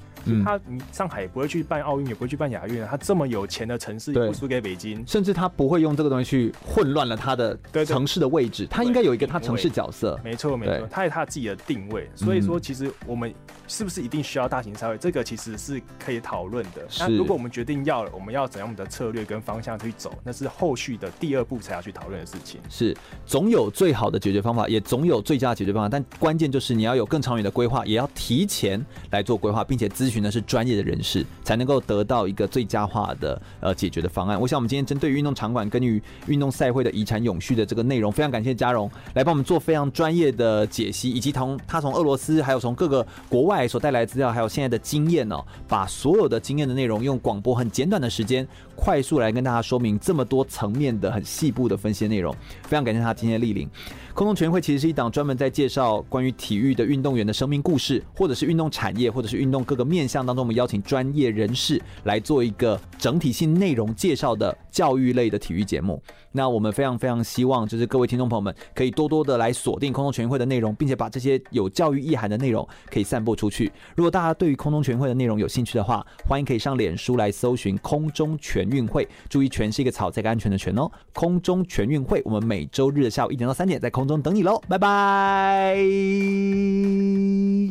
[0.43, 2.85] 他，你上海也不会去办奥运，也不会去办亚运。
[2.85, 5.03] 他这么有钱的城市，也不输给北京。
[5.07, 8.67] 甚至他不会用这个东西去混乱了他的城市的位置。
[8.69, 10.19] 他应该有一个他城市角色。
[10.23, 12.09] 没错，没错，他有他自己的定位。
[12.15, 13.33] 所以说，其实我们
[13.67, 14.97] 是不是一定需要大型赛会？
[14.97, 16.87] 这个其实是可以讨论的。
[16.99, 20.13] 那如果我们决定要了，我们要怎样的策略跟方向去走？
[20.23, 22.59] 那是后续的第二步才要去讨论的事情。
[22.69, 22.95] 是，
[23.25, 25.89] 总有最好的解决方法，也总有最佳的解决方法。
[25.89, 34.39] 但关键就是你要有更长远的规划，也要提前来做规划，并且咨询是专业的人士，才能够得到一个最佳化的呃解决的方案。
[34.39, 52.35] 我想我们今天针对于运动场馆跟于运动赛会的遗产永续的这个内容，非常感谢嘉荣来帮我们做非常专业的解析，以及同他从俄罗斯还有从各个国外所带来的资料，还有现在的经验呢，把所有的经验的内容用广播很简短的时间，快速来跟大家说明这么多层面的很细部的分析内容。
[52.63, 53.67] 非常感谢他今天的莅临。
[54.13, 66.01] 空中全会其实是一档专门在介绍关于体育的运动员的生命故事，或者是运动产业，或者是运动各个面向当中，我们邀请专业人士来做一个整体性内容介绍的教育类的体育节目。
[66.35, 73.71] 那我们非常非常希望，就是各位听众朋友们可以多多的来锁定空中全运会的内容，并且把这些有教育意涵的内容可以散播出去。
[73.95, 80.91] 如果大家对于空中全运会的内容有兴趣的话，欢迎可以上脸书来搜寻空中全运会，注意全是一个草，这个安全的全哦。
[81.13, 85.77] 空中全运会，我们每周日的下午一点到三点在空中等你喽，拜拜。